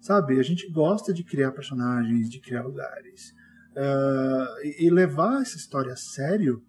sabe? 0.01 0.39
A 0.39 0.43
gente 0.43 0.71
gosta 0.71 1.13
de 1.13 1.25
criar 1.25 1.53
personagens, 1.53 2.31
de 2.31 2.41
criar 2.41 2.63
lugares. 2.63 3.33
Uh, 3.71 4.67
e 4.79 4.91
levar 4.91 5.43
essa 5.43 5.57
história 5.57 5.93
a 5.93 5.97
sério 5.97 6.63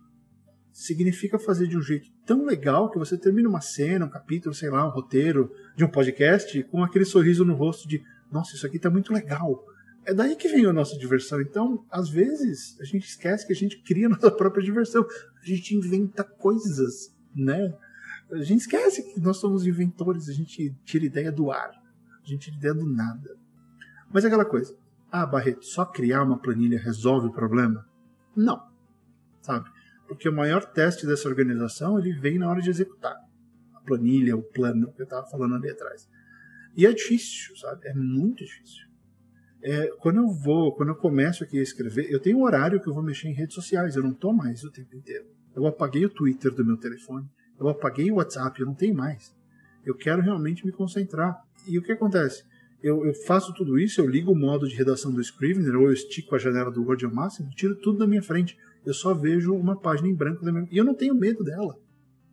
significa 0.71 1.37
fazer 1.37 1.67
de 1.67 1.77
um 1.77 1.81
jeito 1.81 2.10
tão 2.25 2.45
legal 2.45 2.89
que 2.89 2.99
você 2.99 3.17
termina 3.17 3.49
uma 3.49 3.61
cena, 3.61 4.05
um 4.05 4.09
capítulo, 4.09 4.53
sei 4.53 4.69
lá, 4.69 4.85
um 4.85 4.91
roteiro 4.91 5.51
de 5.75 5.83
um 5.83 5.89
podcast 5.89 6.63
com 6.65 6.83
aquele 6.83 7.05
sorriso 7.05 7.43
no 7.43 7.55
rosto 7.55 7.87
de 7.87 8.03
nossa, 8.31 8.55
isso 8.55 8.65
aqui 8.65 8.79
tá 8.79 8.89
muito 8.89 9.11
legal. 9.11 9.65
É 10.05 10.13
daí 10.13 10.35
que 10.35 10.47
vem 10.47 10.65
a 10.65 10.73
nossa 10.73 10.97
diversão. 10.97 11.41
Então, 11.41 11.85
às 11.91 12.09
vezes, 12.09 12.79
a 12.79 12.85
gente 12.85 13.05
esquece 13.05 13.45
que 13.45 13.53
a 13.53 13.55
gente 13.55 13.77
cria 13.83 14.07
a 14.07 14.09
nossa 14.09 14.31
própria 14.31 14.63
diversão. 14.63 15.05
A 15.41 15.45
gente 15.45 15.75
inventa 15.75 16.23
coisas, 16.23 17.13
né? 17.35 17.73
A 18.31 18.43
gente 18.43 18.61
esquece 18.61 19.03
que 19.03 19.19
nós 19.19 19.37
somos 19.37 19.67
inventores, 19.67 20.29
a 20.29 20.33
gente 20.33 20.73
tira 20.85 21.05
ideia 21.05 21.31
do 21.31 21.51
ar, 21.51 21.69
a 21.69 22.27
gente 22.27 22.45
tira 22.45 22.55
ideia 22.55 22.73
do 22.73 22.85
nada. 22.85 23.35
Mas 24.11 24.23
é 24.23 24.27
aquela 24.27 24.45
coisa, 24.45 24.75
ah, 25.11 25.25
Barreto, 25.25 25.65
só 25.65 25.85
criar 25.85 26.23
uma 26.23 26.39
planilha 26.39 26.79
resolve 26.79 27.27
o 27.27 27.33
problema? 27.33 27.85
Não, 28.33 28.63
sabe? 29.41 29.69
Porque 30.11 30.27
o 30.27 30.33
maior 30.33 30.65
teste 30.65 31.07
dessa 31.07 31.29
organização 31.29 31.97
ele 31.97 32.11
vem 32.11 32.37
na 32.37 32.49
hora 32.49 32.61
de 32.61 32.69
executar 32.69 33.15
a 33.73 33.79
planilha, 33.79 34.35
o 34.35 34.43
plano 34.43 34.91
que 34.91 35.01
eu 35.01 35.05
estava 35.05 35.25
falando 35.27 35.55
ali 35.55 35.69
atrás. 35.69 36.05
E 36.75 36.85
é 36.85 36.91
difícil, 36.91 37.55
sabe? 37.55 37.87
É 37.87 37.93
muito 37.93 38.43
difícil. 38.43 38.89
É, 39.63 39.87
quando 40.01 40.17
eu 40.17 40.27
vou, 40.27 40.75
quando 40.75 40.89
eu 40.89 40.95
começo 40.95 41.45
aqui 41.45 41.57
a 41.57 41.63
escrever, 41.63 42.11
eu 42.11 42.19
tenho 42.19 42.39
um 42.39 42.43
horário 42.43 42.81
que 42.81 42.89
eu 42.89 42.93
vou 42.93 43.01
mexer 43.01 43.29
em 43.29 43.33
redes 43.33 43.55
sociais, 43.55 43.95
eu 43.95 44.03
não 44.03 44.11
estou 44.11 44.33
mais 44.33 44.65
o 44.65 44.69
tempo 44.69 44.93
inteiro. 44.93 45.27
Eu 45.55 45.65
apaguei 45.65 46.03
o 46.03 46.09
Twitter 46.09 46.53
do 46.53 46.65
meu 46.65 46.75
telefone, 46.75 47.25
eu 47.57 47.69
apaguei 47.69 48.11
o 48.11 48.15
WhatsApp, 48.15 48.59
eu 48.59 48.67
não 48.67 48.75
tenho 48.75 48.93
mais. 48.93 49.33
Eu 49.85 49.95
quero 49.95 50.21
realmente 50.21 50.65
me 50.65 50.73
concentrar. 50.73 51.41
E 51.65 51.79
o 51.79 51.81
que 51.81 51.93
acontece? 51.93 52.43
Eu, 52.83 53.05
eu, 53.05 53.13
faço 53.13 53.53
tudo 53.53 53.79
isso, 53.79 54.01
eu 54.01 54.07
ligo 54.07 54.33
o 54.33 54.37
modo 54.37 54.67
de 54.67 54.75
redação 54.75 55.13
do 55.13 55.21
Scrivener, 55.21 55.73
ou 55.77 55.83
eu 55.83 55.93
estico 55.93 56.35
a 56.35 56.37
janela 56.37 56.69
do 56.69 56.83
Word 56.83 57.05
ao 57.05 57.13
máximo, 57.13 57.49
tiro 57.51 57.75
tudo 57.77 57.99
da 57.99 58.07
minha 58.07 58.21
frente 58.21 58.57
eu 58.85 58.93
só 58.93 59.13
vejo 59.13 59.53
uma 59.53 59.79
página 59.79 60.07
em 60.07 60.15
branco 60.15 60.43
da 60.43 60.51
minha... 60.51 60.67
E 60.71 60.77
eu 60.77 60.83
não 60.83 60.95
tenho 60.95 61.15
medo 61.15 61.43
dela. 61.43 61.75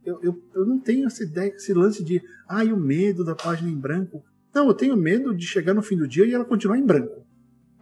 Eu, 0.05 0.19
eu, 0.23 0.43
eu 0.55 0.67
não 0.67 0.81
tenho 0.81 1.07
essa 1.07 1.23
ideia, 1.23 1.53
esse 1.55 1.75
lance 1.75 2.03
de, 2.03 2.23
ah, 2.49 2.65
o 2.65 2.77
medo 2.77 3.25
da 3.25 3.35
página 3.35 3.71
em 3.71 3.77
branco. 3.77 4.25
Não, 4.55 4.67
eu 4.67 4.75
tenho 4.75 4.97
medo 4.97 5.35
de 5.35 5.47
chegar 5.47 5.75
no 5.75 5.83
fim 5.83 5.97
do 5.97 6.09
dia 6.09 6.25
e 6.25 6.33
ela 6.33 6.45
continuar 6.45 6.79
em 6.79 6.87
branco. 6.87 7.27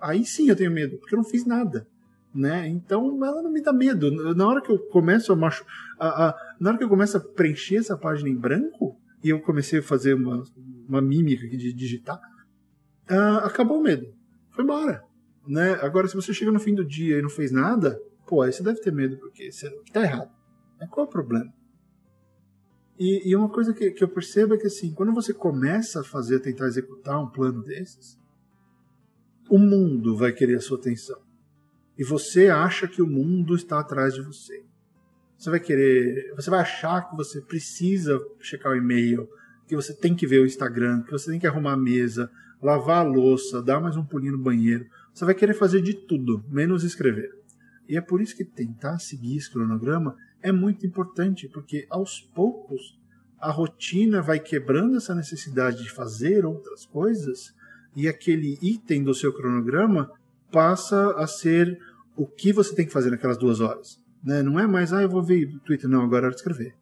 Aí 0.01 0.25
sim 0.25 0.49
eu 0.49 0.57
tenho 0.57 0.71
medo, 0.71 0.99
porque 0.99 1.15
eu 1.15 1.19
não 1.19 1.25
fiz 1.25 1.47
nada. 1.47 1.87
Né? 2.35 2.69
Então 2.69 3.25
ela 3.25 3.43
não 3.43 3.51
me 3.51 3.63
dá 3.63 3.73
medo. 3.73 4.35
Na 4.35 4.47
hora 4.47 4.61
que 4.61 4.71
eu 4.71 4.79
começo 4.79 5.33
a, 5.33 5.37
machu... 5.37 5.65
a, 5.99 6.29
a, 6.29 6.37
na 6.61 6.71
hora 6.71 6.79
que 6.79 6.85
eu 6.85 6.89
começo 6.89 7.17
a 7.17 7.21
preencher 7.21 7.77
essa 7.77 7.97
página 7.97 8.29
em 8.29 8.37
branco 8.37 8.99
e 9.23 9.31
eu 9.31 9.41
comecei 9.41 9.79
a 9.79 9.83
fazer 9.83 10.15
uma, 10.15 10.43
uma 10.89 11.01
mímica 11.01 11.49
de 11.49 11.73
digitar, 11.73 12.21
uh, 13.11 13.45
acabou 13.45 13.79
o 13.79 13.83
medo. 13.83 14.07
Foi 14.51 14.65
embora. 14.65 15.03
Né? 15.47 15.73
Agora, 15.81 16.09
se 16.09 16.15
você 16.15 16.35
chega 16.35 16.51
no 16.51 16.59
fim 16.59 16.75
do 16.75 16.85
dia 16.85 17.19
e 17.19 17.23
não 17.23 17.31
fez 17.31 17.53
nada, 17.53 17.99
Pô, 18.27 18.43
aí 18.43 18.53
você 18.53 18.62
deve 18.62 18.81
ter 18.81 18.93
medo, 18.93 19.17
porque 19.19 19.51
você 19.51 19.71
tá 19.93 20.03
errado. 20.03 20.31
Mas 20.79 20.91
qual 20.91 21.07
é 21.07 21.09
o 21.09 21.12
problema? 21.12 21.53
E, 22.99 23.31
e 23.31 23.37
uma 23.37 23.49
coisa 23.49 23.73
que, 23.75 23.91
que 23.91 24.03
eu 24.03 24.09
percebo 24.09 24.55
é 24.55 24.59
que 24.59 24.67
assim, 24.67 24.93
quando 24.93 25.12
você 25.12 25.33
começa 25.33 26.01
a 26.01 26.05
fazer, 26.05 26.41
tentar 26.41 26.67
executar 26.67 27.21
um 27.21 27.29
plano 27.29 27.62
desses, 27.62 28.19
o 29.49 29.59
mundo 29.59 30.17
vai 30.17 30.33
querer 30.33 30.57
a 30.57 30.61
sua 30.61 30.79
atenção. 30.79 31.21
E 31.97 32.05
você 32.05 32.49
acha 32.49 32.89
que 32.89 33.01
o 33.01 33.07
mundo 33.07 33.55
está 33.55 33.79
atrás 33.79 34.15
de 34.15 34.23
você. 34.23 34.65
Você 35.39 35.51
vai 35.51 35.61
querer, 35.61 36.33
você 36.35 36.51
vai 36.51 36.61
achar 36.61 37.09
que 37.09 37.17
você 37.17 37.41
precisa 37.41 38.19
checar 38.41 38.73
o 38.73 38.77
e-mail, 38.77 39.29
que 39.69 39.77
você 39.77 39.95
tem 39.95 40.15
que 40.15 40.27
ver 40.27 40.41
o 40.41 40.47
Instagram, 40.47 41.03
que 41.03 41.12
você 41.12 41.31
tem 41.31 41.39
que 41.39 41.47
arrumar 41.47 41.73
a 41.73 41.77
mesa, 41.77 42.31
lavar 42.62 43.05
a 43.05 43.09
louça, 43.09 43.62
dar 43.62 43.81
mais 43.81 43.97
um 43.97 44.05
pulinho 44.05 44.33
no 44.33 44.43
banheiro. 44.43 44.87
Você 45.12 45.25
vai 45.25 45.35
querer 45.35 45.55
fazer 45.55 45.83
de 45.83 45.95
tudo, 45.95 46.45
menos 46.49 46.85
escrever. 46.85 47.31
E 47.88 47.96
é 47.96 48.01
por 48.01 48.20
isso 48.20 48.37
que 48.37 48.44
tentar 48.44 48.99
seguir 48.99 49.37
esse 49.37 49.51
cronograma 49.51 50.16
é 50.42 50.53
muito 50.53 50.87
importante, 50.87 51.49
porque 51.49 51.87
aos 51.88 52.20
poucos 52.20 52.99
a 53.38 53.51
rotina 53.51 54.22
vai 54.22 54.40
quebrando 54.40 54.96
essa 54.96 55.14
necessidade 55.14 55.83
de 55.83 55.90
fazer 55.90 56.44
outras 56.44 56.87
coisas 56.87 57.55
e 57.94 58.09
aquele 58.09 58.59
item 58.61 59.05
do 59.05 59.14
seu 59.14 59.33
cronograma 59.33 60.11
passa 60.51 61.12
a 61.16 61.27
ser 61.27 61.79
o 62.16 62.27
que 62.27 62.53
você 62.53 62.75
tem 62.75 62.87
que 62.87 62.92
fazer 62.92 63.11
naquelas 63.11 63.38
duas 63.38 63.61
horas. 63.61 64.01
Né? 64.22 64.42
Não 64.42 64.59
é 64.59 64.66
mais, 64.66 64.92
ah, 64.92 65.03
eu 65.03 65.09
vou 65.09 65.22
ver 65.22 65.44
o 65.55 65.61
Twitter, 65.61 65.88
não, 65.88 66.03
agora 66.03 66.25
é 66.25 66.27
hora 66.27 66.35
de 66.35 66.40
escrever. 66.40 66.75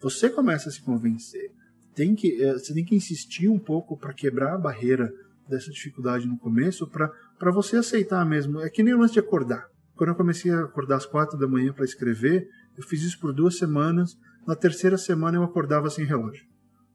Você 0.00 0.28
começa 0.28 0.68
a 0.68 0.72
se 0.72 0.82
convencer. 0.82 1.50
Tem 1.94 2.14
que, 2.14 2.42
eh, 2.42 2.54
você 2.54 2.74
tem 2.74 2.84
que 2.84 2.94
insistir 2.94 3.48
um 3.48 3.58
pouco 3.58 3.96
para 3.96 4.12
quebrar 4.12 4.54
a 4.54 4.58
barreira 4.58 5.12
dessa 5.48 5.70
dificuldade 5.70 6.26
no 6.26 6.38
começo, 6.38 6.86
para 6.86 7.50
você 7.52 7.76
aceitar 7.76 8.24
mesmo. 8.24 8.60
É 8.60 8.70
que 8.70 8.82
nem 8.82 8.94
o 8.94 8.98
lance 8.98 9.14
de 9.14 9.20
acordar. 9.20 9.68
Quando 10.02 10.08
eu 10.08 10.16
comecei 10.16 10.50
a 10.50 10.64
acordar 10.64 10.96
às 10.96 11.06
quatro 11.06 11.38
da 11.38 11.46
manhã 11.46 11.72
para 11.72 11.84
escrever, 11.84 12.48
eu 12.76 12.82
fiz 12.82 13.02
isso 13.02 13.20
por 13.20 13.32
duas 13.32 13.56
semanas. 13.56 14.18
Na 14.44 14.56
terceira 14.56 14.98
semana 14.98 15.38
eu 15.38 15.44
acordava 15.44 15.88
sem 15.90 16.04
relógio. 16.04 16.44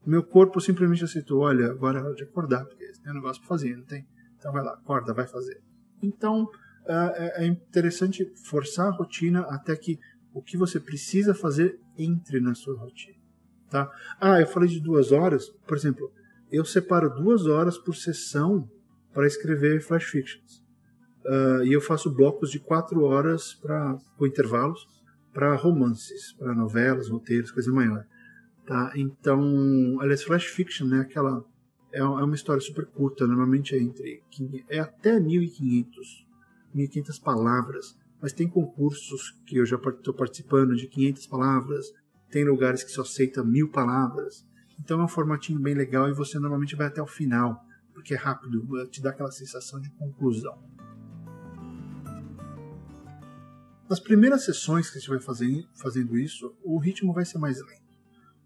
O 0.05 0.09
meu 0.09 0.21
corpo 0.21 0.59
simplesmente 0.59 1.05
aceitou: 1.05 1.39
olha, 1.39 1.67
agora 1.67 1.99
é 1.99 2.03
hora 2.03 2.13
de 2.13 2.23
acordar, 2.23 2.65
porque 2.65 2.83
tem 3.01 3.13
um 3.13 3.15
negócio 3.15 3.41
para 3.41 3.47
fazer, 3.47 3.77
não 3.77 3.85
tem? 3.85 4.05
Então 4.37 4.51
vai 4.51 4.61
lá, 4.61 4.73
acorda, 4.73 5.13
vai 5.13 5.25
fazer. 5.25 5.61
Então 6.03 6.49
é, 6.85 7.45
é 7.45 7.47
interessante 7.47 8.29
forçar 8.43 8.87
a 8.87 8.97
rotina 8.97 9.39
até 9.43 9.73
que 9.77 9.97
o 10.33 10.41
que 10.41 10.57
você 10.57 10.77
precisa 10.77 11.33
fazer 11.33 11.79
entre 11.97 12.41
na 12.41 12.55
sua 12.55 12.77
rotina. 12.77 13.15
Tá? 13.69 13.89
Ah, 14.19 14.41
eu 14.41 14.47
falei 14.47 14.67
de 14.67 14.81
duas 14.81 15.13
horas. 15.13 15.47
Por 15.65 15.77
exemplo, 15.77 16.11
eu 16.51 16.65
separo 16.65 17.09
duas 17.15 17.45
horas 17.45 17.77
por 17.77 17.95
sessão 17.95 18.69
para 19.13 19.25
escrever 19.25 19.79
flash 19.79 20.03
fictions. 20.03 20.66
Uh, 21.27 21.63
e 21.65 21.73
eu 21.73 21.81
faço 21.81 22.09
blocos 22.09 22.49
de 22.49 22.59
quatro 22.59 23.03
horas 23.03 23.53
pra, 23.53 23.97
com 24.17 24.25
intervalos 24.25 24.87
para 25.33 25.55
romances, 25.55 26.33
para 26.33 26.55
novelas, 26.55 27.09
roteiros, 27.09 27.51
coisa 27.51 27.71
maior. 27.71 28.05
Tá? 28.65 28.91
Então, 28.95 29.97
aliás, 29.99 30.23
flash 30.23 30.45
fiction, 30.45 30.87
né? 30.87 31.01
Aquela 31.01 31.45
é, 31.93 31.99
é 31.99 32.03
uma 32.03 32.35
história 32.35 32.61
super 32.61 32.85
curta, 32.85 33.27
normalmente 33.27 33.75
é 33.75 33.79
entre 33.79 34.23
é 34.69 34.79
até 34.79 35.19
1500, 35.19 36.27
1500 36.73 37.19
palavras, 37.19 37.97
mas 38.21 38.33
tem 38.33 38.47
concursos 38.47 39.31
que 39.45 39.57
eu 39.57 39.65
já 39.65 39.77
estou 39.77 40.13
participando 40.13 40.75
de 40.75 40.87
500 40.87 41.27
palavras, 41.27 41.85
tem 42.29 42.43
lugares 42.43 42.83
que 42.83 42.91
só 42.91 43.01
aceita 43.01 43.43
mil 43.43 43.69
palavras. 43.69 44.45
Então 44.79 44.99
é 45.01 45.03
um 45.03 45.07
formatinho 45.07 45.59
bem 45.59 45.73
legal 45.73 46.09
e 46.09 46.13
você 46.13 46.39
normalmente 46.39 46.75
vai 46.75 46.87
até 46.87 47.01
o 47.01 47.07
final, 47.07 47.63
porque 47.93 48.13
é 48.13 48.17
rápido, 48.17 48.87
te 48.89 49.01
dá 49.01 49.09
aquela 49.09 49.31
sensação 49.31 49.79
de 49.79 49.89
conclusão. 49.91 50.57
Nas 53.89 54.01
primeiras 54.01 54.43
sessões 54.43 54.89
que 54.89 54.99
você 54.99 55.07
vai 55.07 55.21
fazer, 55.21 55.65
fazendo 55.75 56.17
isso, 56.17 56.53
o 56.61 56.77
ritmo 56.77 57.13
vai 57.13 57.23
ser 57.23 57.37
mais 57.37 57.57
lento. 57.57 57.87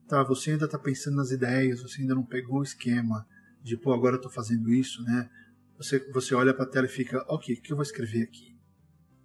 Tá? 0.07 0.23
Você 0.23 0.51
ainda 0.51 0.65
está 0.65 0.77
pensando 0.77 1.15
nas 1.15 1.31
ideias, 1.31 1.81
você 1.81 2.01
ainda 2.01 2.13
não 2.13 2.23
pegou 2.23 2.59
o 2.59 2.63
esquema 2.63 3.25
de, 3.63 3.75
pô, 3.75 3.91
agora 3.91 4.17
estou 4.17 4.29
fazendo 4.31 4.71
isso, 4.71 5.01
né? 5.03 5.29
Você, 5.77 5.99
você 6.11 6.35
olha 6.35 6.53
para 6.53 6.65
a 6.65 6.67
tela 6.67 6.85
e 6.85 6.89
fica, 6.89 7.25
ok, 7.27 7.55
o 7.55 7.61
que 7.61 7.71
eu 7.71 7.75
vou 7.75 7.81
escrever 7.81 8.23
aqui? 8.23 8.55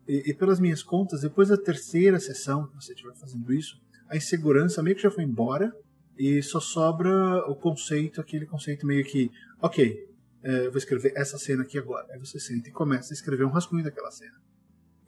E, 0.09 0.31
e, 0.31 0.35
pelas 0.35 0.59
minhas 0.59 0.83
contas, 0.83 1.21
depois 1.21 1.49
da 1.49 1.57
terceira 1.57 2.19
sessão 2.19 2.67
que 2.67 2.77
você 2.77 2.93
estiver 2.93 3.15
fazendo 3.17 3.53
isso, 3.53 3.79
a 4.09 4.17
insegurança 4.17 4.83
meio 4.83 4.97
que 4.97 5.03
já 5.03 5.11
foi 5.11 5.25
embora 5.25 5.71
e 6.17 6.43
só 6.43 6.61
sobra 6.61 7.13
o 7.51 7.55
conceito, 7.55 8.21
aquele 8.21 8.47
conceito 8.47 8.87
meio 8.87 9.05
que, 9.05 9.31
ok, 9.61 10.09
é, 10.43 10.69
vou 10.69 10.79
escrever 10.79 11.13
essa 11.15 11.37
cena 11.37 11.63
aqui 11.63 11.77
agora. 11.77 12.07
Aí 12.11 12.19
você 12.19 12.39
senta 12.39 12.69
e 12.71 12.73
começa 12.73 13.13
a 13.13 13.15
escrever 13.15 13.45
um 13.45 13.51
rascunho 13.51 13.85
daquela 13.85 14.11
cena. 14.11 14.46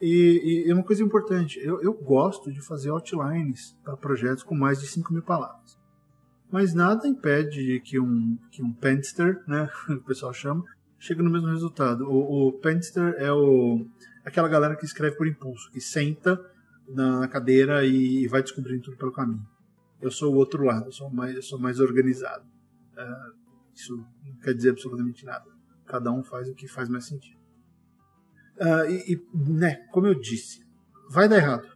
E, 0.01 0.65
e, 0.67 0.73
uma 0.73 0.85
coisa 0.85 1.03
importante, 1.03 1.59
eu, 1.61 1.81
eu 1.83 1.93
gosto 1.93 2.53
de 2.53 2.61
fazer 2.61 2.91
outlines 2.91 3.77
para 3.83 3.97
projetos 3.97 4.45
com 4.45 4.55
mais 4.55 4.81
de 4.81 4.87
5 4.87 5.13
mil 5.13 5.23
palavras. 5.23 5.77
Mas 6.51 6.73
nada 6.73 7.07
impede 7.07 7.81
que 7.81 7.99
um, 7.99 8.39
que 8.51 8.63
um 8.63 8.73
pentster, 8.73 9.43
né, 9.47 9.69
o 9.91 10.01
pessoal 10.03 10.33
chama, 10.33 10.65
chegue 10.99 11.23
no 11.23 11.31
mesmo 11.31 11.49
resultado. 11.49 12.05
O, 12.09 12.49
o 12.49 12.53
pentster 12.53 13.15
é 13.19 13.33
o, 13.33 13.87
aquela 14.25 14.49
galera 14.49 14.77
que 14.77 14.85
escreve 14.85 15.17
por 15.17 15.27
impulso, 15.27 15.71
que 15.73 15.81
senta 15.81 16.41
na 16.89 17.29
cadeira 17.29 17.85
e, 17.85 18.25
e 18.25 18.29
vai 18.29 18.43
descobrindo 18.43 18.83
tudo 18.83 18.97
pelo 18.97 19.13
caminho. 19.13 19.47
Eu 20.01 20.11
sou 20.11 20.33
o 20.33 20.37
outro 20.37 20.65
lado, 20.65 20.87
eu 20.87 20.93
sou 20.93 21.11
mais, 21.11 21.35
eu 21.35 21.43
sou 21.43 21.59
mais 21.59 21.81
organizado. 21.81 22.45
Uh, 22.97 23.35
isso 23.75 23.97
não 23.97 24.37
quer 24.43 24.55
dizer 24.55 24.71
absolutamente 24.71 25.25
nada. 25.25 25.45
Cada 25.87 26.11
um 26.13 26.23
faz 26.23 26.49
o 26.49 26.55
que 26.55 26.69
faz 26.69 26.89
mais 26.89 27.07
sentido. 27.07 27.39
Uh, 28.61 28.91
e, 28.91 29.13
e, 29.13 29.23
né, 29.35 29.87
como 29.93 30.07
eu 30.07 30.15
disse, 30.15 30.61
vai 31.09 31.29
dar 31.29 31.37
errado. 31.37 31.69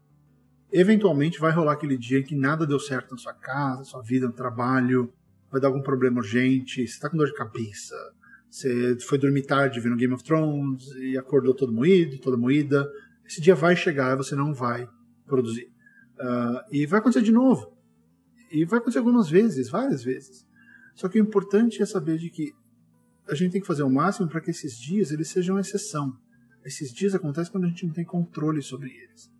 Eventualmente 0.72 1.38
vai 1.38 1.52
rolar 1.52 1.74
aquele 1.74 1.96
dia 1.96 2.18
em 2.18 2.24
que 2.24 2.34
nada 2.34 2.66
deu 2.66 2.80
certo 2.80 3.12
na 3.12 3.18
sua 3.18 3.34
casa, 3.34 3.78
na 3.78 3.84
sua 3.84 4.02
vida, 4.02 4.26
no 4.26 4.32
trabalho, 4.32 5.12
vai 5.50 5.60
dar 5.60 5.68
algum 5.68 5.82
problema 5.82 6.18
urgente, 6.18 6.76
você 6.76 6.82
está 6.94 7.10
com 7.10 7.16
dor 7.16 7.26
de 7.26 7.34
cabeça, 7.34 7.94
você 8.50 8.98
foi 9.00 9.18
dormir 9.18 9.42
tarde 9.42 9.80
vendo 9.80 9.96
Game 9.96 10.12
of 10.12 10.24
Thrones 10.24 10.86
e 10.96 11.16
acordou 11.16 11.54
todo 11.54 11.72
moído, 11.72 12.18
toda 12.18 12.36
moída. 12.36 12.86
Esse 13.26 13.40
dia 13.40 13.54
vai 13.54 13.76
chegar 13.76 14.12
e 14.12 14.16
você 14.16 14.34
não 14.34 14.52
vai 14.52 14.88
produzir. 15.26 15.70
Uh, 16.18 16.60
e 16.70 16.86
vai 16.86 17.00
acontecer 17.00 17.24
de 17.24 17.32
novo. 17.32 17.76
E 18.50 18.64
vai 18.64 18.78
acontecer 18.78 18.98
algumas 18.98 19.30
vezes, 19.30 19.70
várias 19.70 20.02
vezes. 20.02 20.46
Só 20.94 21.08
que 21.08 21.18
o 21.18 21.22
importante 21.22 21.82
é 21.82 21.86
saber 21.86 22.18
de 22.18 22.28
que 22.28 22.52
a 23.28 23.34
gente 23.34 23.52
tem 23.52 23.60
que 23.60 23.66
fazer 23.66 23.82
o 23.82 23.90
máximo 23.90 24.28
para 24.28 24.40
que 24.40 24.50
esses 24.50 24.76
dias 24.76 25.10
eles 25.10 25.28
sejam 25.28 25.58
exceção 25.58 26.16
esses 26.64 26.92
dias 26.92 27.14
acontecem 27.14 27.50
quando 27.50 27.64
a 27.64 27.68
gente 27.68 27.86
não 27.86 27.92
tem 27.92 28.04
controle 28.04 28.62
sobre 28.62 28.90
eles, 28.90 29.30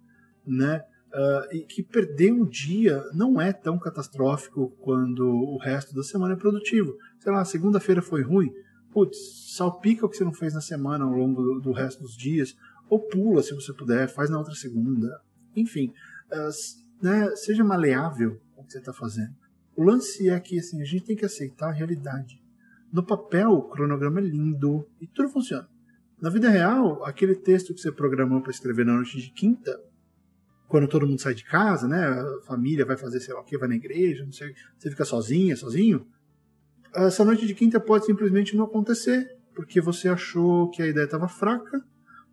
né? 0.47 0.85
Uh, 1.13 1.57
e 1.57 1.61
que 1.61 1.83
perder 1.83 2.33
um 2.33 2.47
dia 2.47 3.05
não 3.13 3.39
é 3.39 3.53
tão 3.53 3.79
catastrófico 3.79 4.71
quando 4.81 5.29
o 5.29 5.59
resto 5.59 5.95
da 5.95 6.03
semana 6.03 6.35
é 6.35 6.37
produtivo. 6.39 6.97
Sei 7.21 7.31
lá, 7.31 7.45
segunda-feira 7.45 8.01
foi 8.01 8.23
ruim, 8.23 8.51
putz, 8.91 9.55
salpica 9.55 10.07
o 10.07 10.09
que 10.09 10.17
você 10.17 10.25
não 10.25 10.33
fez 10.33 10.55
na 10.55 10.63
semana 10.63 11.05
ao 11.05 11.11
longo 11.11 11.43
do, 11.43 11.61
do 11.61 11.73
resto 11.73 12.03
dos 12.03 12.17
dias, 12.17 12.57
ou 12.89 12.99
pula 12.99 13.43
se 13.43 13.55
você 13.55 13.75
puder, 13.75 14.09
faz 14.09 14.31
na 14.31 14.39
outra 14.39 14.55
segunda. 14.55 15.21
Enfim, 15.55 15.93
uh, 16.33 17.05
né, 17.05 17.37
seja 17.37 17.63
maleável 17.63 18.41
o 18.57 18.65
que 18.65 18.73
você 18.73 18.79
está 18.79 18.93
fazendo. 18.93 19.35
O 19.77 19.85
lance 19.85 20.31
é 20.31 20.41
que 20.41 20.59
assim, 20.59 20.81
a 20.81 20.85
gente 20.85 21.05
tem 21.05 21.17
que 21.17 21.27
aceitar 21.27 21.69
a 21.69 21.73
realidade. 21.73 22.43
No 22.91 23.05
papel, 23.05 23.51
o 23.51 23.69
cronograma 23.69 24.21
é 24.21 24.23
lindo 24.23 24.87
e 25.01 25.07
tudo 25.07 25.29
funciona. 25.29 25.69
Na 26.23 26.31
vida 26.31 26.49
real, 26.49 27.05
aquele 27.05 27.35
texto 27.35 27.75
que 27.75 27.81
você 27.81 27.91
programou 27.91 28.41
para 28.41 28.53
escrever 28.53 28.87
na 28.87 28.95
noite 28.95 29.21
de 29.21 29.29
quinta, 29.33 29.77
quando 30.69 30.87
todo 30.87 31.05
mundo 31.05 31.21
sai 31.21 31.35
de 31.35 31.45
casa, 31.45 31.89
né? 31.89 31.99
A 31.99 32.47
família 32.47 32.87
vai 32.87 32.97
fazer 32.97 33.19
sei 33.19 33.35
lá 33.35 33.41
o 33.41 33.45
que, 33.45 33.59
vai 33.59 33.69
na 33.69 33.75
igreja, 33.75 34.25
não 34.25 34.31
sei, 34.31 34.55
você 34.79 34.89
fica 34.89 35.05
sozinha, 35.05 35.57
sozinho. 35.57 36.07
Essa 36.95 37.25
noite 37.25 37.45
de 37.45 37.57
quinta 37.57 37.81
pode 37.81 38.07
simplesmente 38.07 38.57
não 38.57 38.67
acontecer, 38.67 39.37
porque 39.53 39.81
você 39.81 40.09
achou 40.09 40.71
que 40.71 40.81
a 40.81 40.87
ideia 40.87 41.07
estava 41.07 41.27
fraca, 41.27 41.85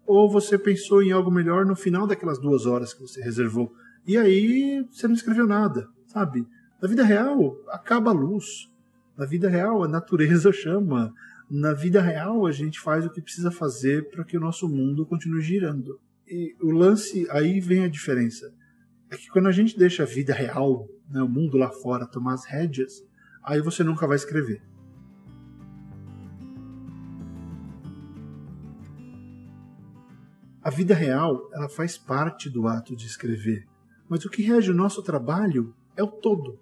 ou 0.06 0.30
você 0.30 0.56
pensou 0.56 1.02
em 1.02 1.12
algo 1.12 1.32
melhor 1.32 1.66
no 1.66 1.76
final 1.76 2.06
daquelas 2.06 2.40
duas 2.40 2.68
horas 2.68 2.94
que 2.94 3.02
você 3.02 3.20
reservou. 3.22 3.74
E 4.06 4.20
aí 4.20 4.86
você 4.92 5.08
não 5.08 5.16
escreveu 5.16 5.48
nada, 5.48 5.88
sabe? 6.06 6.48
Na 6.80 6.88
vida 6.88 7.04
real, 7.04 7.58
acaba 7.70 8.12
a 8.12 8.14
luz. 8.14 8.70
Na 9.18 9.26
vida 9.26 9.50
real, 9.50 9.84
a 9.84 9.88
natureza 9.88 10.52
chama 10.54 11.12
na 11.50 11.74
vida 11.74 12.02
real 12.02 12.46
a 12.46 12.52
gente 12.52 12.80
faz 12.80 13.06
o 13.06 13.10
que 13.10 13.22
precisa 13.22 13.50
fazer 13.50 14.10
para 14.12 14.24
que 14.24 14.38
o 14.38 14.40
nosso 14.40 14.70
mundo 14.70 15.06
continue 15.06 15.42
girando. 15.42 16.00
E 16.28 16.56
o 16.62 16.70
lance, 16.70 17.28
aí 17.32 17.60
vem 17.60 17.84
a 17.84 17.90
diferença. 17.90 18.54
É 19.10 19.18
que 19.18 19.30
quando 19.30 19.48
a 19.48 19.52
gente 19.52 19.78
deixa 19.78 20.04
a 20.04 20.06
vida 20.06 20.34
real, 20.34 20.88
né, 21.10 21.22
o 21.24 21.28
mundo 21.28 21.58
lá 21.58 21.72
fora, 21.72 22.06
tomar 22.06 22.34
as 22.34 22.46
rédeas, 22.46 23.04
aí 23.44 23.62
você 23.62 23.84
nunca 23.84 24.06
vai 24.06 24.16
escrever. 24.16 24.62
A 30.62 30.70
vida 30.70 30.94
real, 30.94 31.50
ela 31.54 31.68
faz 31.68 31.98
parte 31.98 32.48
do 32.48 32.68
ato 32.68 32.96
de 32.96 33.08
escrever. 33.08 33.66
Mas 34.08 34.24
o 34.24 34.30
que 34.30 34.44
rege 34.44 34.70
o 34.70 34.76
nosso 34.76 35.02
trabalho 35.02 35.74
é 35.98 36.04
o 36.04 36.08
todo. 36.08 36.60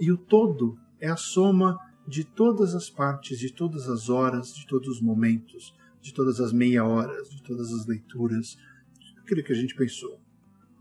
E 0.00 0.10
o 0.10 0.16
todo 0.16 0.76
é 0.98 1.08
a 1.08 1.16
soma 1.16 1.78
de 2.10 2.24
todas 2.24 2.74
as 2.74 2.90
partes, 2.90 3.38
de 3.38 3.52
todas 3.52 3.88
as 3.88 4.08
horas, 4.08 4.52
de 4.52 4.66
todos 4.66 4.88
os 4.88 5.00
momentos, 5.00 5.72
de 6.02 6.12
todas 6.12 6.40
as 6.40 6.52
meia 6.52 6.84
horas, 6.84 7.30
de 7.30 7.40
todas 7.40 7.72
as 7.72 7.86
leituras, 7.86 8.56
tudo 8.98 9.20
aquilo 9.20 9.44
que 9.44 9.52
a 9.52 9.56
gente 9.56 9.76
pensou. 9.76 10.20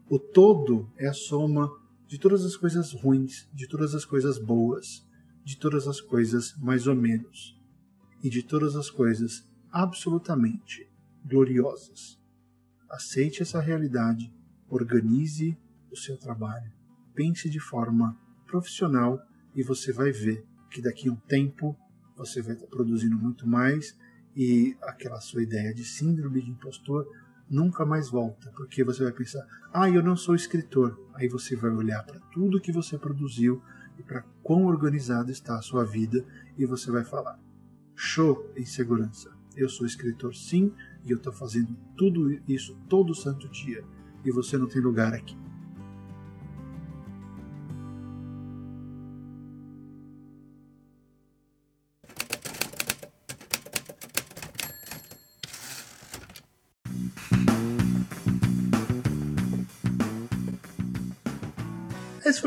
O 0.09 0.17
todo 0.17 0.91
é 0.97 1.07
a 1.07 1.13
soma 1.13 1.71
de 2.07 2.17
todas 2.17 2.43
as 2.43 2.57
coisas 2.57 2.93
ruins, 2.93 3.47
de 3.53 3.67
todas 3.67 3.93
as 3.93 4.03
coisas 4.03 4.39
boas, 4.39 5.07
de 5.45 5.55
todas 5.55 5.88
as 5.88 6.01
coisas 6.01 6.55
mais 6.57 6.88
ou 6.88 6.95
menos, 6.95 7.55
e 8.23 8.30
de 8.30 8.41
todas 8.41 8.75
as 8.75 8.89
coisas 8.89 9.47
absolutamente 9.71 10.91
gloriosas. 11.23 12.19
Aceite 12.89 13.43
essa 13.43 13.59
realidade, 13.59 14.34
organize 14.67 15.55
o 15.91 15.95
seu 15.95 16.17
trabalho, 16.17 16.71
pense 17.13 17.47
de 17.47 17.59
forma 17.59 18.19
profissional 18.47 19.21
e 19.55 19.61
você 19.61 19.93
vai 19.93 20.11
ver 20.11 20.49
que 20.70 20.82
daqui 20.82 21.09
a 21.09 21.11
um 21.11 21.15
tempo 21.15 21.76
você 22.15 22.41
vai 22.41 22.53
estar 22.53 22.67
produzindo 22.67 23.17
muito 23.17 23.47
mais 23.47 23.97
e 24.36 24.78
aquela 24.82 25.20
sua 25.20 25.41
ideia 25.41 25.74
de 25.74 25.84
síndrome 25.84 26.41
de 26.41 26.51
impostor 26.51 27.07
nunca 27.49 27.86
mais 27.86 28.09
volta, 28.09 28.51
porque 28.51 28.84
você 28.84 29.03
vai 29.03 29.11
pensar: 29.11 29.45
ah, 29.74 29.89
eu 29.89 30.03
não 30.03 30.15
sou 30.15 30.36
escritor. 30.36 30.99
Aí 31.15 31.28
você 31.28 31.55
vai 31.55 31.72
olhar 31.72 32.03
para 32.03 32.20
tudo 32.32 32.61
que 32.61 32.72
você 32.72 32.97
produziu 32.97 33.61
e 33.97 34.03
para 34.03 34.24
quão 34.43 34.65
organizada 34.65 35.32
está 35.32 35.57
a 35.57 35.61
sua 35.61 35.84
vida 35.84 36.24
e 36.57 36.65
você 36.65 36.91
vai 36.91 37.03
falar: 37.03 37.39
show 37.95 38.51
em 38.55 38.65
segurança. 38.65 39.32
Eu 39.55 39.67
sou 39.67 39.86
escritor 39.86 40.36
sim 40.36 40.74
e 41.03 41.11
eu 41.11 41.17
estou 41.17 41.34
fazendo 41.34 41.76
tudo 41.97 42.32
isso 42.47 42.76
todo 42.88 43.15
santo 43.15 43.49
dia 43.49 43.84
e 44.24 44.32
você 44.32 44.57
não 44.57 44.67
tem 44.67 44.82
lugar 44.82 45.13
aqui. 45.13 45.38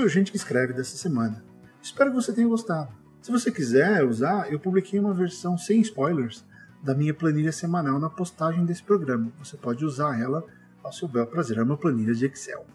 Foi 0.03 0.09
o 0.09 0.11
Gente 0.11 0.33
que 0.33 0.37
Escreve 0.37 0.73
dessa 0.73 0.97
semana. 0.97 1.45
Espero 1.81 2.11
que 2.11 2.17
você 2.17 2.33
tenha 2.33 2.49
gostado. 2.49 2.93
Se 3.21 3.31
você 3.31 3.53
quiser 3.53 4.05
usar, 4.05 4.53
eu 4.53 4.59
publiquei 4.59 4.99
uma 4.99 5.15
versão 5.15 5.57
sem 5.57 5.81
spoilers 5.81 6.45
da 6.83 6.93
minha 6.93 7.15
planilha 7.15 7.53
semanal 7.53 8.01
na 8.01 8.11
postagem 8.11 8.65
desse 8.65 8.83
programa. 8.83 9.31
Você 9.39 9.57
pode 9.57 9.85
usar 9.85 10.21
ela 10.21 10.45
ao 10.83 10.93
seu 10.93 11.07
bel 11.07 11.25
prazer. 11.25 11.59
É 11.59 11.63
uma 11.63 11.77
planilha 11.77 12.13
de 12.15 12.27
Excel. 12.27 12.67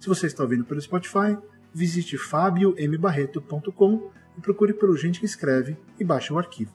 Se 0.00 0.08
você 0.08 0.26
está 0.26 0.42
ouvindo 0.42 0.64
pelo 0.64 0.80
Spotify, 0.80 1.38
visite 1.72 2.18
fabiombarreto.com 2.18 4.10
e 4.36 4.40
procure 4.40 4.74
pelo 4.74 4.96
Gente 4.96 5.20
que 5.20 5.26
Escreve 5.26 5.76
e 6.00 6.02
baixe 6.02 6.32
o 6.32 6.38
arquivo. 6.38 6.72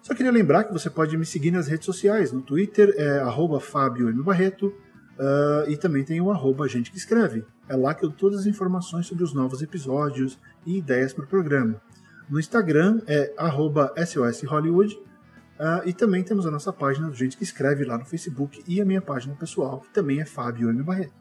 Só 0.00 0.14
queria 0.14 0.30
lembrar 0.30 0.62
que 0.62 0.72
você 0.72 0.88
pode 0.88 1.16
me 1.16 1.26
seguir 1.26 1.50
nas 1.50 1.66
redes 1.66 1.86
sociais. 1.86 2.30
No 2.30 2.40
Twitter 2.40 2.94
é 2.96 3.20
@fabiombarreto 3.60 4.72
uh, 5.20 5.70
e 5.70 5.76
também 5.76 6.02
tem 6.02 6.20
o 6.20 6.30
arroba 6.30 6.66
Gente 6.66 6.90
que 6.90 6.96
Escreve. 6.96 7.44
É 7.68 7.76
lá 7.76 7.94
que 7.94 8.04
eu 8.04 8.10
todas 8.10 8.40
as 8.40 8.46
informações 8.46 9.06
sobre 9.06 9.22
os 9.22 9.34
novos 9.34 9.60
episódios 9.62 10.38
e 10.66 10.78
ideias 10.78 11.12
para 11.12 11.24
o 11.24 11.28
programa. 11.28 11.80
No 12.28 12.40
Instagram 12.40 13.02
é 13.06 13.32
@soshollywood 14.06 14.94
uh, 14.94 15.86
e 15.86 15.92
também 15.92 16.24
temos 16.24 16.46
a 16.46 16.50
nossa 16.50 16.72
página 16.72 17.08
do 17.08 17.14
Gente 17.14 17.36
que 17.36 17.44
Escreve 17.44 17.84
lá 17.84 17.98
no 17.98 18.04
Facebook 18.04 18.62
e 18.66 18.80
a 18.80 18.84
minha 18.84 19.02
página 19.02 19.34
pessoal, 19.34 19.80
que 19.80 19.92
também 19.92 20.20
é 20.20 20.24
Fábio 20.24 20.70
M. 20.70 20.82
Barreto. 20.82 21.12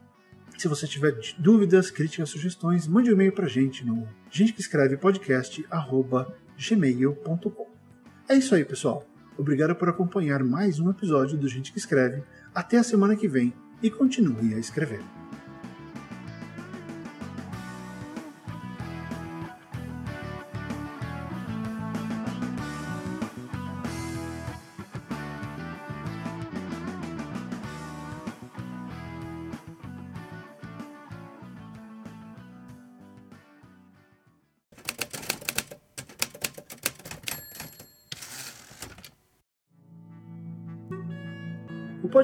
Se 0.57 0.67
você 0.67 0.87
tiver 0.87 1.17
dúvidas, 1.37 1.89
críticas, 1.89 2.29
sugestões, 2.29 2.85
mande 2.87 3.09
um 3.09 3.13
e-mail 3.13 3.31
para 3.31 3.47
gente 3.47 3.85
no 3.85 4.07
gente 4.29 4.51
que 4.53 4.59
escreve 4.59 4.97
podcast 4.97 5.65
gmail.com. 6.57 7.67
É 8.27 8.35
isso 8.35 8.53
aí, 8.53 8.65
pessoal. 8.65 9.05
Obrigado 9.37 9.73
por 9.73 9.87
acompanhar 9.87 10.43
mais 10.43 10.79
um 10.81 10.89
episódio 10.89 11.37
do 11.37 11.47
Gente 11.47 11.71
que 11.71 11.79
Escreve. 11.79 12.23
Até 12.53 12.77
a 12.77 12.83
semana 12.83 13.15
que 13.15 13.25
vem 13.25 13.53
e 13.81 13.89
continue 13.89 14.53
a 14.55 14.57
escrever. 14.57 15.01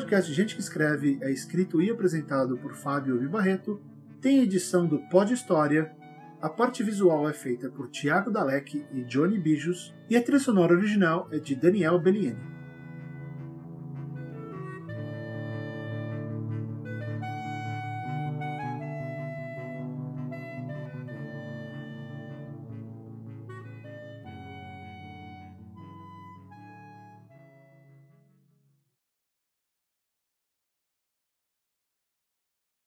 Podcast 0.05 0.31
Gente 0.31 0.53
que 0.53 0.61
Escreve 0.61 1.17
é 1.19 1.31
escrito 1.31 1.81
e 1.81 1.89
apresentado 1.89 2.55
por 2.57 2.75
Fábio 2.75 3.17
Vibarreto, 3.17 3.81
tem 4.21 4.39
edição 4.39 4.85
do 4.85 4.99
Pod 5.09 5.33
História, 5.33 5.91
a 6.39 6.47
parte 6.47 6.83
visual 6.83 7.27
é 7.27 7.33
feita 7.33 7.71
por 7.71 7.89
Tiago 7.89 8.29
Dalek 8.29 8.85
e 8.93 9.01
Johnny 9.05 9.39
Bijos, 9.39 9.95
e 10.07 10.15
a 10.15 10.21
trilha 10.21 10.39
sonora 10.39 10.75
original 10.75 11.27
é 11.31 11.39
de 11.39 11.55
Daniel 11.55 11.97
Bellieni. 11.97 12.54